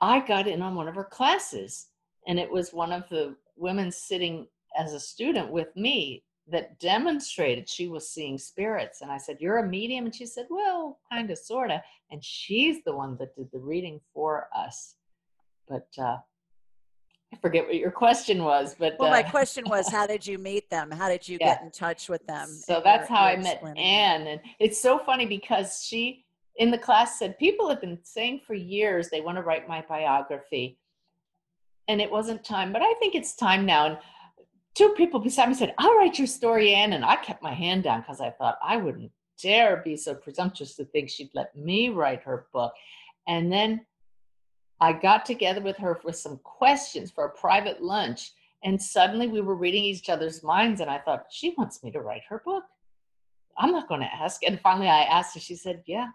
I 0.00 0.20
got 0.20 0.48
in 0.48 0.62
on 0.62 0.74
one 0.74 0.88
of 0.88 0.94
her 0.96 1.04
classes, 1.04 1.86
and 2.26 2.38
it 2.38 2.50
was 2.50 2.72
one 2.72 2.92
of 2.92 3.08
the 3.08 3.36
women 3.56 3.90
sitting 3.92 4.46
as 4.76 4.92
a 4.92 5.00
student 5.00 5.50
with 5.50 5.74
me 5.76 6.24
that 6.48 6.78
demonstrated 6.78 7.68
she 7.68 7.88
was 7.88 8.10
seeing 8.10 8.36
spirits. 8.36 9.00
And 9.00 9.10
I 9.10 9.18
said, 9.18 9.38
You're 9.40 9.58
a 9.58 9.68
medium? 9.68 10.04
And 10.04 10.14
she 10.14 10.26
said, 10.26 10.46
Well, 10.50 10.98
kind 11.10 11.30
of, 11.30 11.38
sort 11.38 11.70
of. 11.70 11.80
And 12.10 12.22
she's 12.22 12.82
the 12.84 12.94
one 12.94 13.16
that 13.18 13.34
did 13.34 13.50
the 13.52 13.58
reading 13.58 14.00
for 14.12 14.48
us. 14.54 14.96
But 15.68 15.88
uh, 15.98 16.18
I 17.34 17.36
forget 17.40 17.66
what 17.66 17.74
your 17.74 17.90
question 17.90 18.44
was, 18.44 18.76
but 18.78 18.94
well, 18.98 19.10
my 19.10 19.22
uh, 19.24 19.30
question 19.30 19.64
was, 19.66 19.88
how 19.88 20.06
did 20.14 20.24
you 20.24 20.38
meet 20.38 20.70
them? 20.70 20.90
How 20.90 21.08
did 21.08 21.26
you 21.26 21.38
Yeah. 21.40 21.54
get 21.54 21.62
in 21.62 21.72
touch 21.72 22.08
with 22.08 22.24
them? 22.26 22.46
So 22.46 22.76
And 22.76 22.84
that's 22.84 23.08
how 23.08 23.24
I 23.24 23.36
met. 23.36 23.60
Anne. 23.76 24.28
And 24.28 24.40
it's 24.60 24.80
so 24.80 25.00
funny 25.00 25.26
because 25.26 25.84
she, 25.84 26.24
in 26.56 26.70
the 26.70 26.78
class, 26.78 27.18
said, 27.18 27.36
People 27.38 27.68
have 27.68 27.80
been 27.80 27.98
saying 28.04 28.42
for 28.46 28.54
years 28.54 29.10
they 29.10 29.20
want 29.20 29.36
to 29.36 29.42
write 29.42 29.68
my 29.68 29.84
biography. 29.88 30.78
And 31.88 32.00
it 32.00 32.10
wasn't 32.10 32.44
time, 32.44 32.72
but 32.72 32.82
I 32.82 32.94
think 32.94 33.16
it's 33.16 33.34
time 33.34 33.66
now. 33.66 33.86
And 33.86 33.98
two 34.74 34.90
people 34.90 35.18
beside 35.18 35.48
me 35.48 35.54
said, 35.54 35.74
I'll 35.76 35.96
write 35.96 36.16
your 36.18 36.28
story, 36.28 36.72
Anne. 36.72 36.92
And 36.92 37.04
I 37.04 37.16
kept 37.16 37.42
my 37.42 37.52
hand 37.52 37.82
down 37.82 38.00
because 38.00 38.20
I 38.20 38.30
thought 38.30 38.58
I 38.62 38.76
wouldn't 38.76 39.10
dare 39.42 39.78
be 39.84 39.96
so 39.96 40.14
presumptuous 40.14 40.76
to 40.76 40.84
think 40.84 41.10
she'd 41.10 41.30
let 41.34 41.54
me 41.56 41.88
write 41.88 42.22
her 42.22 42.46
book. 42.52 42.72
And 43.26 43.52
then 43.52 43.84
I 44.84 44.92
got 44.92 45.24
together 45.24 45.62
with 45.62 45.78
her 45.78 45.98
with 46.04 46.16
some 46.16 46.38
questions 46.44 47.10
for 47.10 47.24
a 47.24 47.30
private 47.30 47.82
lunch. 47.82 48.32
And 48.64 48.80
suddenly 48.80 49.28
we 49.28 49.40
were 49.40 49.54
reading 49.54 49.82
each 49.82 50.10
other's 50.10 50.42
minds. 50.42 50.82
And 50.82 50.90
I 50.90 50.98
thought, 50.98 51.24
she 51.30 51.54
wants 51.56 51.82
me 51.82 51.90
to 51.92 52.02
write 52.02 52.20
her 52.28 52.42
book. 52.44 52.64
I'm 53.56 53.72
not 53.72 53.88
going 53.88 54.02
to 54.02 54.14
ask. 54.14 54.42
And 54.46 54.60
finally 54.60 54.88
I 54.88 55.04
asked 55.04 55.32
her, 55.34 55.40
she 55.40 55.56
said, 55.56 55.82
Yeah, 55.86 56.08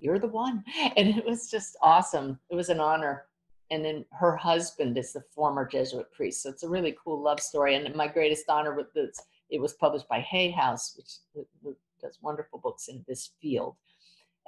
you're 0.00 0.18
the 0.18 0.26
one. 0.26 0.64
And 0.96 1.08
it 1.08 1.26
was 1.26 1.50
just 1.50 1.76
awesome. 1.82 2.38
It 2.48 2.54
was 2.54 2.70
an 2.70 2.80
honor. 2.80 3.26
And 3.70 3.84
then 3.84 4.06
her 4.12 4.36
husband 4.36 4.96
is 4.96 5.12
the 5.12 5.24
former 5.34 5.68
Jesuit 5.68 6.10
priest. 6.10 6.42
So 6.42 6.48
it's 6.48 6.62
a 6.62 6.68
really 6.68 6.96
cool 7.04 7.20
love 7.22 7.40
story. 7.40 7.74
And 7.74 7.94
my 7.94 8.08
greatest 8.08 8.48
honor 8.48 8.74
with 8.74 8.90
this, 8.94 9.20
it 9.50 9.60
was 9.60 9.74
published 9.74 10.08
by 10.08 10.20
Hay 10.20 10.50
House, 10.50 10.94
which 10.96 11.74
does 12.00 12.18
wonderful 12.22 12.58
books 12.58 12.88
in 12.88 13.04
this 13.06 13.32
field. 13.42 13.76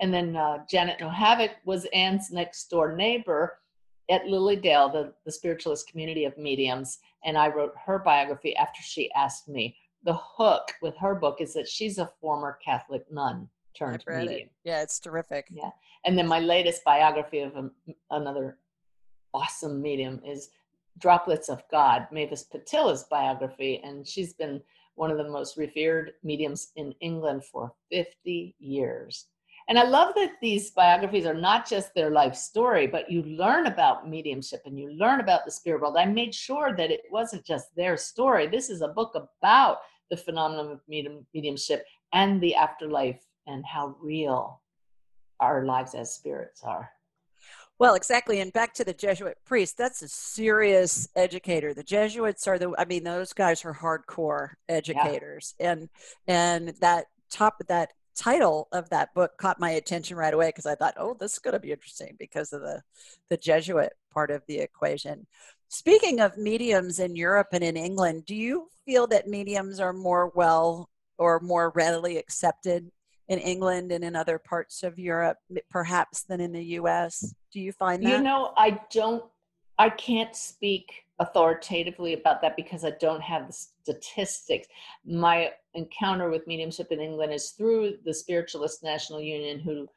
And 0.01 0.15
then 0.15 0.35
uh, 0.35 0.65
Janet 0.71 0.99
Nohavec 0.99 1.51
was 1.67 1.85
Anne's 1.93 2.31
next 2.31 2.71
door 2.71 2.97
neighbor 2.97 3.59
at 4.11 4.27
Lily 4.27 4.57
Dale, 4.57 4.89
the, 4.89 5.13
the 5.25 5.33
spiritualist 5.33 5.89
community 5.89 6.25
of 6.25 6.37
mediums. 6.39 6.99
And 7.25 7.37
I 7.37 7.49
wrote 7.49 7.75
her 7.85 7.99
biography 7.99 8.55
after 8.57 8.81
she 8.83 9.11
asked 9.13 9.49
me. 9.49 9.77
The 10.05 10.15
hook 10.15 10.73
with 10.83 10.97
her 10.99 11.15
book 11.15 11.41
is 11.41 11.55
that 11.55 11.69
she's 11.69 11.99
a 11.99 12.11
former 12.21 12.59
Catholic 12.65 13.05
nun 13.11 13.49
turned 13.77 14.05
medium. 14.09 14.33
it. 14.33 14.51
Yeah, 14.65 14.83
it's 14.83 15.01
terrific. 15.01 15.47
Yeah. 15.51 15.71
And 16.05 16.17
then 16.17 16.29
my 16.29 16.39
latest 16.39 16.85
biography 16.85 17.41
of 17.41 17.57
a, 17.57 17.71
another 18.11 18.59
awesome 19.35 19.83
medium 19.83 20.21
is 20.25 20.51
Droplets 20.99 21.49
of 21.51 21.63
God, 21.71 22.07
Mavis 22.11 22.45
Pittilla's 22.45 23.05
biography. 23.05 23.81
And 23.85 24.07
she's 24.07 24.33
been 24.33 24.63
one 24.95 25.11
of 25.11 25.19
the 25.19 25.29
most 25.29 25.57
revered 25.57 26.13
mediums 26.23 26.69
in 26.77 26.93
England 27.01 27.45
for 27.45 27.73
50 27.91 28.55
years. 28.59 29.27
And 29.69 29.79
I 29.79 29.83
love 29.83 30.15
that 30.15 30.33
these 30.41 30.71
biographies 30.71 31.27
are 31.27 31.35
not 31.35 31.69
just 31.69 31.93
their 31.93 32.11
life 32.11 32.37
story, 32.37 32.87
but 32.87 33.11
you 33.11 33.23
learn 33.23 33.67
about 33.67 34.09
mediumship 34.09 34.63
and 34.65 34.79
you 34.79 34.93
learn 34.93 35.19
about 35.19 35.45
the 35.45 35.51
spirit 35.51 35.81
world. 35.81 35.97
I 35.97 36.05
made 36.05 36.33
sure 36.33 36.75
that 36.77 36.93
it 36.93 37.03
wasn't 37.11 37.45
just 37.45 37.75
their 37.75 37.97
story. 37.97 38.47
This 38.47 38.71
is 38.71 38.81
a 38.81 38.89
book 38.89 39.17
about 39.17 39.79
the 40.09 40.17
phenomenon 40.17 40.71
of 40.71 40.81
medium, 40.89 41.27
mediumship 41.35 41.85
and 42.13 42.41
the 42.41 42.55
afterlife 42.55 43.21
and 43.49 43.65
how 43.67 43.97
real 44.01 44.61
our 45.41 45.65
lives 45.65 45.95
as 45.95 46.15
spirits 46.15 46.63
are. 46.63 46.91
Well, 47.79 47.95
exactly. 47.95 48.41
And 48.41 48.53
back 48.53 48.73
to 48.75 48.85
the 48.85 48.95
Jesuit 48.95 49.37
priest, 49.45 49.77
that's 49.77 50.01
a 50.01 50.09
serious 50.09 51.09
educator. 51.15 51.75
The 51.75 51.83
Jesuits 51.83 52.47
are 52.47 52.59
the, 52.59 52.73
I 52.79 52.87
mean, 52.87 53.05
those 53.05 53.33
guys 53.33 53.65
are 53.65 53.75
hardcore 53.75 54.53
educators. 54.69 55.55
Yeah. 55.59 55.73
And, 55.73 55.89
and 56.27 56.69
that 56.81 57.07
top 57.31 57.61
of 57.61 57.67
that 57.67 57.93
title 58.17 58.69
of 58.73 58.89
that 58.91 59.15
book 59.15 59.37
caught 59.39 59.61
my 59.61 59.71
attention 59.71 60.17
right 60.17 60.35
away 60.35 60.49
because 60.49 60.67
I 60.67 60.75
thought, 60.75 60.95
oh, 60.97 61.15
this 61.19 61.35
is 61.35 61.39
going 61.39 61.53
to 61.53 61.61
be 61.61 61.73
interesting 61.73 62.17
because 62.19 62.53
of 62.53 62.63
the, 62.63 62.83
the 63.29 63.37
Jesuit 63.37 63.93
part 64.13 64.31
of 64.31 64.43
the 64.47 64.59
equation. 64.59 65.27
Speaking 65.69 66.21
of 66.21 66.39
mediums 66.39 66.99
in 66.99 67.17
Europe 67.17 67.49
and 67.53 67.63
in 67.63 67.77
England, 67.77 68.25
do 68.27 68.35
you 68.35 68.69
feel 68.85 69.07
that 69.09 69.29
mediums 69.29 69.81
are 69.81 69.93
more 69.93 70.33
well 70.35 70.89
or 71.19 71.41
more 71.41 71.73
readily 71.75 72.19
accepted 72.19 72.91
in 73.29 73.39
England 73.39 73.91
and 73.93 74.05
in 74.05 74.15
other 74.15 74.39
parts 74.39 74.83
of 74.83 74.99
Europe, 74.99 75.39
perhaps 75.71 76.23
than 76.23 76.41
in 76.41 76.53
the 76.53 76.65
US? 76.81 77.35
Do 77.53 77.61
you 77.61 77.73
find 77.73 78.03
that? 78.05 78.11
You 78.11 78.23
know, 78.23 78.53
I 78.57 78.81
don't, 78.91 79.25
I 79.79 79.91
can't 79.91 80.35
speak 80.35 81.06
authoritatively 81.19 82.13
about 82.13 82.43
that 82.43 82.57
because 82.57 82.85
I 82.85 82.91
don't 83.01 83.23
have 83.23 83.47
the 83.47 83.53
statistics. 83.53 84.69
My 85.05 85.53
encounter 85.75 86.31
with 86.31 86.47
mediumship 86.47 86.93
in 86.93 87.01
England 87.01 87.33
is 87.33 87.51
through 87.51 87.95
the 88.05 88.13
Spiritualist 88.13 88.83
National 88.83 89.21
Union, 89.21 89.59
who 89.59 89.89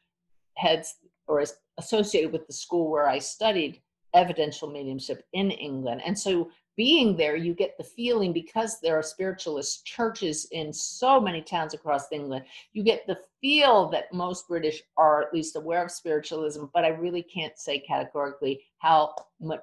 heads 0.56 0.96
or 1.28 1.42
is 1.42 1.56
associated 1.78 2.32
with 2.32 2.48
the 2.48 2.54
school 2.54 2.90
where 2.90 3.08
I 3.08 3.20
studied 3.20 3.82
evidential 4.14 4.70
mediumship 4.70 5.24
in 5.34 5.52
England. 5.52 6.02
And 6.06 6.18
so 6.18 6.50
being 6.80 7.18
there, 7.18 7.36
you 7.36 7.54
get 7.54 7.78
the 7.78 7.84
feeling 7.84 8.32
because 8.32 8.80
there 8.80 8.98
are 8.98 9.04
spiritualist 9.04 9.86
churches 9.86 10.48
in 10.52 10.72
so 10.72 11.20
many 11.20 11.42
towns 11.42 11.74
across 11.74 12.12
England, 12.12 12.46
you 12.72 12.84
get 12.84 13.06
the 13.06 13.20
feel 13.42 13.90
that 13.90 14.14
most 14.14 14.48
British 14.48 14.82
are 14.96 15.22
at 15.22 15.34
least 15.34 15.58
aware 15.58 15.84
of 15.84 15.92
spiritualism, 15.92 16.66
but 16.74 16.86
I 16.86 16.90
really 16.90 17.22
can't 17.22 17.58
say 17.58 17.80
categorically 17.80 18.62
how 18.78 19.14
much 19.42 19.60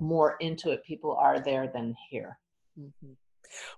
more 0.00 0.36
into 0.40 0.70
it 0.70 0.84
people 0.84 1.14
are 1.16 1.40
there 1.40 1.66
than 1.68 1.94
here. 2.10 2.38
Mhm. 2.78 3.16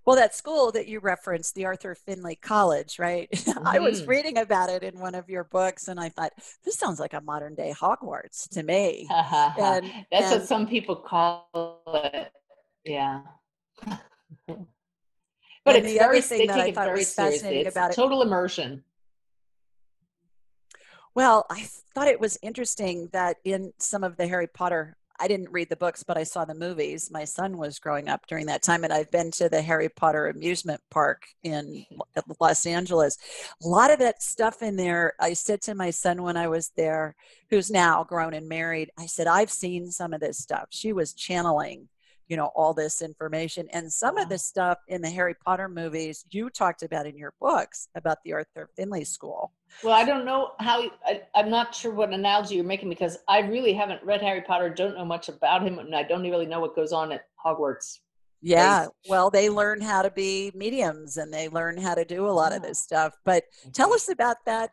Well, 0.07 0.15
that 0.17 0.35
school 0.37 0.71
that 0.73 0.87
you 0.87 1.01
referenced, 1.01 1.57
the 1.57 1.65
Arthur 1.65 1.97
Findlay 1.97 2.37
College, 2.37 2.99
right? 3.01 3.29
I 3.65 3.81
was 3.81 4.03
Mhm. 4.03 4.07
reading 4.09 4.39
about 4.39 4.71
it 4.71 4.85
in 4.85 5.01
one 5.01 5.17
of 5.17 5.29
your 5.29 5.43
books, 5.45 5.89
and 5.89 5.99
I 5.99 6.11
thought, 6.11 6.33
this 6.65 6.77
sounds 6.77 7.01
like 7.01 7.13
a 7.13 7.21
modern 7.21 7.55
day 7.57 7.73
Hogwarts 7.77 8.49
to 8.51 8.63
me. 8.63 9.09
And- 9.11 9.91
That's 10.13 10.27
and- 10.27 10.41
what 10.41 10.49
some 10.49 10.69
people 10.69 10.97
call 10.97 11.81
it. 11.87 12.33
Yeah. 12.85 13.23
But 15.67 15.77
and 15.77 15.85
it's 15.87 15.95
the 15.95 15.99
very, 15.99 16.19
other 16.19 16.21
thing 16.21 16.47
that 16.49 16.61
I 16.61 16.73
thought 16.73 16.93
was 16.93 17.15
fascinating 17.15 17.67
It's 17.67 17.75
about 17.75 17.91
it 17.93 17.95
total 17.95 18.21
immersion. 18.21 18.85
Well, 21.15 21.47
I 21.49 21.67
thought 21.95 22.09
it 22.09 22.21
was 22.21 22.39
interesting 22.43 23.09
that 23.13 23.39
in 23.45 23.73
some 23.79 24.05
of 24.05 24.17
the 24.19 24.27
Harry 24.27 24.47
Potter, 24.47 24.97
I 25.21 25.29
didn't 25.29 25.53
read 25.53 25.69
the 25.69 25.77
books, 25.77 26.03
but 26.03 26.17
I 26.17 26.25
saw 26.25 26.45
the 26.45 26.55
movies. 26.55 27.11
My 27.11 27.25
son 27.25 27.57
was 27.57 27.79
growing 27.79 28.09
up 28.09 28.27
during 28.27 28.47
that 28.47 28.63
time, 28.63 28.85
and 28.85 28.93
I've 28.93 29.11
been 29.11 29.31
to 29.33 29.49
the 29.49 29.63
Harry 29.63 29.89
Potter 29.89 30.27
amusement 30.27 30.81
park 30.91 31.25
in 31.43 31.87
hmm. 31.91 32.33
Los 32.41 32.67
Angeles. 32.67 33.17
A 33.63 33.69
lot 33.69 33.93
of 33.93 33.99
that 34.01 34.23
stuff 34.23 34.63
in 34.63 34.77
there, 34.77 35.15
I 35.21 35.35
said 35.35 35.61
to 35.63 35.75
my 35.75 35.91
son 35.91 36.23
when 36.23 36.37
I 36.37 36.49
was 36.49 36.73
there, 36.77 37.15
who's 37.51 37.71
now 37.71 38.05
grown 38.05 38.35
and 38.35 38.49
married, 38.49 38.91
I 38.99 39.07
said, 39.07 39.27
I've 39.27 39.51
seen 39.51 39.91
some 39.91 40.13
of 40.13 40.21
this 40.21 40.39
stuff. 40.39 40.67
She 40.71 40.93
was 40.93 41.13
channeling 41.13 41.89
you 42.29 42.37
know 42.37 42.51
all 42.55 42.73
this 42.75 43.03
information 43.03 43.69
and 43.73 43.93
some 43.93 44.17
Wow. 44.17 44.23
of 44.23 44.29
the 44.29 44.39
stuff 44.39 44.79
in 44.89 45.01
the 45.03 45.11
harry 45.11 45.35
potter 45.45 45.69
movies 45.69 46.25
you 46.31 46.51
talked 46.51 46.83
about 46.83 47.07
in 47.07 47.17
your 47.19 47.35
books 47.41 47.89
about 47.95 48.19
the 48.25 48.33
arthur 48.33 48.69
findlay 48.77 49.05
school 49.05 49.53
Well, 49.83 49.95
I 49.95 50.05
don't 50.05 50.25
know 50.25 50.53
how, 50.61 50.89
I, 51.05 51.23
I'm 51.35 51.51
not 51.51 51.75
sure 51.75 51.93
what 51.93 52.11
analogy 52.13 52.55
you're 52.55 52.65
making 52.65 52.89
because 52.89 53.19
I 53.29 53.41
really 53.41 53.73
haven't 53.75 54.03
read 54.05 54.23
Harry 54.23 54.43
Potter, 54.43 54.71
don't 54.71 54.95
know 54.97 55.05
much 55.05 55.29
about 55.29 55.67
him, 55.67 55.79
and 55.81 55.95
I 55.97 56.05
don't 56.05 56.23
really 56.23 56.47
know 56.47 56.61
what 56.61 56.77
goes 56.77 56.93
on 56.93 57.11
at 57.13 57.25
Hogwarts. 57.45 57.99
yeah 58.41 58.87
well 59.09 59.31
they 59.31 59.49
learn 59.51 59.81
how 59.81 60.03
to 60.03 60.11
be 60.11 60.53
mediums 60.55 61.17
and 61.17 61.33
they 61.33 61.49
learn 61.49 61.77
how 61.77 61.95
to 61.95 62.05
do 62.05 62.27
a 62.27 62.31
lot 62.41 62.53
of 62.53 62.63
this 62.63 62.79
stuff 62.79 63.15
but 63.25 63.45
mm-hmm. 63.45 63.71
tell 63.73 63.93
us 63.95 64.09
about 64.09 64.37
that 64.45 64.71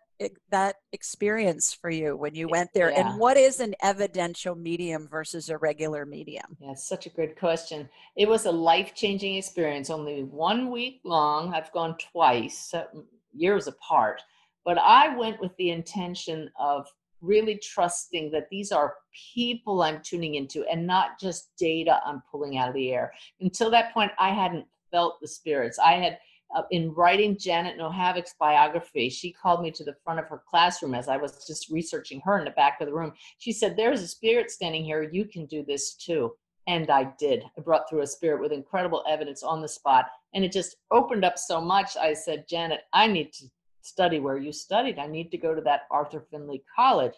that 0.50 0.76
experience 0.92 1.74
for 1.74 1.90
you 1.90 2.16
when 2.16 2.36
you 2.36 2.48
went 2.48 2.70
there 2.74 2.92
Yeah. 2.92 3.10
and 3.12 3.20
what 3.20 3.38
is 3.38 3.60
an 3.60 3.76
evidential 3.82 4.56
medium 4.56 5.08
versus 5.08 5.50
a 5.50 5.58
regular 5.58 6.06
medium 6.06 6.58
Yeah, 6.60 6.74
such 6.76 7.06
a 7.06 7.10
good 7.10 7.38
question. 7.38 7.90
It 8.16 8.28
was 8.28 8.46
a 8.46 8.52
life 8.52 8.94
changing 8.94 9.36
experience, 9.36 9.90
only 9.90 10.24
one 10.24 10.70
week 10.72 11.02
long. 11.04 11.54
I've 11.54 11.72
gone 11.72 11.96
twice, 12.12 12.74
uh, 12.74 12.86
years 13.34 13.68
apart, 13.68 14.22
but 14.66 14.78
I 14.78 15.16
went 15.16 15.40
with 15.40 15.56
the 15.58 15.72
intention 15.72 16.50
of 16.60 16.88
really 17.22 17.58
trusting 17.58 18.32
that 18.32 18.50
these 18.50 18.72
are 18.72 18.96
people 19.34 19.84
I'm 19.84 20.02
tuning 20.02 20.36
into 20.36 20.66
and 20.66 20.86
not 20.88 21.20
just 21.20 21.56
data 21.58 22.02
I'm 22.06 22.22
pulling 22.32 22.58
out 22.58 22.70
of 22.70 22.76
the 22.76 22.92
air. 22.92 23.14
Until 23.40 23.70
that 23.72 23.94
point, 23.94 24.12
I 24.20 24.30
hadn't 24.30 24.66
felt 24.92 25.20
the 25.22 25.28
spirits. 25.28 25.80
I 25.80 25.94
had. 25.94 26.20
Uh, 26.56 26.64
in 26.72 26.94
writing 26.94 27.38
Janet 27.38 27.78
Nohavec's 27.78 28.36
biography, 28.40 29.10
she 29.10 29.32
called 29.32 29.62
me 29.62 29.72
to 29.72 29.84
the 29.84 29.96
front 30.04 30.20
of 30.20 30.28
her 30.28 30.44
classroom 30.50 30.94
as 30.94 31.08
I 31.08 31.18
was 31.18 31.46
just 31.48 31.70
researching 31.70 32.22
her 32.26 32.38
in 32.40 32.46
the 32.46 32.52
back 32.52 32.82
of 32.82 32.88
the 32.88 32.94
room. 32.94 33.14
She 33.38 33.52
said, 33.52 33.76
There's 33.76 34.02
a 34.02 34.08
spirit 34.08 34.52
standing 34.52 34.84
here. 34.84 35.04
You 35.04 35.26
can 35.26 35.46
do 35.46 35.64
this 35.64 35.96
too. 35.96 36.34
And 36.68 36.90
I 36.90 37.14
did. 37.18 37.44
I 37.58 37.62
brought 37.62 37.90
through 37.90 38.02
a 38.02 38.08
spirit 38.08 38.42
with 38.42 38.52
incredible 38.52 39.04
evidence 39.08 39.44
on 39.44 39.62
the 39.62 39.68
spot. 39.68 40.06
And 40.34 40.44
it 40.44 40.52
just 40.52 40.76
opened 40.92 41.26
up 41.26 41.38
so 41.38 41.60
much. 41.60 41.98
I 41.98 42.14
said, 42.14 42.46
Janet, 42.48 42.82
I 42.94 43.08
need 43.08 43.34
to 43.34 43.46
study 43.82 44.20
where 44.20 44.38
you 44.38 44.52
studied. 44.52 45.00
I 45.00 45.08
need 45.08 45.32
to 45.32 45.38
go 45.38 45.56
to 45.56 45.62
that 45.62 45.82
Arthur 45.90 46.26
Findlay 46.30 46.62
College. 46.76 47.14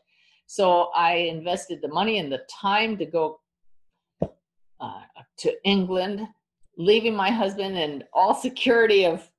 So 0.45 0.91
I 0.95 1.13
invested 1.13 1.81
the 1.81 1.87
money 1.87 2.19
and 2.19 2.31
the 2.31 2.45
time 2.49 2.97
to 2.97 3.05
go 3.05 3.39
uh, 4.79 5.01
to 5.37 5.53
England, 5.63 6.27
leaving 6.77 7.15
my 7.15 7.29
husband 7.29 7.77
and 7.77 8.03
all 8.13 8.33
security 8.33 9.05
of 9.05 9.29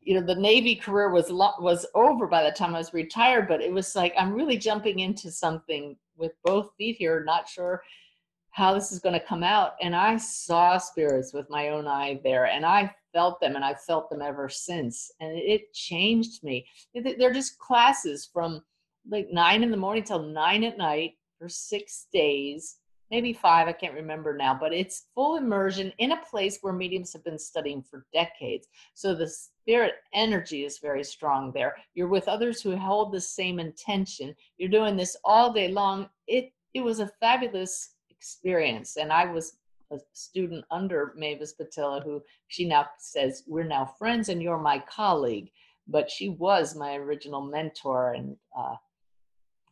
you 0.00 0.18
know 0.18 0.26
the 0.26 0.34
navy 0.34 0.74
career 0.74 1.10
was 1.10 1.30
was 1.30 1.86
over 1.94 2.26
by 2.26 2.42
the 2.42 2.50
time 2.50 2.74
i 2.74 2.78
was 2.78 2.92
retired 2.92 3.46
but 3.48 3.60
it 3.62 3.72
was 3.72 3.94
like 3.94 4.12
i'm 4.18 4.32
really 4.32 4.58
jumping 4.58 4.98
into 4.98 5.30
something 5.30 5.96
with 6.16 6.32
both 6.44 6.70
feet 6.76 6.96
here 6.96 7.22
not 7.24 7.48
sure 7.48 7.82
how 8.52 8.74
this 8.74 8.92
is 8.92 9.00
going 9.00 9.18
to 9.18 9.26
come 9.26 9.42
out. 9.42 9.72
And 9.80 9.96
i 9.96 10.16
saw 10.16 10.78
spirits 10.78 11.32
with 11.32 11.48
my 11.50 11.70
own 11.70 11.86
eye 11.88 12.20
there 12.22 12.46
and 12.46 12.64
i 12.64 12.94
felt 13.12 13.40
them 13.40 13.56
and 13.56 13.64
i 13.64 13.74
felt 13.74 14.08
them 14.08 14.22
ever 14.22 14.48
since. 14.48 15.10
And 15.20 15.36
it 15.36 15.72
changed 15.74 16.42
me. 16.44 16.66
They- 16.94 17.14
they're 17.14 17.32
just 17.32 17.58
classes 17.58 18.28
from 18.32 18.62
like 19.10 19.28
nine 19.32 19.62
in 19.62 19.70
the 19.70 19.76
morning 19.76 20.04
till 20.04 20.22
nine 20.22 20.64
at 20.64 20.78
night 20.78 21.14
for 21.38 21.48
six 21.48 22.06
days 22.12 22.76
maybe 23.12 23.32
five 23.32 23.68
i 23.68 23.72
can't 23.72 23.94
remember 23.94 24.36
now 24.36 24.52
but 24.58 24.72
it's 24.72 25.06
full 25.14 25.36
immersion 25.36 25.92
in 25.98 26.12
a 26.12 26.24
place 26.28 26.58
where 26.62 26.72
mediums 26.72 27.12
have 27.12 27.22
been 27.22 27.38
studying 27.38 27.80
for 27.82 28.04
decades 28.12 28.66
so 28.94 29.14
the 29.14 29.28
spirit 29.62 29.94
energy 30.12 30.64
is 30.64 30.78
very 30.78 31.04
strong 31.04 31.52
there. 31.52 31.76
You're 31.94 32.08
with 32.08 32.28
others 32.28 32.60
who 32.60 32.76
hold 32.76 33.12
the 33.12 33.20
same 33.20 33.60
intention. 33.60 34.34
You're 34.58 34.68
doing 34.68 34.96
this 34.96 35.16
all 35.24 35.52
day 35.52 35.68
long. 35.68 36.08
It 36.26 36.52
it 36.74 36.82
was 36.82 37.00
a 37.00 37.12
fabulous 37.20 37.94
experience, 38.10 38.96
and 38.96 39.12
I 39.12 39.26
was 39.26 39.58
a 39.92 39.98
student 40.14 40.64
under 40.70 41.12
Mavis 41.16 41.54
Pittilla, 41.54 42.02
who 42.02 42.22
she 42.48 42.64
now 42.64 42.86
says 42.98 43.44
we're 43.46 43.64
now 43.64 43.84
friends, 43.98 44.28
and 44.28 44.42
you're 44.42 44.58
my 44.58 44.78
colleague. 44.80 45.50
But 45.86 46.10
she 46.10 46.28
was 46.30 46.74
my 46.74 46.94
original 46.94 47.42
mentor, 47.42 48.14
and 48.14 48.36
uh, 48.56 48.76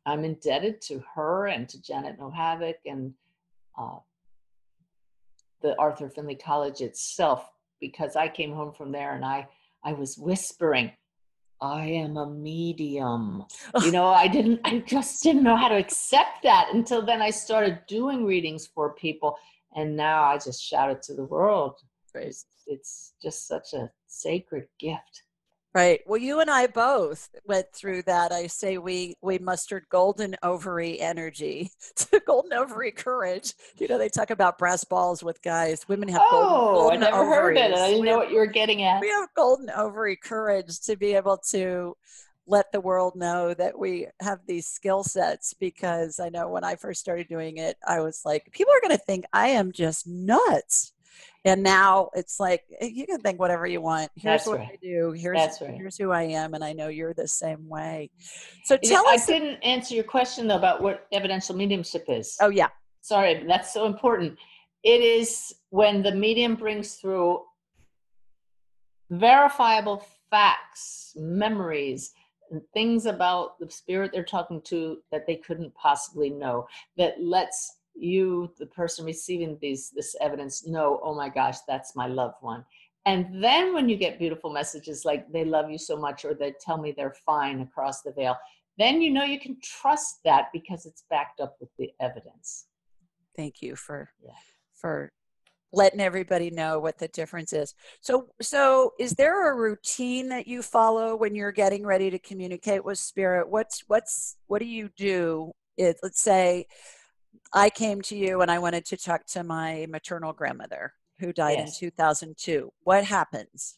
I'm 0.07 0.25
indebted 0.25 0.81
to 0.83 1.03
her 1.15 1.47
and 1.49 1.69
to 1.69 1.83
Janet 1.83 2.19
Nohavec 2.19 2.75
and 2.87 3.15
uh, 3.81 3.99
the 5.63 5.79
Arthur 5.79 6.09
Findlay 6.09 6.35
College 6.35 6.81
itself 6.81 7.51
because 7.81 8.17
I 8.17 8.29
came 8.29 8.53
home 8.53 8.73
from 8.73 8.93
there 8.93 9.15
and 9.15 9.25
I 9.25 9.49
I 9.83 9.95
was 9.95 10.19
whispering, 10.19 10.93
I 11.61 11.87
am 11.87 12.17
a 12.17 12.27
medium. 12.27 13.45
You 13.83 13.93
know, 13.93 14.09
I 14.09 14.29
didn't, 14.29 14.61
I 14.65 14.79
just 14.81 15.23
didn't 15.23 15.43
know 15.43 15.57
how 15.57 15.69
to 15.69 15.77
accept 15.77 16.43
that 16.43 16.69
until 16.73 17.05
then 17.05 17.23
I 17.23 17.31
started 17.31 17.81
doing 17.87 18.25
readings 18.25 18.67
for 18.67 18.95
people. 18.95 19.37
And 19.77 19.97
now 19.97 20.25
I 20.25 20.39
just 20.39 20.63
shout 20.63 20.91
it 20.91 21.03
to 21.05 21.15
the 21.15 21.25
world. 21.25 21.77
It's, 22.15 22.47
it's 22.67 23.15
just 23.23 23.47
such 23.47 23.73
a 23.73 23.91
sacred 24.07 24.67
gift. 24.79 25.23
Right. 25.73 26.01
Well, 26.05 26.21
you 26.21 26.41
and 26.41 26.51
I 26.51 26.67
both 26.67 27.29
went 27.47 27.67
through 27.73 28.03
that. 28.03 28.33
I 28.33 28.49
say 28.49 28.79
we 28.79 29.15
we 29.23 29.39
mustered 29.39 29.85
golden 29.89 30.35
ovary 30.43 30.99
energy, 31.01 31.71
golden 32.27 32.53
ovary 32.55 32.91
courage. 32.91 33.55
You 33.79 33.87
know, 33.87 33.97
they 33.97 34.09
talk 34.09 34.31
about 34.31 34.59
brass 34.59 34.83
balls 34.83 35.23
with 35.23 35.41
guys. 35.43 35.87
Women 35.87 36.09
have 36.09 36.23
golden, 36.29 36.49
Oh, 36.53 36.75
golden 36.75 37.03
I 37.05 37.11
never 37.11 37.25
heard 37.25 37.57
it. 37.57 37.73
I 37.73 37.87
didn't 37.91 38.01
We 38.01 38.07
know 38.07 38.19
have- 38.19 38.19
what 38.27 38.31
you 38.33 38.39
were 38.39 38.47
getting 38.47 38.83
at. 38.83 39.01
we 39.01 39.11
have 39.11 39.29
golden 39.37 39.71
ovary 39.71 40.17
courage 40.17 40.81
to 40.87 40.97
be 40.97 41.15
able 41.15 41.39
to 41.51 41.97
let 42.49 42.73
the 42.73 42.81
world 42.81 43.15
know 43.15 43.55
that 43.55 43.79
we 43.79 44.09
have 44.21 44.41
these 44.49 44.67
skill 44.67 45.05
sets 45.05 45.55
because 45.55 46.19
I 46.19 46.31
know 46.31 46.49
when 46.49 46.65
I 46.65 46.75
first 46.75 46.99
started 47.01 47.29
doing 47.29 47.59
it, 47.59 47.77
I 47.87 48.01
was 48.01 48.23
like, 48.25 48.49
people 48.51 48.73
are 48.73 48.81
going 48.81 48.99
to 48.99 49.05
think 49.05 49.25
I 49.33 49.51
am 49.51 49.71
just 49.71 50.05
nuts. 50.09 50.93
And 51.45 51.63
now 51.63 52.11
it's 52.15 52.39
like 52.39 52.65
eh, 52.81 52.91
you 52.93 53.07
can 53.07 53.21
think 53.21 53.39
whatever 53.41 53.67
you 53.67 53.81
want. 53.81 54.11
Here's 54.15 54.41
That's 54.43 54.47
what 54.47 54.59
right. 54.59 54.73
I 54.73 54.79
do. 54.83 55.13
Here's 55.13 55.61
right. 55.61 55.75
here's 55.75 55.97
who 55.97 56.11
I 56.11 56.23
am, 56.23 56.55
and 56.55 56.63
I 56.63 56.73
know 56.73 56.89
you're 56.89 57.15
the 57.15 57.29
same 57.29 57.69
way. 57.69 58.11
So 58.65 58.77
Yeah, 58.83 58.91
tell 58.91 59.09
I 59.09 59.15
us. 59.15 59.27
didn't 59.27 59.57
answer 59.63 59.95
your 59.95 60.05
question 60.05 60.47
though 60.49 60.57
about 60.57 60.83
what 60.83 61.07
evidential 61.13 61.57
mediumship 61.57 62.05
is. 62.09 62.37
oh 62.41 62.51
yeah, 62.51 62.69
sorry, 63.01 63.45
that's 63.47 63.73
so 63.73 63.87
important. 63.87 64.39
It 64.83 65.01
is 65.01 65.55
when 65.71 66.03
the 66.03 66.13
medium 66.13 66.57
brings 66.57 66.97
through 66.97 67.43
verifiable 69.11 70.05
facts, 70.31 71.13
memories, 71.17 72.13
and 72.51 72.61
things 72.75 73.07
about 73.07 73.59
the 73.59 73.71
spirit 73.71 74.11
they're 74.13 74.25
talking 74.25 74.61
to 74.63 74.99
that 75.11 75.27
they 75.27 75.37
couldn't 75.37 75.75
possibly 75.75 76.31
know, 76.31 76.67
that 76.97 77.23
lets 77.23 77.77
you, 77.95 78.51
the 78.59 78.67
person 78.67 79.05
receiving 79.05 79.59
these 79.61 79.91
this 79.91 80.17
evidence, 80.21 80.67
know, 80.67 81.01
oh 81.03 81.15
my 81.15 81.29
gosh, 81.29 81.59
that's 81.69 81.95
my 81.97 82.07
loved 82.07 82.37
one. 82.41 82.65
And 83.07 83.43
then 83.43 83.73
when 83.73 83.89
you 83.89 83.97
get 83.97 84.19
beautiful 84.19 84.53
messages 84.53 85.05
like 85.05 85.31
they 85.33 85.45
love 85.45 85.71
you 85.71 85.79
so 85.79 85.97
much 85.97 86.25
or 86.25 86.35
they 86.35 86.55
tell 86.61 86.77
me 86.79 86.93
they're 86.93 87.15
fine 87.25 87.61
across 87.61 88.03
the 88.03 88.13
veil, 88.13 88.37
then 88.79 89.01
you 89.03 89.11
know 89.11 89.25
you 89.25 89.41
can 89.41 89.59
trust 89.63 90.21
that 90.25 90.49
because 90.53 90.87
it's 90.87 91.05
backed 91.11 91.41
up 91.41 91.57
with 91.61 91.71
the 91.79 91.91
evidence. 92.01 92.67
thank 93.37 93.63
you 93.63 93.77
for 93.77 94.11
Yeah. 94.23 94.33
for 94.75 95.13
letting 95.73 96.01
everybody 96.01 96.51
know 96.51 96.81
what 96.81 96.99
the 96.99 97.07
difference 97.09 97.53
is 97.53 97.75
so 98.01 98.29
so 98.43 98.93
is 98.99 99.13
there 99.13 99.53
a 99.53 99.55
routine 99.55 100.29
that 100.31 100.49
you 100.49 100.63
follow 100.63 101.15
when 101.15 101.35
you're 101.35 101.53
getting 101.53 101.87
ready 101.87 102.11
to 102.11 102.19
communicate 102.19 102.85
with 102.85 102.99
spirit 102.99 103.49
what's 103.49 103.85
what's 103.87 104.37
what 104.49 104.59
do 104.59 104.67
you 104.67 104.91
do 104.97 105.53
it, 105.77 105.97
let's 106.03 106.21
say 106.21 106.67
i 107.53 107.69
came 107.71 108.01
to 108.01 108.17
you 108.17 108.41
and 108.43 108.51
i 108.51 108.59
wanted 108.59 108.85
to 108.85 108.97
talk 108.97 109.25
to 109.27 109.43
my 109.43 109.87
maternal 109.89 110.33
grandmother 110.33 110.93
who 111.19 111.33
died 111.33 111.59
Yes. 111.59 111.81
in 111.81 111.89
2002 111.89 112.73
what 112.85 113.05
happens 113.05 113.77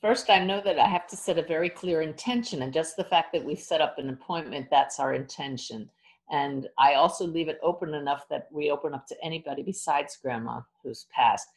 First, 0.00 0.28
I 0.28 0.44
know 0.44 0.60
that 0.60 0.78
I 0.78 0.86
have 0.86 1.06
to 1.08 1.16
set 1.16 1.38
a 1.38 1.42
very 1.42 1.70
clear 1.70 2.02
intention, 2.02 2.62
and 2.62 2.72
just 2.72 2.96
the 2.96 3.02
fact 3.04 3.32
that 3.32 3.42
we 3.44 3.56
set 3.56 3.80
up 3.80 3.98
an 3.98 4.10
appointment, 4.10 4.68
that's 4.70 5.00
our 5.00 5.14
intention. 5.14 5.88
And 6.30 6.68
I 6.78 6.94
also 6.94 7.26
leave 7.26 7.48
it 7.48 7.58
open 7.62 7.94
enough 7.94 8.28
that 8.28 8.46
we 8.52 8.70
open 8.70 8.92
up 8.94 9.06
to 9.08 9.16
anybody 9.24 9.62
besides 9.62 10.18
grandma 10.22 10.60
who's 10.82 11.06
passed. 11.10 11.48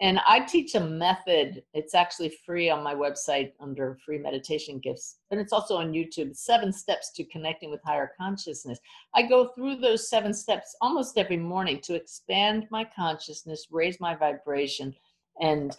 And 0.00 0.20
I 0.28 0.40
teach 0.40 0.74
a 0.74 0.80
method. 0.80 1.62
It's 1.72 1.94
actually 1.94 2.36
free 2.44 2.68
on 2.68 2.82
my 2.82 2.94
website 2.94 3.52
under 3.60 3.96
free 4.04 4.18
meditation 4.18 4.78
gifts, 4.78 5.18
and 5.30 5.40
it's 5.40 5.54
also 5.54 5.76
on 5.76 5.92
YouTube 5.92 6.36
seven 6.36 6.70
steps 6.72 7.12
to 7.12 7.24
connecting 7.24 7.70
with 7.70 7.80
higher 7.82 8.12
consciousness. 8.18 8.78
I 9.14 9.22
go 9.22 9.48
through 9.54 9.76
those 9.76 10.10
seven 10.10 10.34
steps 10.34 10.76
almost 10.82 11.16
every 11.16 11.38
morning 11.38 11.80
to 11.84 11.94
expand 11.94 12.66
my 12.70 12.84
consciousness, 12.84 13.68
raise 13.70 13.98
my 13.98 14.14
vibration, 14.14 14.94
and 15.40 15.74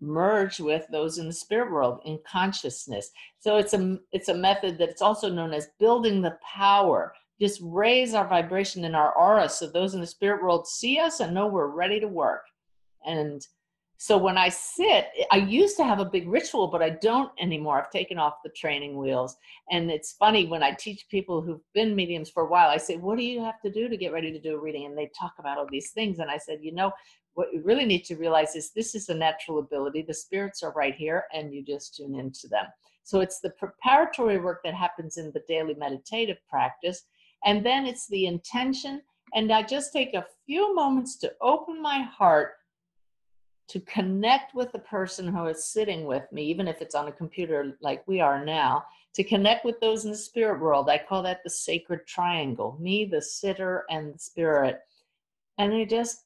merge 0.00 0.60
with 0.60 0.86
those 0.90 1.18
in 1.18 1.26
the 1.26 1.32
spirit 1.32 1.70
world 1.70 2.00
in 2.06 2.18
consciousness 2.26 3.10
so 3.38 3.58
it's 3.58 3.74
a 3.74 3.98
it's 4.12 4.28
a 4.28 4.34
method 4.34 4.78
that's 4.78 5.02
also 5.02 5.28
known 5.28 5.52
as 5.52 5.68
building 5.78 6.22
the 6.22 6.38
power 6.42 7.12
just 7.38 7.60
raise 7.62 8.14
our 8.14 8.26
vibration 8.26 8.84
in 8.84 8.94
our 8.94 9.12
aura 9.12 9.46
so 9.46 9.66
those 9.66 9.92
in 9.92 10.00
the 10.00 10.06
spirit 10.06 10.42
world 10.42 10.66
see 10.66 10.98
us 10.98 11.20
and 11.20 11.34
know 11.34 11.46
we're 11.46 11.66
ready 11.66 12.00
to 12.00 12.08
work 12.08 12.44
and 13.06 13.46
so 14.02 14.16
when 14.16 14.38
I 14.38 14.48
sit, 14.48 15.08
I 15.30 15.36
used 15.36 15.76
to 15.76 15.84
have 15.84 16.00
a 16.00 16.06
big 16.06 16.26
ritual, 16.26 16.68
but 16.68 16.80
I 16.80 16.88
don't 16.88 17.30
anymore. 17.38 17.78
I've 17.78 17.90
taken 17.90 18.16
off 18.16 18.36
the 18.42 18.48
training 18.48 18.96
wheels. 18.96 19.36
And 19.70 19.90
it's 19.90 20.12
funny 20.12 20.46
when 20.46 20.62
I 20.62 20.72
teach 20.72 21.06
people 21.10 21.42
who've 21.42 21.60
been 21.74 21.94
mediums 21.94 22.30
for 22.30 22.44
a 22.44 22.48
while, 22.48 22.70
I 22.70 22.78
say, 22.78 22.96
What 22.96 23.18
do 23.18 23.24
you 23.24 23.44
have 23.44 23.60
to 23.60 23.70
do 23.70 23.90
to 23.90 23.98
get 23.98 24.14
ready 24.14 24.32
to 24.32 24.40
do 24.40 24.54
a 24.54 24.58
reading? 24.58 24.86
And 24.86 24.96
they 24.96 25.10
talk 25.18 25.34
about 25.38 25.58
all 25.58 25.66
these 25.70 25.90
things. 25.90 26.18
And 26.18 26.30
I 26.30 26.38
said, 26.38 26.60
You 26.62 26.72
know, 26.72 26.92
what 27.34 27.52
you 27.52 27.60
really 27.62 27.84
need 27.84 28.06
to 28.06 28.16
realize 28.16 28.56
is 28.56 28.70
this 28.70 28.94
is 28.94 29.10
a 29.10 29.14
natural 29.14 29.58
ability. 29.58 30.00
The 30.00 30.14
spirits 30.14 30.62
are 30.62 30.72
right 30.72 30.94
here, 30.94 31.24
and 31.34 31.52
you 31.52 31.62
just 31.62 31.94
tune 31.94 32.18
into 32.18 32.48
them. 32.48 32.64
So 33.04 33.20
it's 33.20 33.40
the 33.40 33.50
preparatory 33.50 34.38
work 34.38 34.60
that 34.64 34.72
happens 34.72 35.18
in 35.18 35.30
the 35.32 35.42
daily 35.46 35.74
meditative 35.74 36.38
practice. 36.48 37.02
And 37.44 37.66
then 37.66 37.84
it's 37.84 38.08
the 38.08 38.24
intention. 38.24 39.02
And 39.34 39.52
I 39.52 39.62
just 39.62 39.92
take 39.92 40.14
a 40.14 40.24
few 40.46 40.74
moments 40.74 41.18
to 41.18 41.32
open 41.42 41.82
my 41.82 42.00
heart 42.00 42.52
to 43.70 43.80
connect 43.80 44.52
with 44.52 44.72
the 44.72 44.80
person 44.80 45.28
who 45.28 45.46
is 45.46 45.64
sitting 45.64 46.04
with 46.04 46.24
me, 46.32 46.42
even 46.44 46.66
if 46.66 46.82
it's 46.82 46.96
on 46.96 47.06
a 47.06 47.12
computer 47.12 47.76
like 47.80 48.06
we 48.08 48.20
are 48.20 48.44
now, 48.44 48.84
to 49.14 49.22
connect 49.22 49.64
with 49.64 49.78
those 49.80 50.04
in 50.04 50.10
the 50.10 50.16
spirit 50.16 50.60
world. 50.60 50.90
I 50.90 50.98
call 50.98 51.22
that 51.22 51.44
the 51.44 51.50
sacred 51.50 52.04
triangle 52.04 52.76
me, 52.80 53.04
the 53.04 53.22
sitter, 53.22 53.84
and 53.88 54.14
the 54.14 54.18
spirit. 54.18 54.80
And 55.56 55.72
I 55.72 55.84
just 55.84 56.24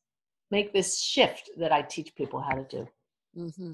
make 0.50 0.72
this 0.72 0.98
shift 0.98 1.50
that 1.58 1.70
I 1.70 1.82
teach 1.82 2.14
people 2.14 2.40
how 2.40 2.54
to 2.54 2.64
do. 2.64 2.88
Mm-hmm. 3.36 3.72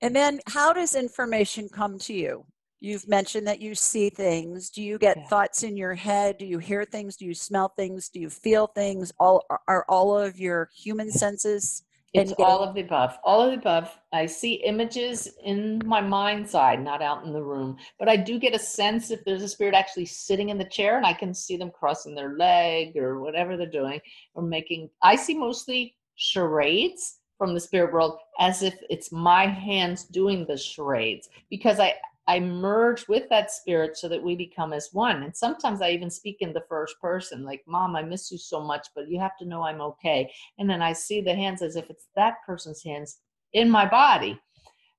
And 0.00 0.16
then, 0.16 0.40
how 0.46 0.72
does 0.72 0.94
information 0.94 1.68
come 1.68 1.98
to 2.00 2.14
you? 2.14 2.46
You've 2.80 3.08
mentioned 3.08 3.46
that 3.46 3.60
you 3.60 3.74
see 3.74 4.08
things. 4.10 4.70
Do 4.70 4.82
you 4.82 4.98
get 4.98 5.16
yeah. 5.16 5.26
thoughts 5.26 5.62
in 5.62 5.76
your 5.76 5.94
head? 5.94 6.38
Do 6.38 6.46
you 6.46 6.58
hear 6.58 6.84
things? 6.84 7.16
Do 7.16 7.26
you 7.26 7.34
smell 7.34 7.68
things? 7.68 8.08
Do 8.08 8.20
you 8.20 8.30
feel 8.30 8.68
things? 8.68 9.12
All 9.18 9.44
are 9.68 9.84
all 9.88 10.18
of 10.18 10.38
your 10.38 10.70
human 10.74 11.10
senses 11.10 11.82
it's 12.14 12.32
all 12.38 12.62
of 12.62 12.74
the 12.74 12.82
above. 12.82 13.18
All 13.24 13.42
of 13.42 13.50
the 13.50 13.58
above. 13.58 13.98
I 14.12 14.26
see 14.26 14.54
images 14.54 15.28
in 15.44 15.82
my 15.84 16.00
mind's 16.00 16.54
eye, 16.54 16.76
not 16.76 17.02
out 17.02 17.24
in 17.24 17.32
the 17.32 17.42
room. 17.42 17.76
But 17.98 18.08
I 18.08 18.16
do 18.16 18.38
get 18.38 18.54
a 18.54 18.58
sense 18.58 19.10
if 19.10 19.24
there's 19.24 19.42
a 19.42 19.48
spirit 19.48 19.74
actually 19.74 20.06
sitting 20.06 20.50
in 20.50 20.56
the 20.56 20.64
chair 20.64 20.96
and 20.96 21.04
I 21.04 21.12
can 21.12 21.34
see 21.34 21.56
them 21.56 21.72
crossing 21.72 22.14
their 22.14 22.36
leg 22.36 22.96
or 22.96 23.20
whatever 23.20 23.56
they're 23.56 23.66
doing 23.66 24.00
or 24.34 24.44
making. 24.44 24.90
I 25.02 25.16
see 25.16 25.36
mostly 25.36 25.96
charades 26.14 27.18
from 27.36 27.52
the 27.52 27.60
spirit 27.60 27.92
world 27.92 28.18
as 28.38 28.62
if 28.62 28.78
it's 28.88 29.10
my 29.10 29.46
hands 29.46 30.04
doing 30.04 30.46
the 30.46 30.56
charades 30.56 31.28
because 31.50 31.80
I 31.80 31.94
I 32.26 32.40
merge 32.40 33.06
with 33.06 33.28
that 33.28 33.50
spirit 33.50 33.96
so 33.96 34.08
that 34.08 34.22
we 34.22 34.34
become 34.34 34.72
as 34.72 34.88
one. 34.92 35.22
And 35.22 35.36
sometimes 35.36 35.82
I 35.82 35.90
even 35.90 36.10
speak 36.10 36.38
in 36.40 36.52
the 36.52 36.64
first 36.68 36.98
person, 37.00 37.44
like, 37.44 37.62
Mom, 37.66 37.96
I 37.96 38.02
miss 38.02 38.30
you 38.32 38.38
so 38.38 38.62
much, 38.62 38.88
but 38.94 39.08
you 39.08 39.20
have 39.20 39.36
to 39.38 39.44
know 39.44 39.62
I'm 39.62 39.80
okay. 39.82 40.32
And 40.58 40.68
then 40.68 40.80
I 40.80 40.92
see 40.94 41.20
the 41.20 41.34
hands 41.34 41.60
as 41.60 41.76
if 41.76 41.90
it's 41.90 42.08
that 42.16 42.36
person's 42.46 42.82
hands 42.82 43.18
in 43.52 43.68
my 43.68 43.86
body. 43.86 44.40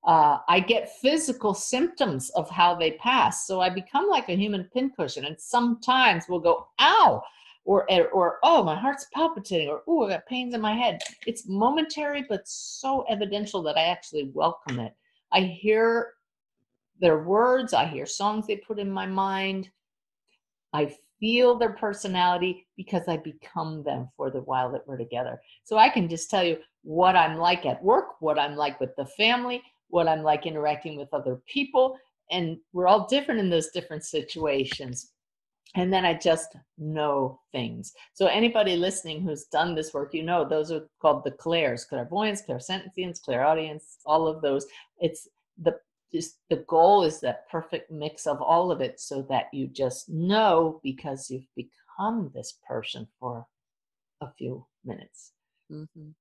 Uh, 0.06 0.38
I 0.48 0.60
get 0.60 0.98
physical 1.02 1.56
symptoms 1.56 2.30
of 2.32 2.48
how 2.50 2.76
they 2.76 2.92
pass. 2.92 3.48
So 3.48 3.60
I 3.60 3.70
become 3.72 4.08
like 4.08 4.30
a 4.30 4.36
human 4.36 4.70
pincushion. 4.72 5.26
And 5.26 5.40
sometimes 5.40 6.26
we'll 6.30 6.40
go, 6.40 6.68
ow, 6.80 7.24
or, 7.66 7.88
or 8.12 8.38
oh, 8.44 8.64
my 8.64 8.76
heart's 8.76 9.08
palpitating, 9.12 9.68
or 9.68 9.82
oh, 9.88 10.06
I 10.06 10.12
got 10.12 10.28
pains 10.28 10.54
in 10.54 10.62
my 10.62 10.74
head. 10.74 11.00
It's 11.26 11.48
momentary, 11.48 12.24
but 12.30 12.48
so 12.48 13.04
evidential 13.10 13.64
that 13.64 13.78
I 13.78 13.86
actually 13.86 14.30
welcome 14.34 14.80
it. 14.80 14.94
I 15.34 15.42
hear 15.42 16.14
their 17.00 17.24
words, 17.24 17.74
I 17.74 17.86
hear 17.86 18.06
songs 18.06 18.48
they 18.48 18.58
put 18.58 18.80
in 18.80 18.90
my 18.90 19.06
mind. 19.06 19.70
I 20.74 20.96
feel 21.20 21.58
their 21.58 21.74
personality 21.74 22.68
because 22.78 23.08
I 23.08 23.18
become 23.18 23.84
them 23.84 24.10
for 24.16 24.30
the 24.30 24.42
while 24.42 24.72
that 24.72 24.88
we're 24.88 24.98
together. 24.98 25.40
So 25.64 25.78
I 25.78 25.90
can 25.90 26.10
just 26.10 26.30
tell 26.30 26.44
you 26.44 26.58
what 26.84 27.16
I'm 27.16 27.38
like 27.38 27.66
at 27.66 27.84
work, 27.84 28.22
what 28.22 28.38
I'm 28.38 28.56
like 28.56 28.80
with 28.80 28.96
the 28.96 29.06
family, 29.06 29.62
what 29.90 30.08
I'm 30.08 30.24
like 30.24 30.46
interacting 30.46 30.98
with 30.98 31.14
other 31.14 31.42
people. 31.48 31.98
And 32.32 32.58
we're 32.74 32.88
all 32.88 33.08
different 33.08 33.40
in 33.40 33.50
those 33.50 33.70
different 33.70 34.04
situations. 34.04 35.12
And 35.76 35.92
then 35.92 36.06
I 36.06 36.14
just 36.14 36.56
know 36.78 37.40
things. 37.52 37.94
So 38.14 38.28
anybody 38.28 38.78
listening 38.78 39.22
who's 39.22 39.46
done 39.46 39.76
this 39.76 39.94
work, 39.94 40.14
you 40.14 40.24
know 40.24 40.48
those 40.48 40.72
are 40.72 40.88
called 41.02 41.24
the 41.24 41.32
clairs, 41.32 41.86
clairvoyance, 41.86 42.42
clairsentience, 42.48 43.22
clairaudience, 43.22 43.98
all 44.06 44.28
of 44.28 44.42
those. 44.42 44.66
It's 45.00 45.28
the 45.62 45.76
just 46.16 46.40
the 46.50 46.64
goal 46.68 47.04
is 47.04 47.20
that 47.20 47.50
perfect 47.50 47.92
mix 47.92 48.26
of 48.26 48.42
all 48.42 48.72
of 48.72 48.80
it 48.80 49.00
so 49.00 49.26
that 49.30 49.48
you 49.52 49.68
just 49.68 50.08
know 50.08 50.80
because 50.82 51.30
you've 51.30 51.48
become 51.56 52.32
this 52.34 52.58
person 52.68 53.06
for 53.20 53.46
a 54.22 54.28
few 54.38 54.66
minutes. 54.86 55.34
Mm-hmm. 55.70 56.12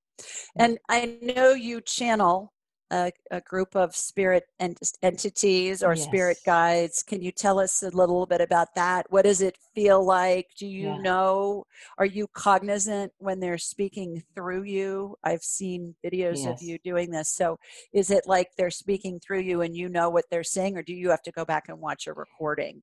And 0.57 0.79
I 0.89 1.19
know 1.23 1.51
you 1.51 1.81
channel 1.81 2.53
a, 2.91 3.11
a 3.31 3.41
group 3.41 3.75
of 3.75 3.95
spirit 3.97 4.45
ent- 4.61 4.79
entities 5.03 5.83
or 5.83 5.95
yes. 5.95 6.05
spirit 6.05 6.39
guides. 6.45 7.03
Can 7.03 7.23
you 7.23 7.33
tell 7.33 7.59
us 7.59 7.83
a 7.83 7.91
little 7.91 8.27
bit 8.27 8.41
about 8.41 8.75
that? 8.75 9.07
What 9.11 9.23
does 9.25 9.41
it 9.41 9.57
feel 9.75 10.05
like? 10.05 10.49
Do 10.59 10.67
you 10.67 10.89
yeah. 10.89 10.99
know? 10.99 11.65
Are 11.99 12.07
you 12.07 12.27
cognizant 12.33 13.13
when 13.19 13.41
they're 13.41 13.59
speaking 13.59 14.23
through 14.35 14.65
you? 14.65 15.17
I've 15.25 15.43
seen 15.43 15.95
videos 16.05 16.45
yes. 16.45 16.47
of 16.47 16.63
you 16.63 16.79
doing 16.85 17.11
this. 17.11 17.31
So 17.31 17.59
is 17.93 18.11
it 18.11 18.25
like 18.27 18.49
they're 18.57 18.71
speaking 18.71 19.21
through 19.21 19.41
you 19.41 19.63
and 19.63 19.77
you 19.77 19.89
know 19.89 20.11
what 20.11 20.25
they're 20.31 20.45
saying, 20.45 20.77
or 20.77 20.83
do 20.83 20.95
you 20.95 21.11
have 21.11 21.23
to 21.23 21.33
go 21.33 21.45
back 21.45 21.65
and 21.69 21.81
watch 21.81 22.07
a 22.07 22.13
recording? 22.13 22.83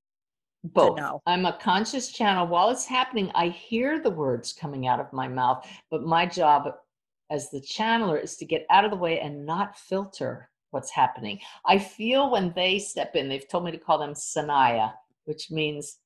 both 0.63 0.99
i'm 1.25 1.45
a 1.45 1.57
conscious 1.59 2.11
channel 2.11 2.45
while 2.45 2.69
it's 2.69 2.85
happening 2.85 3.31
i 3.33 3.47
hear 3.47 3.99
the 3.99 4.09
words 4.09 4.53
coming 4.53 4.85
out 4.85 4.99
of 4.99 5.11
my 5.11 5.27
mouth 5.27 5.65
but 5.89 6.03
my 6.03 6.23
job 6.23 6.71
as 7.31 7.49
the 7.49 7.61
channeler 7.61 8.21
is 8.21 8.35
to 8.35 8.45
get 8.45 8.67
out 8.69 8.85
of 8.85 8.91
the 8.91 8.97
way 8.97 9.19
and 9.19 9.45
not 9.45 9.79
filter 9.79 10.49
what's 10.71 10.91
happening. 10.91 11.39
I 11.65 11.79
feel 11.79 12.29
when 12.29 12.53
they 12.53 12.77
step 12.77 13.15
in, 13.15 13.29
they've 13.29 13.47
told 13.47 13.63
me 13.65 13.71
to 13.71 13.77
call 13.77 13.97
them 13.97 14.13
Sanaya, 14.13 14.93
which 15.25 15.49
means 15.49 15.97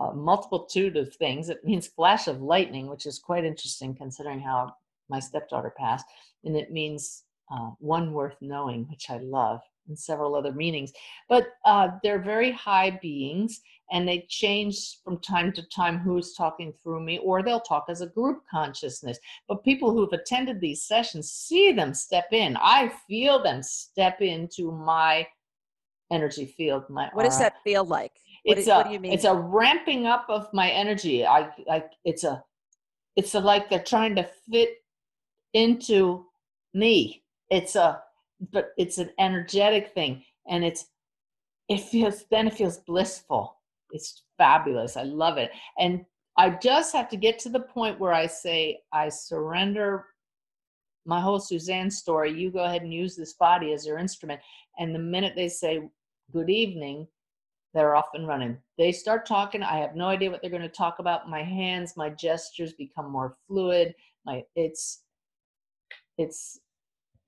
a 0.00 0.12
multitude 0.12 0.96
of 0.96 1.14
things. 1.14 1.48
It 1.48 1.64
means 1.64 1.86
flash 1.86 2.28
of 2.28 2.42
lightning, 2.42 2.88
which 2.88 3.06
is 3.06 3.18
quite 3.18 3.44
interesting 3.44 3.94
considering 3.94 4.40
how 4.40 4.74
my 5.08 5.20
stepdaughter 5.20 5.72
passed. 5.76 6.06
And 6.44 6.56
it 6.56 6.70
means 6.70 7.24
uh, 7.50 7.70
one 7.78 8.12
worth 8.12 8.36
knowing, 8.40 8.86
which 8.88 9.10
I 9.10 9.18
love 9.18 9.60
and 9.88 9.98
several 9.98 10.34
other 10.34 10.52
meanings. 10.52 10.92
But 11.28 11.48
uh, 11.64 11.88
they're 12.02 12.22
very 12.22 12.52
high 12.52 12.98
beings 13.02 13.60
and 13.92 14.08
they 14.08 14.26
change 14.28 14.98
from 15.04 15.20
time 15.20 15.52
to 15.52 15.62
time 15.68 15.98
who's 15.98 16.34
talking 16.34 16.72
through 16.82 17.00
me, 17.00 17.18
or 17.18 17.42
they'll 17.42 17.60
talk 17.60 17.84
as 17.88 18.00
a 18.00 18.06
group 18.06 18.42
consciousness. 18.50 19.18
But 19.46 19.62
people 19.62 19.92
who've 19.92 20.12
attended 20.12 20.60
these 20.60 20.82
sessions 20.82 21.30
see 21.30 21.72
them 21.72 21.92
step 21.92 22.26
in. 22.32 22.56
I 22.56 22.92
feel 23.06 23.42
them 23.42 23.62
step 23.62 24.20
into 24.20 24.72
my 24.72 25.26
energy 26.10 26.46
field. 26.46 26.88
My 26.88 27.04
what 27.12 27.22
aura. 27.22 27.24
does 27.26 27.38
that 27.38 27.62
feel 27.62 27.84
like? 27.84 28.12
What, 28.44 28.58
it's 28.58 28.68
a, 28.68 28.76
what 28.76 28.86
do 28.86 28.92
you 28.92 29.00
mean? 29.00 29.12
It's 29.12 29.24
a 29.24 29.34
ramping 29.34 30.06
up 30.06 30.26
of 30.28 30.52
my 30.52 30.70
energy. 30.70 31.26
I, 31.26 31.50
like 31.66 31.90
it's 32.04 32.24
a 32.24 32.42
it's 33.16 33.34
a, 33.34 33.40
like 33.40 33.70
they're 33.70 33.82
trying 33.82 34.16
to 34.16 34.28
fit 34.50 34.70
into 35.52 36.26
me. 36.72 37.22
It's 37.50 37.76
a 37.76 38.02
but 38.52 38.70
it's 38.76 38.98
an 38.98 39.10
energetic 39.18 39.92
thing 39.94 40.22
and 40.48 40.64
it's 40.64 40.86
it 41.68 41.80
feels 41.80 42.24
then 42.30 42.46
it 42.46 42.54
feels 42.54 42.78
blissful. 42.78 43.56
It's 43.90 44.24
fabulous. 44.38 44.96
I 44.96 45.02
love 45.02 45.38
it. 45.38 45.50
And 45.78 46.04
i 46.36 46.50
just 46.50 46.92
have 46.94 47.08
to 47.08 47.16
get 47.16 47.38
to 47.38 47.48
the 47.48 47.60
point 47.60 48.00
where 48.00 48.12
i 48.12 48.26
say 48.26 48.80
i 48.92 49.08
surrender 49.08 50.04
my 51.06 51.20
whole 51.20 51.38
suzanne 51.38 51.90
story. 51.90 52.32
You 52.32 52.50
go 52.50 52.64
ahead 52.64 52.82
and 52.82 52.92
use 52.92 53.14
this 53.14 53.34
body 53.34 53.72
as 53.72 53.86
your 53.86 53.98
instrument. 53.98 54.40
And 54.78 54.94
the 54.94 54.98
minute 54.98 55.34
they 55.36 55.48
say 55.48 55.88
good 56.32 56.50
evening 56.50 57.06
they're 57.74 57.96
off 57.96 58.10
and 58.14 58.28
running. 58.28 58.56
They 58.78 58.92
start 58.92 59.26
talking. 59.26 59.62
I 59.64 59.78
have 59.78 59.96
no 59.96 60.06
idea 60.06 60.30
what 60.30 60.40
they're 60.40 60.50
going 60.50 60.62
to 60.62 60.68
talk 60.68 61.00
about. 61.00 61.28
My 61.28 61.42
hands 61.42 61.96
my 61.96 62.10
gestures 62.10 62.72
become 62.72 63.10
more 63.10 63.36
fluid. 63.46 63.94
My 64.24 64.44
it's 64.54 65.02
it's 66.18 66.60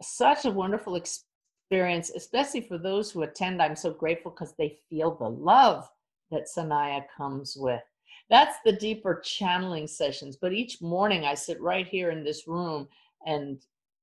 such 0.02 0.44
a 0.44 0.50
wonderful 0.50 0.96
experience, 0.96 2.10
especially 2.10 2.62
for 2.62 2.78
those 2.78 3.10
who 3.10 3.22
attend. 3.22 3.62
I'm 3.62 3.76
so 3.76 3.92
grateful 3.92 4.30
because 4.30 4.54
they 4.56 4.78
feel 4.88 5.14
the 5.14 5.28
love 5.28 5.88
that 6.30 6.46
Sanaya 6.54 7.04
comes 7.16 7.56
with. 7.56 7.82
That's 8.28 8.56
the 8.64 8.72
deeper 8.72 9.20
channeling 9.24 9.86
sessions. 9.86 10.36
But 10.36 10.52
each 10.52 10.82
morning 10.82 11.24
I 11.24 11.34
sit 11.34 11.60
right 11.60 11.86
here 11.86 12.10
in 12.10 12.24
this 12.24 12.48
room 12.48 12.88
and 13.24 13.60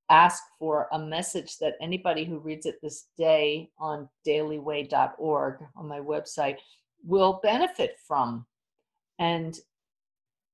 ask 0.10 0.44
for 0.60 0.88
a 0.92 1.00
message 1.00 1.58
that 1.58 1.76
anybody 1.82 2.24
who 2.24 2.40
reads 2.40 2.66
it 2.66 2.80
this 2.82 3.08
day 3.18 3.70
on 3.80 4.08
dailyway.org 4.28 5.58
on 5.76 5.88
my 5.88 6.00
website 6.00 6.58
will 7.06 7.40
benefit 7.44 7.98
from. 8.08 8.46
And 9.20 9.58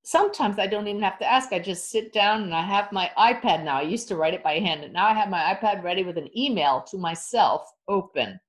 sometimes 0.03 0.59
I 0.59 0.67
don't 0.67 0.87
even 0.87 1.01
have 1.01 1.19
to 1.19 1.29
ask. 1.29 1.51
I 1.51 1.59
just 1.59 1.89
sit 1.89 2.13
down 2.13 2.43
and 2.43 2.53
I 2.53 2.61
have 2.61 2.91
my 2.91 3.11
iPad 3.17 3.63
now. 3.63 3.77
I 3.77 3.83
used 3.83 4.07
to 4.09 4.15
write 4.15 4.33
it 4.33 4.43
by 4.43 4.59
hand, 4.59 4.83
and 4.83 4.93
now 4.93 5.07
I 5.07 5.13
have 5.13 5.29
my 5.29 5.53
iPad 5.53 5.83
ready 5.83 6.03
with 6.03 6.17
an 6.17 6.29
email 6.37 6.83
to 6.89 6.97
myself 6.97 7.69
open. 7.87 8.39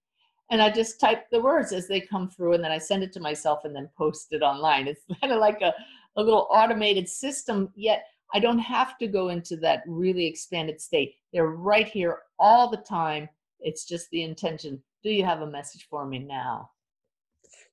And 0.51 0.61
I 0.61 0.71
just 0.71 0.99
type 0.99 1.27
the 1.31 1.41
words 1.41 1.73
as 1.73 1.87
they 1.87 2.01
come 2.01 2.29
through, 2.29 2.55
and 2.55 2.65
then 2.65 2.73
I 2.73 2.79
send 2.79 3.03
it 3.03 3.13
to 3.13 3.21
myself 3.21 3.61
and 3.65 3.75
then 3.75 3.89
post 3.97 4.29
it 4.33 4.43
online. 4.43 4.89
It's 4.89 5.05
kind 5.21 5.33
of 5.33 5.39
like 5.39 5.61
a, 5.63 5.73
a 6.17 6.23
little 6.23 6.49
automated 6.51 7.09
system, 7.09 7.71
yet 7.77 8.05
I 8.33 8.39
don't 8.39 8.59
have 8.59 8.97
to 8.99 9.07
go 9.07 9.29
into 9.29 9.57
that 9.59 9.83
really 9.87 10.27
expanded 10.27 10.81
state. 10.81 11.15
They're 11.33 11.49
right 11.49 11.87
here 11.87 12.21
all 12.39 12.71
the 12.71 12.79
time. 12.79 13.29
It's 13.61 13.85
just 13.85 14.09
the 14.11 14.23
intention. 14.23 14.83
Do 15.03 15.11
you 15.11 15.25
have 15.25 15.43
a 15.43 15.47
message 15.47 15.87
for 15.91 16.07
me 16.07 16.21
now? 16.21 16.71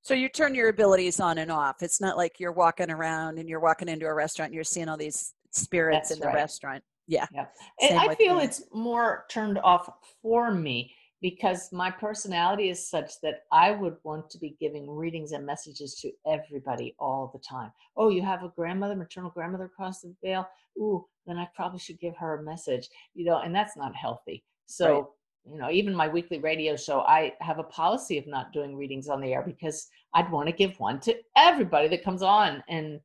So 0.02 0.14
you 0.14 0.30
turn 0.30 0.56
your 0.56 0.70
abilities 0.70 1.20
on 1.20 1.38
and 1.38 1.52
off. 1.52 1.82
It's 1.82 2.00
not 2.00 2.18
like 2.18 2.40
you're 2.40 2.54
walking 2.54 2.90
around 2.90 3.40
and 3.40 3.50
you're 3.50 3.60
walking 3.60 3.90
into 3.90 4.06
a 4.06 4.14
restaurant 4.14 4.50
and 4.50 4.56
you're 4.56 4.64
seeing 4.64 4.88
all 4.88 4.98
these 4.98 5.34
spirits 5.52 6.10
That's 6.10 6.12
in 6.12 6.20
the 6.20 6.28
right. 6.28 6.36
restaurant. 6.36 6.84
Yeah. 7.08 7.26
Yeah. 7.34 7.46
And 7.82 8.00
I 8.00 8.16
feel 8.16 8.36
me. 8.36 8.44
it's 8.44 8.64
more 8.74 9.26
turned 9.30 9.60
off 9.60 9.90
for 10.22 10.52
me 10.52 10.94
because 11.22 11.70
my 11.72 11.90
personality 11.90 12.70
is 12.70 12.90
such 12.90 13.20
that 13.24 13.44
I 13.52 13.72
would 13.72 13.96
want 14.04 14.30
to 14.30 14.38
be 14.38 14.56
giving 14.60 14.90
readings 14.90 15.32
and 15.32 15.46
messages 15.46 15.96
to 15.96 16.12
everybody 16.26 16.96
all 17.00 17.32
the 17.34 17.40
time. 17.40 17.72
Oh, 17.96 18.10
you 18.10 18.22
have 18.22 18.44
a 18.44 18.54
grandmother, 18.56 18.96
maternal 18.96 19.32
grandmother 19.32 19.66
across 19.66 20.02
the 20.02 20.14
veil? 20.24 20.48
Ooh, 20.78 21.06
then 21.26 21.38
I 21.38 21.48
probably 21.56 21.80
should 21.80 22.00
give 22.00 22.16
her 22.18 22.38
a 22.38 22.44
message, 22.44 22.88
you 23.16 23.26
know, 23.26 23.40
and 23.40 23.54
that's 23.56 23.76
not 23.76 23.96
healthy. 23.96 24.44
So. 24.68 25.12
You 25.52 25.58
know, 25.58 25.70
even 25.70 25.96
my 25.96 26.08
weekly 26.08 26.40
radio 26.40 26.76
show, 26.76 27.02
I 27.02 27.34
have 27.40 27.60
a 27.60 27.64
policy 27.64 28.18
of 28.18 28.28
not 28.28 28.54
doing 28.54 28.76
readings 28.76 29.08
on 29.08 29.22
the 29.22 29.34
air 29.34 29.44
because 29.46 29.88
I'd 30.14 30.32
want 30.32 30.48
to 30.48 30.54
give 30.54 30.80
one 30.80 31.00
to 31.02 31.16
everybody 31.36 31.88
that 31.90 32.04
comes 32.04 32.22
on. 32.22 32.64
And 32.68 33.00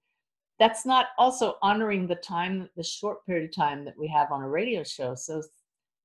that's 0.59 0.85
not 0.87 1.07
also 1.19 1.57
honoring 1.63 2.07
the 2.07 2.17
time, 2.17 2.69
the 2.77 2.83
short 2.83 3.25
period 3.27 3.51
of 3.51 3.55
time 3.55 3.85
that 3.85 3.99
we 3.99 4.09
have 4.09 4.33
on 4.33 4.43
a 4.43 4.49
radio 4.49 4.83
show. 4.85 5.15
So 5.15 5.43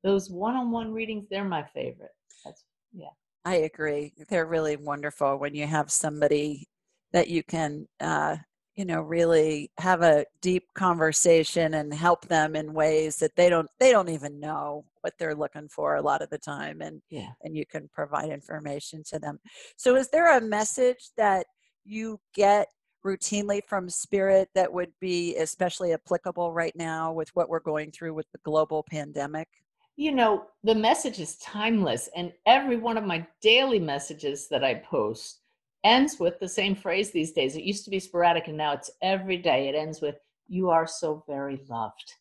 those 0.04 0.30
one-on-one 0.30 0.94
readings, 0.94 1.28
they're 1.30 1.44
my 1.44 1.64
favorite. 1.64 2.12
That's 2.46 2.64
yeah. 2.94 3.10
I 3.46 3.56
agree. 3.56 4.14
They're 4.30 4.46
really 4.46 4.76
wonderful 4.76 5.38
when 5.38 5.56
you 5.56 5.68
have 5.68 5.92
somebody 5.92 6.68
that 7.14 7.30
you 7.30 7.44
can, 7.44 7.88
uh, 8.00 8.38
you 8.78 8.86
know, 8.86 9.02
really 9.02 9.72
have 9.80 10.04
a 10.04 10.24
deep 10.40 10.64
conversation 10.76 11.74
and 11.74 11.92
help 11.92 12.28
them 12.28 12.56
in 12.56 12.74
ways 12.74 13.18
that 13.18 13.36
they 13.36 13.50
don't 13.50 13.68
they 13.80 13.92
don't 13.92 14.08
even 14.10 14.40
know 14.40 14.86
what 15.02 15.14
they're 15.18 15.36
looking 15.36 15.68
for 15.68 15.96
a 15.96 16.02
lot 16.02 16.22
of 16.22 16.30
the 16.30 16.38
time, 16.38 16.82
and 16.82 17.02
Yeah. 17.10 17.32
and 17.42 17.58
you 17.58 17.66
can 17.66 17.90
provide 17.92 18.30
information 18.30 19.04
to 19.10 19.20
them. 19.20 19.40
So, 19.78 19.96
is 19.96 20.10
there 20.10 20.38
a 20.38 20.42
message 20.42 21.10
that 21.18 21.48
you 21.86 22.20
get 22.36 22.68
routinely 23.04 23.62
from 23.68 23.90
spirit 23.90 24.50
that 24.54 24.72
would 24.72 24.92
be 25.02 25.36
especially 25.38 25.94
applicable 25.94 26.54
right 26.54 26.76
now 26.76 27.12
with 27.12 27.30
what 27.34 27.50
we're 27.50 27.60
going 27.60 27.92
through 27.92 28.14
with 28.14 28.28
the 28.32 28.40
global 28.44 28.84
pandemic? 28.88 29.48
You 29.96 30.12
know, 30.12 30.46
the 30.64 30.76
message 30.76 31.20
is 31.20 31.38
timeless, 31.38 32.10
and 32.16 32.32
every 32.46 32.78
one 32.78 32.98
of 32.98 33.06
my 33.06 33.26
daily 33.42 33.80
messages 33.80 34.48
that 34.50 34.64
I 34.64 34.76
post 34.76 35.40
ends 35.88 36.20
with 36.20 36.38
the 36.40 36.50
same 36.50 36.76
phrase 36.76 37.12
these 37.12 37.32
days. 37.32 37.56
It 37.56 37.64
used 37.64 37.86
to 37.86 37.90
be 37.90 38.00
sporadic, 38.00 38.48
and 38.48 38.58
now 38.58 38.74
it's 38.74 38.92
every 39.02 39.38
day. 39.38 39.70
It 39.70 39.76
ends 39.76 40.02
with, 40.02 40.16
You 40.48 40.70
are 40.70 40.86
so 40.86 41.24
very 41.28 41.62
loved. 41.70 42.14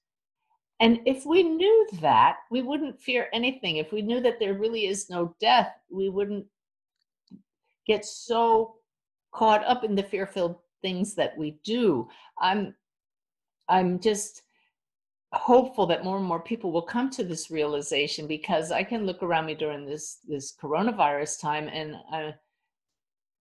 And 0.79 1.01
if 1.05 1.27
we 1.27 1.43
knew 1.43 1.89
that, 2.01 2.37
we 2.51 2.63
wouldn't 2.63 3.01
fear 3.01 3.29
anything. 3.33 3.77
If 3.77 3.93
we 3.93 4.03
knew 4.03 4.21
that 4.21 4.39
there 4.39 4.55
really 4.55 4.87
is 4.87 5.11
no 5.11 5.35
death, 5.41 5.73
we 5.91 6.09
wouldn't 6.09 6.47
get 7.87 8.05
so 8.05 8.77
caught 9.33 9.65
up 9.65 9.85
in 9.85 9.95
the 9.95 10.03
fear-filled 10.03 10.57
things 10.83 11.15
that 11.15 11.37
we 11.37 11.59
do. 11.65 12.09
I'm 12.41 12.75
I'm 13.69 13.99
just 13.99 14.43
hopeful 15.33 15.87
that 15.87 16.05
more 16.05 16.19
and 16.19 16.27
more 16.27 16.41
people 16.41 16.71
will 16.71 16.83
come 16.95 17.11
to 17.11 17.25
this 17.25 17.51
realization 17.51 18.27
because 18.27 18.71
I 18.71 18.85
can 18.85 19.07
look 19.07 19.23
around 19.23 19.47
me 19.47 19.55
during 19.55 19.85
this 19.85 20.19
this 20.29 20.55
coronavirus 20.63 21.41
time 21.41 21.69
and 21.69 21.97
uh, 22.13 22.33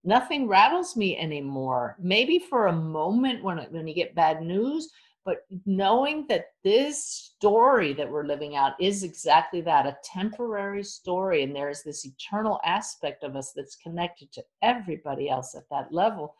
nothing 0.06 0.48
rattles 0.48 0.96
me 0.96 1.18
anymore. 1.18 1.96
Maybe 2.00 2.40
for 2.40 2.68
a 2.68 2.74
moment 2.74 3.44
when 3.44 3.58
when 3.72 3.88
you 3.88 3.94
get 3.94 4.16
bad 4.16 4.42
news, 4.42 4.90
but 5.26 5.46
knowing 5.66 6.28
that 6.28 6.52
this 6.64 7.04
story 7.04 7.92
that 7.94 8.10
we're 8.10 8.28
living 8.28 8.56
out 8.56 8.74
is 8.80 9.04
exactly 9.04 9.60
that 9.62 9.88
a 9.88 9.98
temporary 10.04 10.84
story 10.84 11.44
and 11.44 11.56
there 11.56 11.70
is 11.70 11.84
this 11.84 12.06
eternal 12.06 12.60
aspect 12.64 13.24
of 13.24 13.36
us 13.36 13.52
that's 13.54 13.76
connected 13.76 14.32
to 14.32 14.44
everybody 14.62 15.30
else 15.30 15.56
at 15.56 15.68
that 15.70 15.92
level 15.92 16.36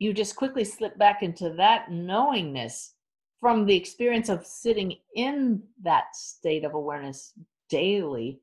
you 0.00 0.12
just 0.12 0.34
quickly 0.34 0.64
slip 0.64 0.98
back 0.98 1.22
into 1.22 1.50
that 1.50 1.90
knowingness 1.90 2.94
from 3.38 3.64
the 3.64 3.76
experience 3.76 4.28
of 4.28 4.44
sitting 4.44 4.96
in 5.14 5.62
that 5.82 6.14
state 6.14 6.64
of 6.64 6.74
awareness 6.74 7.32
daily 7.68 8.40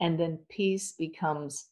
and 0.00 0.18
then 0.18 0.38
peace 0.48 0.94
becomes 0.98 1.66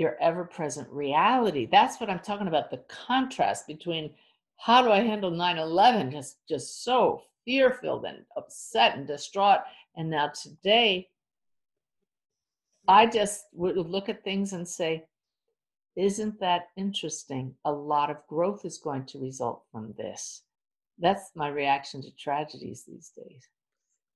your 0.00 0.16
ever 0.20 0.44
present 0.44 0.88
reality. 0.90 1.68
That's 1.70 2.00
what 2.00 2.10
i'm 2.10 2.20
talking 2.20 2.48
about 2.48 2.70
the 2.70 2.82
contrast 2.88 3.66
between 3.66 4.10
how 4.56 4.82
do 4.82 4.90
i 4.90 5.00
handle 5.00 5.30
9-11 5.30 6.12
just 6.12 6.38
just 6.48 6.82
so 6.84 7.22
fear 7.44 7.70
filled 7.70 8.04
and 8.04 8.24
upset 8.36 8.96
and 8.96 9.06
distraught 9.06 9.60
and 9.96 10.10
now 10.10 10.28
today 10.28 11.08
i 12.88 13.06
just 13.06 13.46
would 13.52 13.76
look 13.76 14.08
at 14.08 14.22
things 14.24 14.52
and 14.52 14.66
say 14.66 15.04
isn't 15.96 16.38
that 16.40 16.68
interesting? 16.76 17.54
A 17.64 17.72
lot 17.72 18.10
of 18.10 18.26
growth 18.28 18.64
is 18.64 18.78
going 18.78 19.04
to 19.06 19.18
result 19.18 19.64
from 19.72 19.92
this. 19.98 20.42
That's 20.98 21.32
my 21.34 21.48
reaction 21.48 22.00
to 22.02 22.10
tragedies 22.16 22.84
these 22.86 23.10
days 23.10 23.48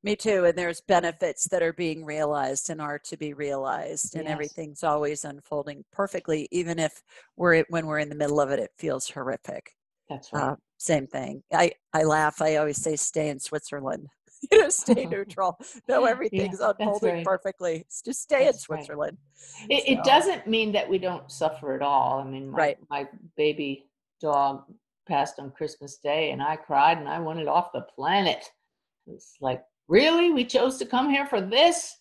Me 0.05 0.15
too. 0.15 0.45
And 0.45 0.57
there's 0.57 0.81
benefits 0.83 1.49
that 1.49 1.63
are 1.63 1.73
being 1.73 2.05
realized 2.05 2.69
and 2.71 2.81
are 2.81 2.99
to 3.01 3.17
be 3.17 3.33
realized, 3.33 4.15
and 4.15 4.25
Yes. 4.25 4.33
everything's 4.33 4.85
always 4.85 5.25
unfolding 5.25 5.85
perfectly, 5.91 6.47
even 6.53 6.79
if 6.79 7.03
we're 7.37 7.65
when 7.71 7.87
we're 7.87 7.99
in 7.99 8.11
the 8.11 8.15
middle 8.15 8.39
of 8.41 8.51
it, 8.51 8.59
it 8.61 8.71
feels 8.77 9.09
horrific. 9.11 9.73
that's 10.09 10.31
right 10.33 10.43
Uh, 10.51 10.57
same 10.77 11.07
thing. 11.07 11.43
I 11.53 11.73
I 11.95 12.03
laugh. 12.05 12.43
I 12.43 12.57
always 12.57 12.81
say, 12.83 12.95
"Stay 12.97 13.31
in 13.31 13.41
Switzerland." 13.41 14.09
you 14.53 14.59
know, 14.61 14.69
stay 14.69 15.07
neutral. 15.17 15.59
No, 15.89 16.05
everything's 16.05 16.59
that's 16.59 16.77
unfolding 16.79 17.15
right. 17.15 17.25
perfectly. 17.25 17.77
It's 17.77 18.03
just 18.03 18.21
stay 18.21 18.41
in 18.41 18.45
That's 18.47 18.69
right. 18.69 18.81
Switzerland. 18.85 19.17
It, 19.71 19.89
it 19.89 19.99
So- 20.05 20.11
doesn't 20.11 20.47
mean 20.47 20.73
that 20.73 20.87
we 20.87 20.99
don't 20.99 21.33
suffer 21.33 21.75
at 21.75 21.81
all. 21.81 22.19
I 22.21 22.25
mean, 22.25 22.51
my, 22.51 22.59
Right. 22.59 22.79
my 22.91 23.09
baby 23.39 23.89
dog 24.21 24.65
passed 25.09 25.39
on 25.39 25.51
Christmas 25.53 25.97
Day, 25.97 26.31
and 26.33 26.43
I 26.43 26.57
cried 26.57 26.99
and 26.99 27.09
I 27.09 27.19
wanted 27.21 27.49
off 27.49 27.73
the 27.73 27.87
planet. 27.97 28.45
It's 29.07 29.37
like, 29.41 29.65
really? 29.89 30.33
We 30.33 30.45
chose 30.45 30.79
to 30.79 30.87
come 30.87 31.11
here 31.11 31.27
for 31.27 31.41
this? 31.41 31.99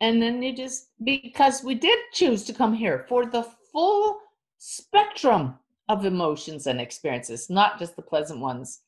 And 0.00 0.20
then 0.20 0.42
you 0.42 0.54
just, 0.54 0.88
because 1.02 1.64
we 1.64 1.74
did 1.74 1.98
choose 2.12 2.44
to 2.44 2.52
come 2.52 2.74
here 2.74 3.06
for 3.08 3.26
the 3.26 3.44
full 3.72 4.20
spectrum 4.58 5.54
of 5.88 6.04
emotions 6.04 6.66
and 6.66 6.80
experiences, 6.80 7.48
not 7.48 7.78
just 7.78 7.96
the 7.96 8.02
pleasant 8.02 8.40
ones. 8.40 8.80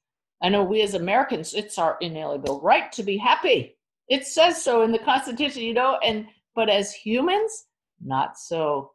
I 0.42 0.48
know 0.48 0.62
we 0.62 0.82
as 0.82 0.94
Americans, 0.94 1.54
it's 1.54 1.78
our 1.78 1.96
inalienable 2.00 2.60
right 2.60 2.92
to 2.92 3.02
be 3.02 3.16
happy. 3.16 3.76
It 4.08 4.26
says 4.26 4.62
so 4.62 4.82
in 4.82 4.92
the 4.92 4.98
Constitution, 4.98 5.62
you 5.62 5.74
know, 5.74 5.98
and 6.04 6.26
but 6.54 6.68
as 6.68 6.92
humans, 6.92 7.66
not 8.04 8.38
so. 8.38 8.92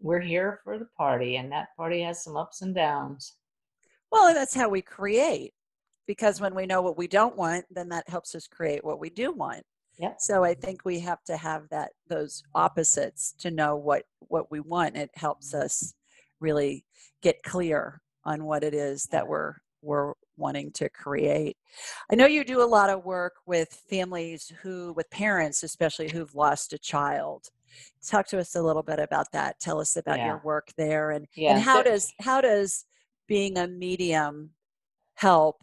We're 0.00 0.20
here 0.20 0.60
for 0.64 0.78
the 0.78 0.88
party, 0.98 1.36
and 1.36 1.50
that 1.52 1.68
party 1.78 2.02
has 2.02 2.22
some 2.22 2.36
ups 2.36 2.60
and 2.60 2.74
downs. 2.74 3.36
Well, 4.12 4.34
that's 4.34 4.54
how 4.54 4.68
we 4.68 4.82
create. 4.82 5.54
Because 6.06 6.40
when 6.40 6.54
we 6.54 6.66
know 6.66 6.82
what 6.82 6.98
we 6.98 7.06
don't 7.06 7.36
want, 7.36 7.64
then 7.70 7.88
that 7.90 8.08
helps 8.08 8.34
us 8.34 8.46
create 8.46 8.84
what 8.84 8.98
we 9.00 9.10
do 9.10 9.32
want. 9.32 9.62
Yep. 9.98 10.16
So 10.18 10.42
I 10.44 10.54
think 10.54 10.84
we 10.84 10.98
have 11.00 11.22
to 11.24 11.36
have 11.36 11.68
that 11.70 11.92
those 12.08 12.42
opposites 12.54 13.32
to 13.38 13.50
know 13.50 13.76
what 13.76 14.02
what 14.20 14.50
we 14.50 14.60
want. 14.60 14.96
It 14.96 15.10
helps 15.14 15.54
us 15.54 15.94
really 16.40 16.84
get 17.22 17.42
clear 17.44 18.00
on 18.24 18.44
what 18.44 18.64
it 18.64 18.74
is 18.74 19.04
that 19.12 19.26
we're 19.26 19.54
we're 19.82 20.14
wanting 20.36 20.72
to 20.72 20.88
create. 20.88 21.56
I 22.10 22.16
know 22.16 22.26
you 22.26 22.44
do 22.44 22.60
a 22.62 22.66
lot 22.66 22.90
of 22.90 23.04
work 23.04 23.34
with 23.46 23.82
families 23.88 24.50
who 24.62 24.92
with 24.94 25.08
parents 25.10 25.62
especially 25.62 26.08
who've 26.10 26.34
lost 26.34 26.72
a 26.72 26.78
child. 26.78 27.46
Talk 28.06 28.26
to 28.28 28.38
us 28.40 28.56
a 28.56 28.62
little 28.62 28.82
bit 28.82 28.98
about 28.98 29.30
that. 29.32 29.60
Tell 29.60 29.80
us 29.80 29.96
about 29.96 30.18
Yeah. 30.18 30.26
your 30.26 30.40
work 30.44 30.68
there 30.76 31.12
and 31.12 31.28
Yeah. 31.34 31.52
and 31.52 31.62
how 31.62 31.82
there- 31.82 31.92
does 31.92 32.12
how 32.20 32.40
does 32.40 32.84
being 33.28 33.56
a 33.58 33.68
medium 33.68 34.50
help 35.14 35.62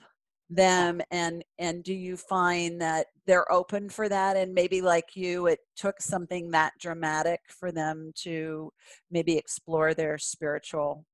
them 0.52 1.02
and 1.12 1.44
and 1.60 1.84
do 1.84 1.94
you 1.94 2.18
find 2.18 2.82
that 2.82 3.08
they're 3.26 3.50
open 3.52 3.90
for 3.90 4.10
that 4.10 4.36
and 4.36 4.54
maybe 4.54 4.82
like 4.82 5.16
you 5.16 5.48
it 5.48 5.60
took 5.78 6.02
something 6.02 6.52
that 6.52 6.74
dramatic 6.78 7.40
for 7.48 7.72
them 7.72 8.12
to 8.16 8.72
maybe 9.10 9.38
explore 9.38 9.94
their 9.94 10.18
spiritual 10.18 11.06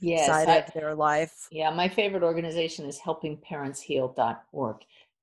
yes, 0.00 0.26
side 0.26 0.48
I- 0.48 0.58
of 0.58 0.72
their 0.74 0.94
life 0.94 1.48
Yeah, 1.50 1.70
my 1.70 1.88
favorite 1.88 2.22
organization 2.22 2.84
is 2.86 3.00
helpingparentsheal.org 3.00 4.76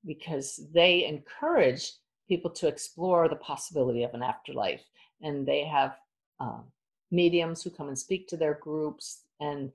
because 0.06 0.60
they 0.74 1.06
encourage 1.06 1.92
people 2.28 2.52
to 2.52 2.68
explore 2.68 3.28
the 3.28 3.36
possibility 3.36 4.04
of 4.04 4.14
an 4.14 4.24
afterlife. 4.24 4.82
And 5.22 5.46
they 5.46 5.64
have 5.66 5.98
um, 6.40 6.64
mediums 7.12 7.62
who 7.62 7.70
come 7.70 7.90
and 7.90 8.00
speak 8.00 8.28
to 8.30 8.38
their 8.38 8.56
groups. 8.56 9.24
And 9.40 9.72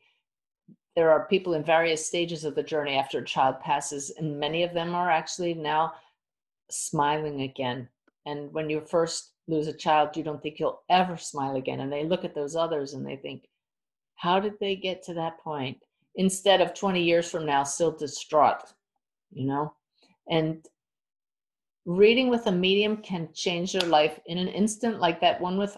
there 0.96 1.10
are 1.10 1.26
people 1.26 1.52
in 1.52 1.62
various 1.62 2.06
stages 2.06 2.44
of 2.44 2.54
the 2.54 2.62
journey 2.62 2.96
after 2.96 3.18
a 3.18 3.24
child 3.24 3.60
passes, 3.60 4.10
and 4.18 4.40
many 4.40 4.62
of 4.62 4.72
them 4.72 4.94
are 4.94 5.10
actually 5.10 5.52
now 5.52 5.92
smiling 6.70 7.42
again. 7.42 7.88
And 8.24 8.52
when 8.52 8.70
you 8.70 8.80
first 8.80 9.32
lose 9.46 9.68
a 9.68 9.74
child, 9.74 10.16
you 10.16 10.24
don't 10.24 10.42
think 10.42 10.58
you'll 10.58 10.82
ever 10.88 11.18
smile 11.18 11.56
again. 11.56 11.80
And 11.80 11.92
they 11.92 12.04
look 12.04 12.24
at 12.24 12.34
those 12.34 12.56
others 12.56 12.94
and 12.94 13.06
they 13.06 13.16
think, 13.16 13.44
how 14.16 14.40
did 14.40 14.54
they 14.58 14.74
get 14.74 15.02
to 15.04 15.14
that 15.14 15.38
point? 15.38 15.78
Instead 16.16 16.62
of 16.62 16.72
20 16.72 17.02
years 17.02 17.30
from 17.30 17.44
now, 17.44 17.62
still 17.62 17.92
distraught, 17.92 18.62
you 19.30 19.46
know? 19.46 19.74
And 20.30 20.64
reading 21.84 22.30
with 22.30 22.46
a 22.46 22.52
medium 22.52 22.96
can 22.96 23.28
change 23.34 23.74
your 23.74 23.84
life 23.84 24.18
in 24.24 24.38
an 24.38 24.48
instant, 24.48 24.98
like 24.98 25.20
that 25.20 25.40
one 25.42 25.58
with 25.58 25.76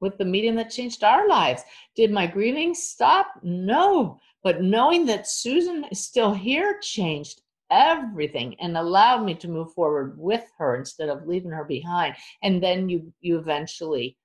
with 0.00 0.16
the 0.18 0.24
medium 0.24 0.56
that 0.56 0.70
changed 0.70 1.04
our 1.04 1.28
lives. 1.28 1.62
Did 1.94 2.10
my 2.10 2.26
grieving 2.26 2.74
stop? 2.74 3.26
No. 3.42 4.18
But 4.42 4.62
knowing 4.62 5.06
that 5.06 5.28
Susan 5.28 5.84
is 5.90 6.04
still 6.04 6.32
here 6.32 6.78
changed 6.80 7.42
everything 7.70 8.56
and 8.60 8.76
allowed 8.76 9.24
me 9.24 9.34
to 9.34 9.48
move 9.48 9.72
forward 9.72 10.18
with 10.18 10.44
her 10.58 10.76
instead 10.76 11.08
of 11.08 11.26
leaving 11.26 11.50
her 11.50 11.64
behind. 11.64 12.16
And 12.42 12.62
then 12.62 12.88
you 12.88 13.12
you 13.20 13.38
eventually 13.38 14.16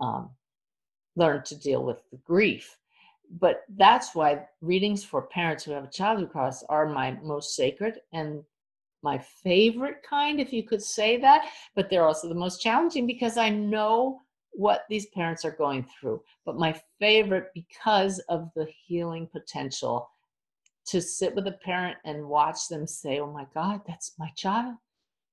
um, 0.00 0.30
learn 1.16 1.42
to 1.44 1.58
deal 1.58 1.82
with 1.84 2.02
the 2.10 2.18
grief. 2.18 2.76
But 3.40 3.62
that's 3.76 4.14
why 4.14 4.46
readings 4.60 5.02
for 5.02 5.22
parents 5.22 5.64
who 5.64 5.72
have 5.72 5.84
a 5.84 5.90
child 5.90 6.20
who 6.20 6.26
crossed 6.26 6.64
are 6.68 6.86
my 6.86 7.16
most 7.22 7.56
sacred 7.56 8.00
and 8.12 8.42
my 9.02 9.18
favorite 9.18 10.02
kind 10.08 10.40
if 10.40 10.52
you 10.52 10.62
could 10.62 10.82
say 10.82 11.16
that. 11.18 11.48
But 11.74 11.90
they're 11.90 12.06
also 12.06 12.28
the 12.28 12.34
most 12.34 12.60
challenging 12.60 13.06
because 13.06 13.36
i 13.36 13.48
know 13.48 14.20
what 14.56 14.84
these 14.88 15.06
parents 15.06 15.44
are 15.44 15.50
going 15.50 15.84
through 15.84 16.22
but 16.44 16.56
my 16.56 16.78
favorite 16.98 17.50
because 17.54 18.18
of 18.28 18.50
the 18.54 18.66
healing 18.86 19.28
potential 19.32 20.08
to 20.86 21.00
sit 21.00 21.34
with 21.34 21.46
a 21.46 21.52
parent 21.52 21.96
and 22.04 22.28
watch 22.28 22.68
them 22.68 22.86
say, 22.86 23.20
Oh 23.20 23.32
my 23.32 23.46
God, 23.54 23.80
that's 23.86 24.12
my 24.18 24.28
child. 24.36 24.76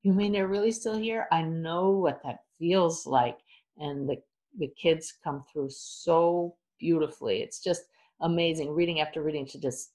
You 0.03 0.13
mean 0.13 0.31
they're 0.31 0.47
really 0.47 0.71
still 0.71 0.97
here? 0.97 1.27
I 1.31 1.41
know 1.43 1.91
what 1.91 2.21
that 2.23 2.39
feels 2.57 3.05
like. 3.05 3.37
And 3.77 4.09
the, 4.09 4.17
the 4.57 4.71
kids 4.81 5.13
come 5.23 5.43
through 5.51 5.69
so 5.69 6.55
beautifully. 6.79 7.41
It's 7.41 7.61
just 7.61 7.83
amazing 8.21 8.71
reading 8.71 9.01
after 9.01 9.21
reading 9.21 9.45
to 9.47 9.59
just 9.59 9.91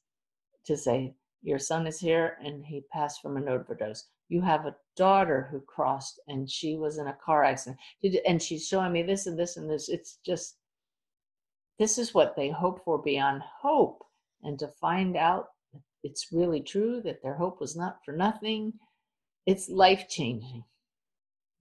to 0.66 0.76
say, 0.76 1.14
Your 1.42 1.58
son 1.58 1.86
is 1.86 1.98
here 1.98 2.36
and 2.44 2.64
he 2.64 2.84
passed 2.92 3.22
from 3.22 3.36
an 3.36 3.48
overdose. 3.48 4.04
You 4.28 4.40
have 4.42 4.66
a 4.66 4.76
daughter 4.96 5.48
who 5.50 5.60
crossed 5.60 6.20
and 6.26 6.50
she 6.50 6.76
was 6.76 6.98
in 6.98 7.06
a 7.06 7.16
car 7.24 7.44
accident. 7.44 7.78
And 8.26 8.42
she's 8.42 8.66
showing 8.66 8.92
me 8.92 9.02
this 9.02 9.26
and 9.26 9.38
this 9.38 9.56
and 9.56 9.70
this. 9.70 9.88
It's 9.88 10.18
just 10.24 10.56
this 11.78 11.98
is 11.98 12.14
what 12.14 12.34
they 12.36 12.50
hope 12.50 12.84
for 12.84 12.98
beyond 12.98 13.42
hope 13.60 14.02
and 14.42 14.58
to 14.58 14.68
find 14.68 15.16
out 15.16 15.48
it's 16.02 16.28
really 16.32 16.60
true 16.60 17.00
that 17.02 17.22
their 17.22 17.34
hope 17.34 17.60
was 17.60 17.76
not 17.76 17.98
for 18.04 18.12
nothing 18.12 18.72
it's 19.46 19.68
life 19.68 20.08
changing 20.08 20.64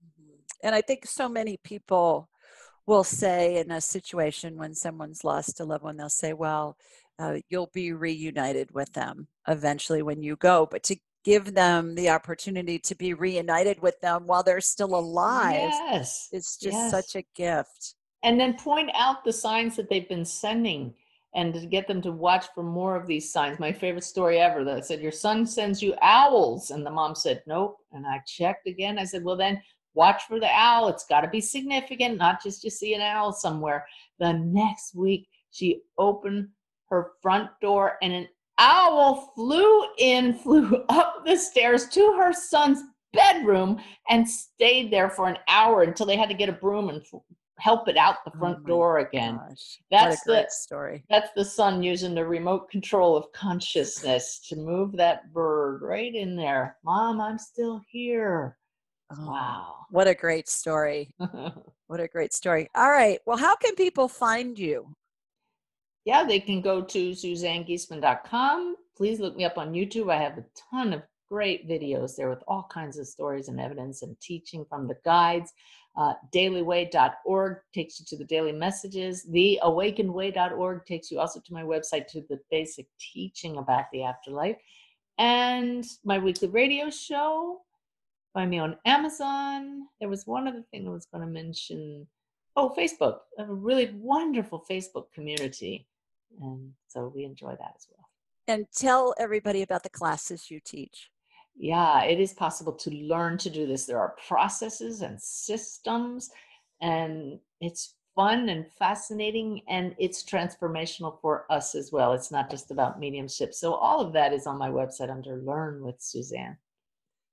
mm-hmm. 0.04 0.32
and 0.62 0.74
i 0.74 0.80
think 0.80 1.06
so 1.06 1.28
many 1.28 1.58
people 1.62 2.28
will 2.86 3.04
say 3.04 3.58
in 3.58 3.70
a 3.70 3.80
situation 3.80 4.56
when 4.56 4.74
someone's 4.74 5.24
lost 5.24 5.60
a 5.60 5.64
loved 5.64 5.84
one 5.84 5.96
they'll 5.96 6.08
say 6.08 6.32
well 6.32 6.76
uh, 7.18 7.36
you'll 7.48 7.70
be 7.72 7.92
reunited 7.92 8.70
with 8.72 8.92
them 8.92 9.26
eventually 9.48 10.02
when 10.02 10.22
you 10.22 10.36
go 10.36 10.66
but 10.70 10.82
to 10.82 10.96
give 11.26 11.52
them 11.52 11.94
the 11.94 12.08
opportunity 12.08 12.78
to 12.78 12.94
be 12.94 13.12
reunited 13.12 13.82
with 13.82 14.00
them 14.00 14.26
while 14.26 14.42
they're 14.42 14.60
still 14.60 14.94
alive 14.94 15.70
yes 15.88 16.28
it's 16.32 16.56
just 16.56 16.72
yes. 16.72 16.90
such 16.90 17.16
a 17.16 17.24
gift 17.34 17.96
and 18.22 18.40
then 18.40 18.54
point 18.54 18.90
out 18.94 19.24
the 19.24 19.32
signs 19.32 19.76
that 19.76 19.90
they've 19.90 20.08
been 20.08 20.24
sending 20.24 20.94
and 21.36 21.52
to 21.52 21.66
get 21.66 21.86
them 21.86 22.00
to 22.00 22.10
watch 22.10 22.46
for 22.54 22.62
more 22.62 22.96
of 22.96 23.06
these 23.06 23.30
signs. 23.30 23.58
My 23.58 23.70
favorite 23.70 24.04
story 24.04 24.38
ever 24.38 24.64
that 24.64 24.86
said, 24.86 25.02
Your 25.02 25.12
son 25.12 25.46
sends 25.46 25.82
you 25.82 25.94
owls. 26.00 26.70
And 26.70 26.84
the 26.84 26.90
mom 26.90 27.14
said, 27.14 27.42
Nope. 27.46 27.76
And 27.92 28.06
I 28.06 28.20
checked 28.26 28.66
again. 28.66 28.98
I 28.98 29.04
said, 29.04 29.22
Well, 29.22 29.36
then 29.36 29.62
watch 29.94 30.22
for 30.24 30.40
the 30.40 30.50
owl. 30.50 30.88
It's 30.88 31.04
got 31.04 31.20
to 31.20 31.28
be 31.28 31.42
significant, 31.42 32.16
not 32.16 32.42
just 32.42 32.64
you 32.64 32.70
see 32.70 32.94
an 32.94 33.02
owl 33.02 33.32
somewhere. 33.32 33.86
The 34.18 34.32
next 34.32 34.94
week, 34.94 35.28
she 35.50 35.82
opened 35.98 36.48
her 36.88 37.12
front 37.20 37.50
door 37.60 37.98
and 38.02 38.14
an 38.14 38.28
owl 38.58 39.32
flew 39.34 39.84
in, 39.98 40.34
flew 40.42 40.84
up 40.88 41.24
the 41.24 41.36
stairs 41.36 41.88
to 41.88 42.14
her 42.16 42.32
son's 42.32 42.82
bedroom 43.12 43.80
and 44.08 44.28
stayed 44.28 44.92
there 44.92 45.08
for 45.10 45.28
an 45.28 45.38
hour 45.48 45.82
until 45.82 46.06
they 46.06 46.16
had 46.16 46.28
to 46.28 46.34
get 46.34 46.48
a 46.48 46.52
broom 46.52 46.88
and 46.90 47.02
help 47.58 47.88
it 47.88 47.96
out 47.96 48.24
the 48.24 48.32
oh 48.34 48.38
front 48.38 48.58
oh 48.62 48.66
door 48.66 48.98
again. 48.98 49.36
Gosh. 49.36 49.78
That's 49.90 50.22
the 50.24 50.46
story. 50.50 51.04
That's 51.08 51.30
the 51.34 51.44
son 51.44 51.82
using 51.82 52.14
the 52.14 52.24
remote 52.24 52.70
control 52.70 53.16
of 53.16 53.32
consciousness 53.32 54.40
to 54.48 54.56
move 54.56 54.92
that 54.96 55.32
bird 55.32 55.82
right 55.82 56.14
in 56.14 56.36
there. 56.36 56.76
Mom, 56.84 57.20
I'm 57.20 57.38
still 57.38 57.80
here. 57.88 58.58
Oh, 59.10 59.26
wow. 59.26 59.74
What 59.90 60.08
a 60.08 60.14
great 60.14 60.48
story. 60.48 61.14
what 61.86 62.00
a 62.00 62.08
great 62.08 62.34
story. 62.34 62.68
All 62.74 62.90
right. 62.90 63.20
Well, 63.24 63.36
how 63.36 63.56
can 63.56 63.74
people 63.74 64.08
find 64.08 64.58
you? 64.58 64.94
Yeah, 66.06 66.22
they 66.22 66.38
can 66.38 66.60
go 66.60 66.82
to 66.82 67.10
suzannegiesemann.com. 67.10 68.76
Please 68.96 69.18
look 69.18 69.36
me 69.36 69.44
up 69.44 69.58
on 69.58 69.72
YouTube. 69.72 70.10
I 70.10 70.22
have 70.22 70.38
a 70.38 70.44
ton 70.70 70.92
of 70.92 71.02
great 71.28 71.68
videos 71.68 72.14
there 72.14 72.30
with 72.30 72.44
all 72.46 72.68
kinds 72.70 72.96
of 72.96 73.08
stories 73.08 73.48
and 73.48 73.60
evidence 73.60 74.02
and 74.02 74.18
teaching 74.20 74.64
from 74.68 74.86
the 74.86 74.96
guides. 75.04 75.52
Uh, 75.96 76.14
dailyway.org 76.32 77.56
takes 77.74 77.98
you 77.98 78.06
to 78.06 78.16
the 78.16 78.24
daily 78.24 78.52
messages. 78.52 79.26
Theawakenedway.org 79.28 80.86
takes 80.86 81.10
you 81.10 81.18
also 81.18 81.40
to 81.40 81.52
my 81.52 81.64
website 81.64 82.06
to 82.08 82.22
the 82.28 82.38
basic 82.52 82.86
teaching 83.00 83.56
about 83.56 83.86
the 83.92 84.04
afterlife. 84.04 84.58
And 85.18 85.84
my 86.04 86.18
weekly 86.18 86.48
radio 86.48 86.88
show, 86.88 87.62
find 88.32 88.50
me 88.50 88.60
on 88.60 88.76
Amazon. 88.84 89.88
There 89.98 90.08
was 90.08 90.24
one 90.24 90.46
other 90.46 90.62
thing 90.70 90.86
I 90.86 90.90
was 90.90 91.06
going 91.06 91.26
to 91.26 91.32
mention. 91.32 92.06
Oh, 92.54 92.72
Facebook. 92.78 93.18
I 93.36 93.42
have 93.42 93.50
a 93.50 93.54
really 93.54 93.90
wonderful 93.96 94.64
Facebook 94.70 95.10
community. 95.12 95.88
And 96.40 96.72
so 96.88 97.12
we 97.14 97.24
enjoy 97.24 97.50
that 97.50 97.72
as 97.76 97.86
well. 97.90 98.08
And 98.48 98.66
tell 98.74 99.14
everybody 99.18 99.62
about 99.62 99.82
the 99.82 99.88
classes 99.88 100.50
you 100.50 100.60
teach 100.64 101.10
yeah, 101.58 102.02
it 102.02 102.20
is 102.20 102.34
possible 102.34 102.72
to 102.72 102.90
learn 102.90 103.38
to 103.38 103.50
do 103.50 103.66
this. 103.66 103.86
There 103.86 103.98
are 103.98 104.14
processes 104.28 105.00
and 105.00 105.20
systems, 105.20 106.30
and 106.80 107.38
it's 107.60 107.94
fun 108.14 108.50
and 108.50 108.66
fascinating, 108.78 109.62
and 109.68 109.94
it's 109.98 110.22
transformational 110.22 111.18
for 111.20 111.50
us 111.50 111.74
as 111.74 111.90
well. 111.92 112.12
It's 112.12 112.30
not 112.30 112.50
just 112.50 112.70
about 112.70 113.00
mediumship. 113.00 113.54
So, 113.54 113.74
all 113.74 114.00
of 114.00 114.12
that 114.12 114.32
is 114.34 114.46
on 114.46 114.58
my 114.58 114.68
website 114.68 115.10
under 115.10 115.36
Learn 115.36 115.82
with 115.82 115.96
Suzanne. 115.98 116.58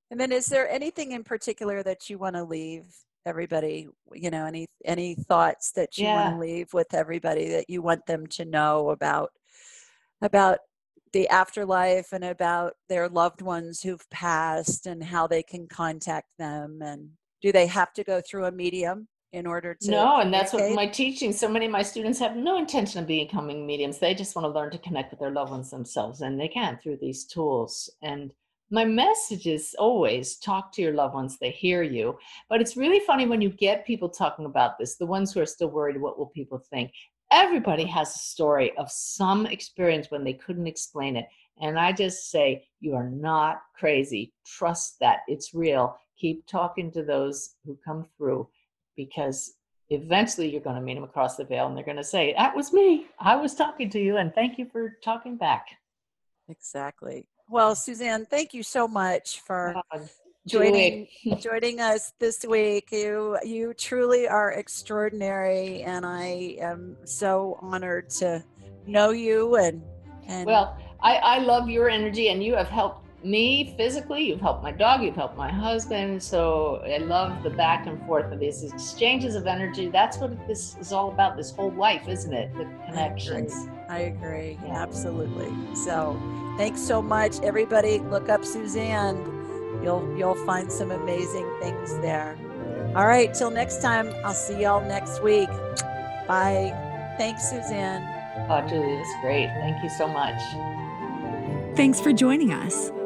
And 0.10 0.20
then, 0.20 0.32
is 0.32 0.46
there 0.46 0.70
anything 0.70 1.12
in 1.12 1.24
particular 1.24 1.84
that 1.84 2.10
you 2.10 2.18
want 2.18 2.36
to 2.36 2.44
leave 2.44 2.96
everybody? 3.26 3.88
You 4.14 4.32
know, 4.32 4.46
any 4.46 4.68
any 4.86 5.16
thoughts 5.16 5.72
that 5.72 5.98
you 5.98 6.06
yeah. 6.06 6.24
want 6.24 6.36
to 6.36 6.42
leave 6.42 6.74
with 6.74 6.94
everybody 6.94 7.50
that 7.50 7.70
you 7.70 7.82
want 7.82 8.06
them 8.06 8.28
to 8.28 8.46
know 8.46 8.90
about 8.90 9.32
about 10.22 10.60
the 11.14 11.30
afterlife 11.30 12.12
and 12.12 12.24
about 12.24 12.74
their 12.90 13.08
loved 13.08 13.42
ones 13.42 13.82
who've 13.82 14.10
passed 14.10 14.88
and 14.88 15.04
how 15.04 15.28
they 15.28 15.44
can 15.44 15.68
contact 15.68 16.28
them 16.38 16.80
and 16.82 17.10
do 17.42 17.52
they 17.52 17.68
have 17.68 17.94
to 17.94 18.04
go 18.04 18.20
through 18.20 18.46
a 18.46 18.52
medium 18.52 19.08
in 19.32 19.48
order 19.48 19.76
to 19.80 19.92
no 19.92 20.20
and 20.20 20.34
that's 20.34 20.54
what 20.54 20.72
my 20.74 20.88
teaching 20.88 21.32
so 21.32 21.48
many 21.48 21.66
of 21.66 21.72
my 21.72 21.82
students 21.82 22.20
have 22.20 22.36
no 22.36 22.58
intention 22.58 23.00
of 23.00 23.08
becoming 23.08 23.66
mediums 23.66 24.00
they 24.00 24.14
just 24.14 24.36
want 24.36 24.46
to 24.46 24.50
learn 24.50 24.72
to 24.72 24.78
connect 24.80 25.12
with 25.12 25.20
their 25.20 25.32
loved 25.32 25.52
ones 25.52 25.70
themselves 25.70 26.22
and 26.22 26.40
they 26.40 26.48
can 26.48 26.78
through 26.82 26.98
these 27.00 27.26
tools 27.26 27.90
and 28.02 28.32
my 28.74 28.84
message 28.84 29.46
is 29.46 29.76
always 29.78 30.38
talk 30.38 30.72
to 30.72 30.82
your 30.82 30.94
loved 30.94 31.14
ones 31.14 31.38
they 31.38 31.52
hear 31.52 31.84
you 31.84 32.18
but 32.50 32.60
it's 32.60 32.76
really 32.76 33.00
funny 33.02 33.28
when 33.28 33.42
you 33.42 33.50
get 33.50 33.86
people 33.86 34.10
talking 34.10 34.46
about 34.46 34.78
this 34.78 34.96
the 34.96 35.06
ones 35.06 35.32
who 35.32 35.40
are 35.40 35.46
still 35.46 35.70
worried 35.70 36.00
what 36.00 36.18
will 36.18 36.28
people 36.28 36.58
think 36.58 36.92
everybody 37.34 37.84
has 37.86 38.16
a 38.16 38.20
story 38.20 38.78
of 38.78 38.92
some 38.92 39.48
experience 39.48 40.12
when 40.12 40.24
they 40.24 40.34
couldn't 40.34 40.68
explain 40.68 41.18
it. 41.18 41.28
And 41.60 41.80
I 41.80 41.92
just 41.92 42.30
say, 42.30 42.68
you 42.80 42.96
are 42.96 43.10
not 43.10 43.62
crazy. 43.76 44.34
Trust 44.46 45.00
that 45.00 45.22
it's 45.28 45.54
real. 45.54 45.98
Keep 46.18 46.46
talking 46.46 46.92
to 46.92 47.04
those 47.04 47.56
who 47.66 47.78
come 47.84 48.06
through 48.18 48.48
because 48.96 49.56
eventually 49.90 50.50
you're 50.50 50.62
going 50.62 50.76
to 50.76 50.82
meet 50.82 50.94
them 50.94 51.04
across 51.04 51.36
the 51.36 51.44
veil 51.44 51.68
and 51.68 51.76
they're 51.76 51.84
going 51.84 51.98
to 51.98 52.04
say, 52.04 52.34
That 52.38 52.56
was 52.56 52.72
me. 52.72 53.08
I 53.20 53.36
was 53.36 53.56
talking 53.56 53.90
to 53.90 54.00
you. 54.00 54.18
And 54.18 54.34
thank 54.34 54.60
you 54.60 54.68
for 54.72 54.98
talking 55.04 55.36
back. 55.36 55.66
Exactly. 56.50 57.28
Well, 57.50 57.76
Suzanne, 57.76 58.26
thank 58.26 58.54
you 58.54 58.64
so 58.64 58.88
much 58.88 59.42
for 59.42 59.76
joining 60.48 61.08
joining 61.40 61.80
us 61.80 62.14
this 62.20 62.46
week. 62.48 62.90
You 62.92 63.38
you 63.44 63.74
truly 63.74 64.28
are 64.28 64.52
extraordinary, 64.52 65.84
and 65.84 66.06
I 66.06 66.58
am 66.60 66.98
so 67.06 67.58
honored 67.62 68.10
to 68.22 68.44
know 68.86 69.12
you. 69.12 69.56
And 69.56 69.84
and 70.28 70.46
well, 70.48 70.78
I 71.02 71.16
I 71.18 71.38
love 71.40 71.70
your 71.70 71.90
energy, 71.90 72.30
and 72.30 72.44
you 72.44 72.56
have 72.56 72.70
helped 72.70 73.03
me 73.24 73.74
physically, 73.78 74.24
you've 74.24 74.42
helped 74.42 74.64
my 74.64 74.72
dog, 74.72 75.02
you've 75.04 75.16
helped 75.16 75.38
my 75.38 75.52
husband. 75.52 76.22
So 76.22 76.82
I 76.86 76.98
love 76.98 77.44
the 77.44 77.50
back 77.50 77.88
and 77.88 78.04
forth 78.06 78.32
of 78.32 78.40
these 78.40 78.64
exchanges 78.64 79.36
of 79.36 79.48
energy. 79.48 79.90
That's 79.90 80.18
what 80.18 80.48
this 80.48 80.76
is 80.78 80.92
all 80.92 81.12
about, 81.12 81.38
this 81.38 81.52
whole 81.52 81.72
life, 81.72 82.08
isn't 82.08 82.34
it? 82.34 82.54
The 82.56 82.66
connections. 82.88 83.54
I 83.90 84.00
agree. 84.00 84.28
I 84.30 84.38
agree. 84.40 84.60
Yeah. 84.66 84.82
Absolutely. 84.82 85.52
So 85.76 86.20
thanks 86.58 86.82
so 86.82 87.02
much. 87.02 87.40
Everybody 87.42 88.00
look 88.00 88.30
up 88.30 88.44
Suzanne. 88.44 89.18
You'll 89.84 90.16
you'll 90.18 90.46
find 90.46 90.72
some 90.72 90.92
amazing 90.92 91.50
things 91.62 91.94
there. 92.00 92.38
All 92.96 93.08
right, 93.08 93.34
till 93.34 93.50
next 93.50 93.82
time. 93.82 94.14
I'll 94.24 94.34
see 94.34 94.62
y'all 94.62 94.86
next 94.88 95.22
week. 95.24 95.50
Bye. 96.28 96.74
Thanks, 97.18 97.50
Suzanne. 97.50 98.02
Oh, 98.50 98.66
Julie, 98.68 98.94
it 98.94 99.00
was 99.00 99.16
great. 99.22 99.48
Thank 99.60 99.84
you 99.84 99.90
so 99.90 100.08
much. 100.08 100.40
Thanks 101.76 102.00
for 102.00 102.14
joining 102.14 102.54
us. 102.54 102.92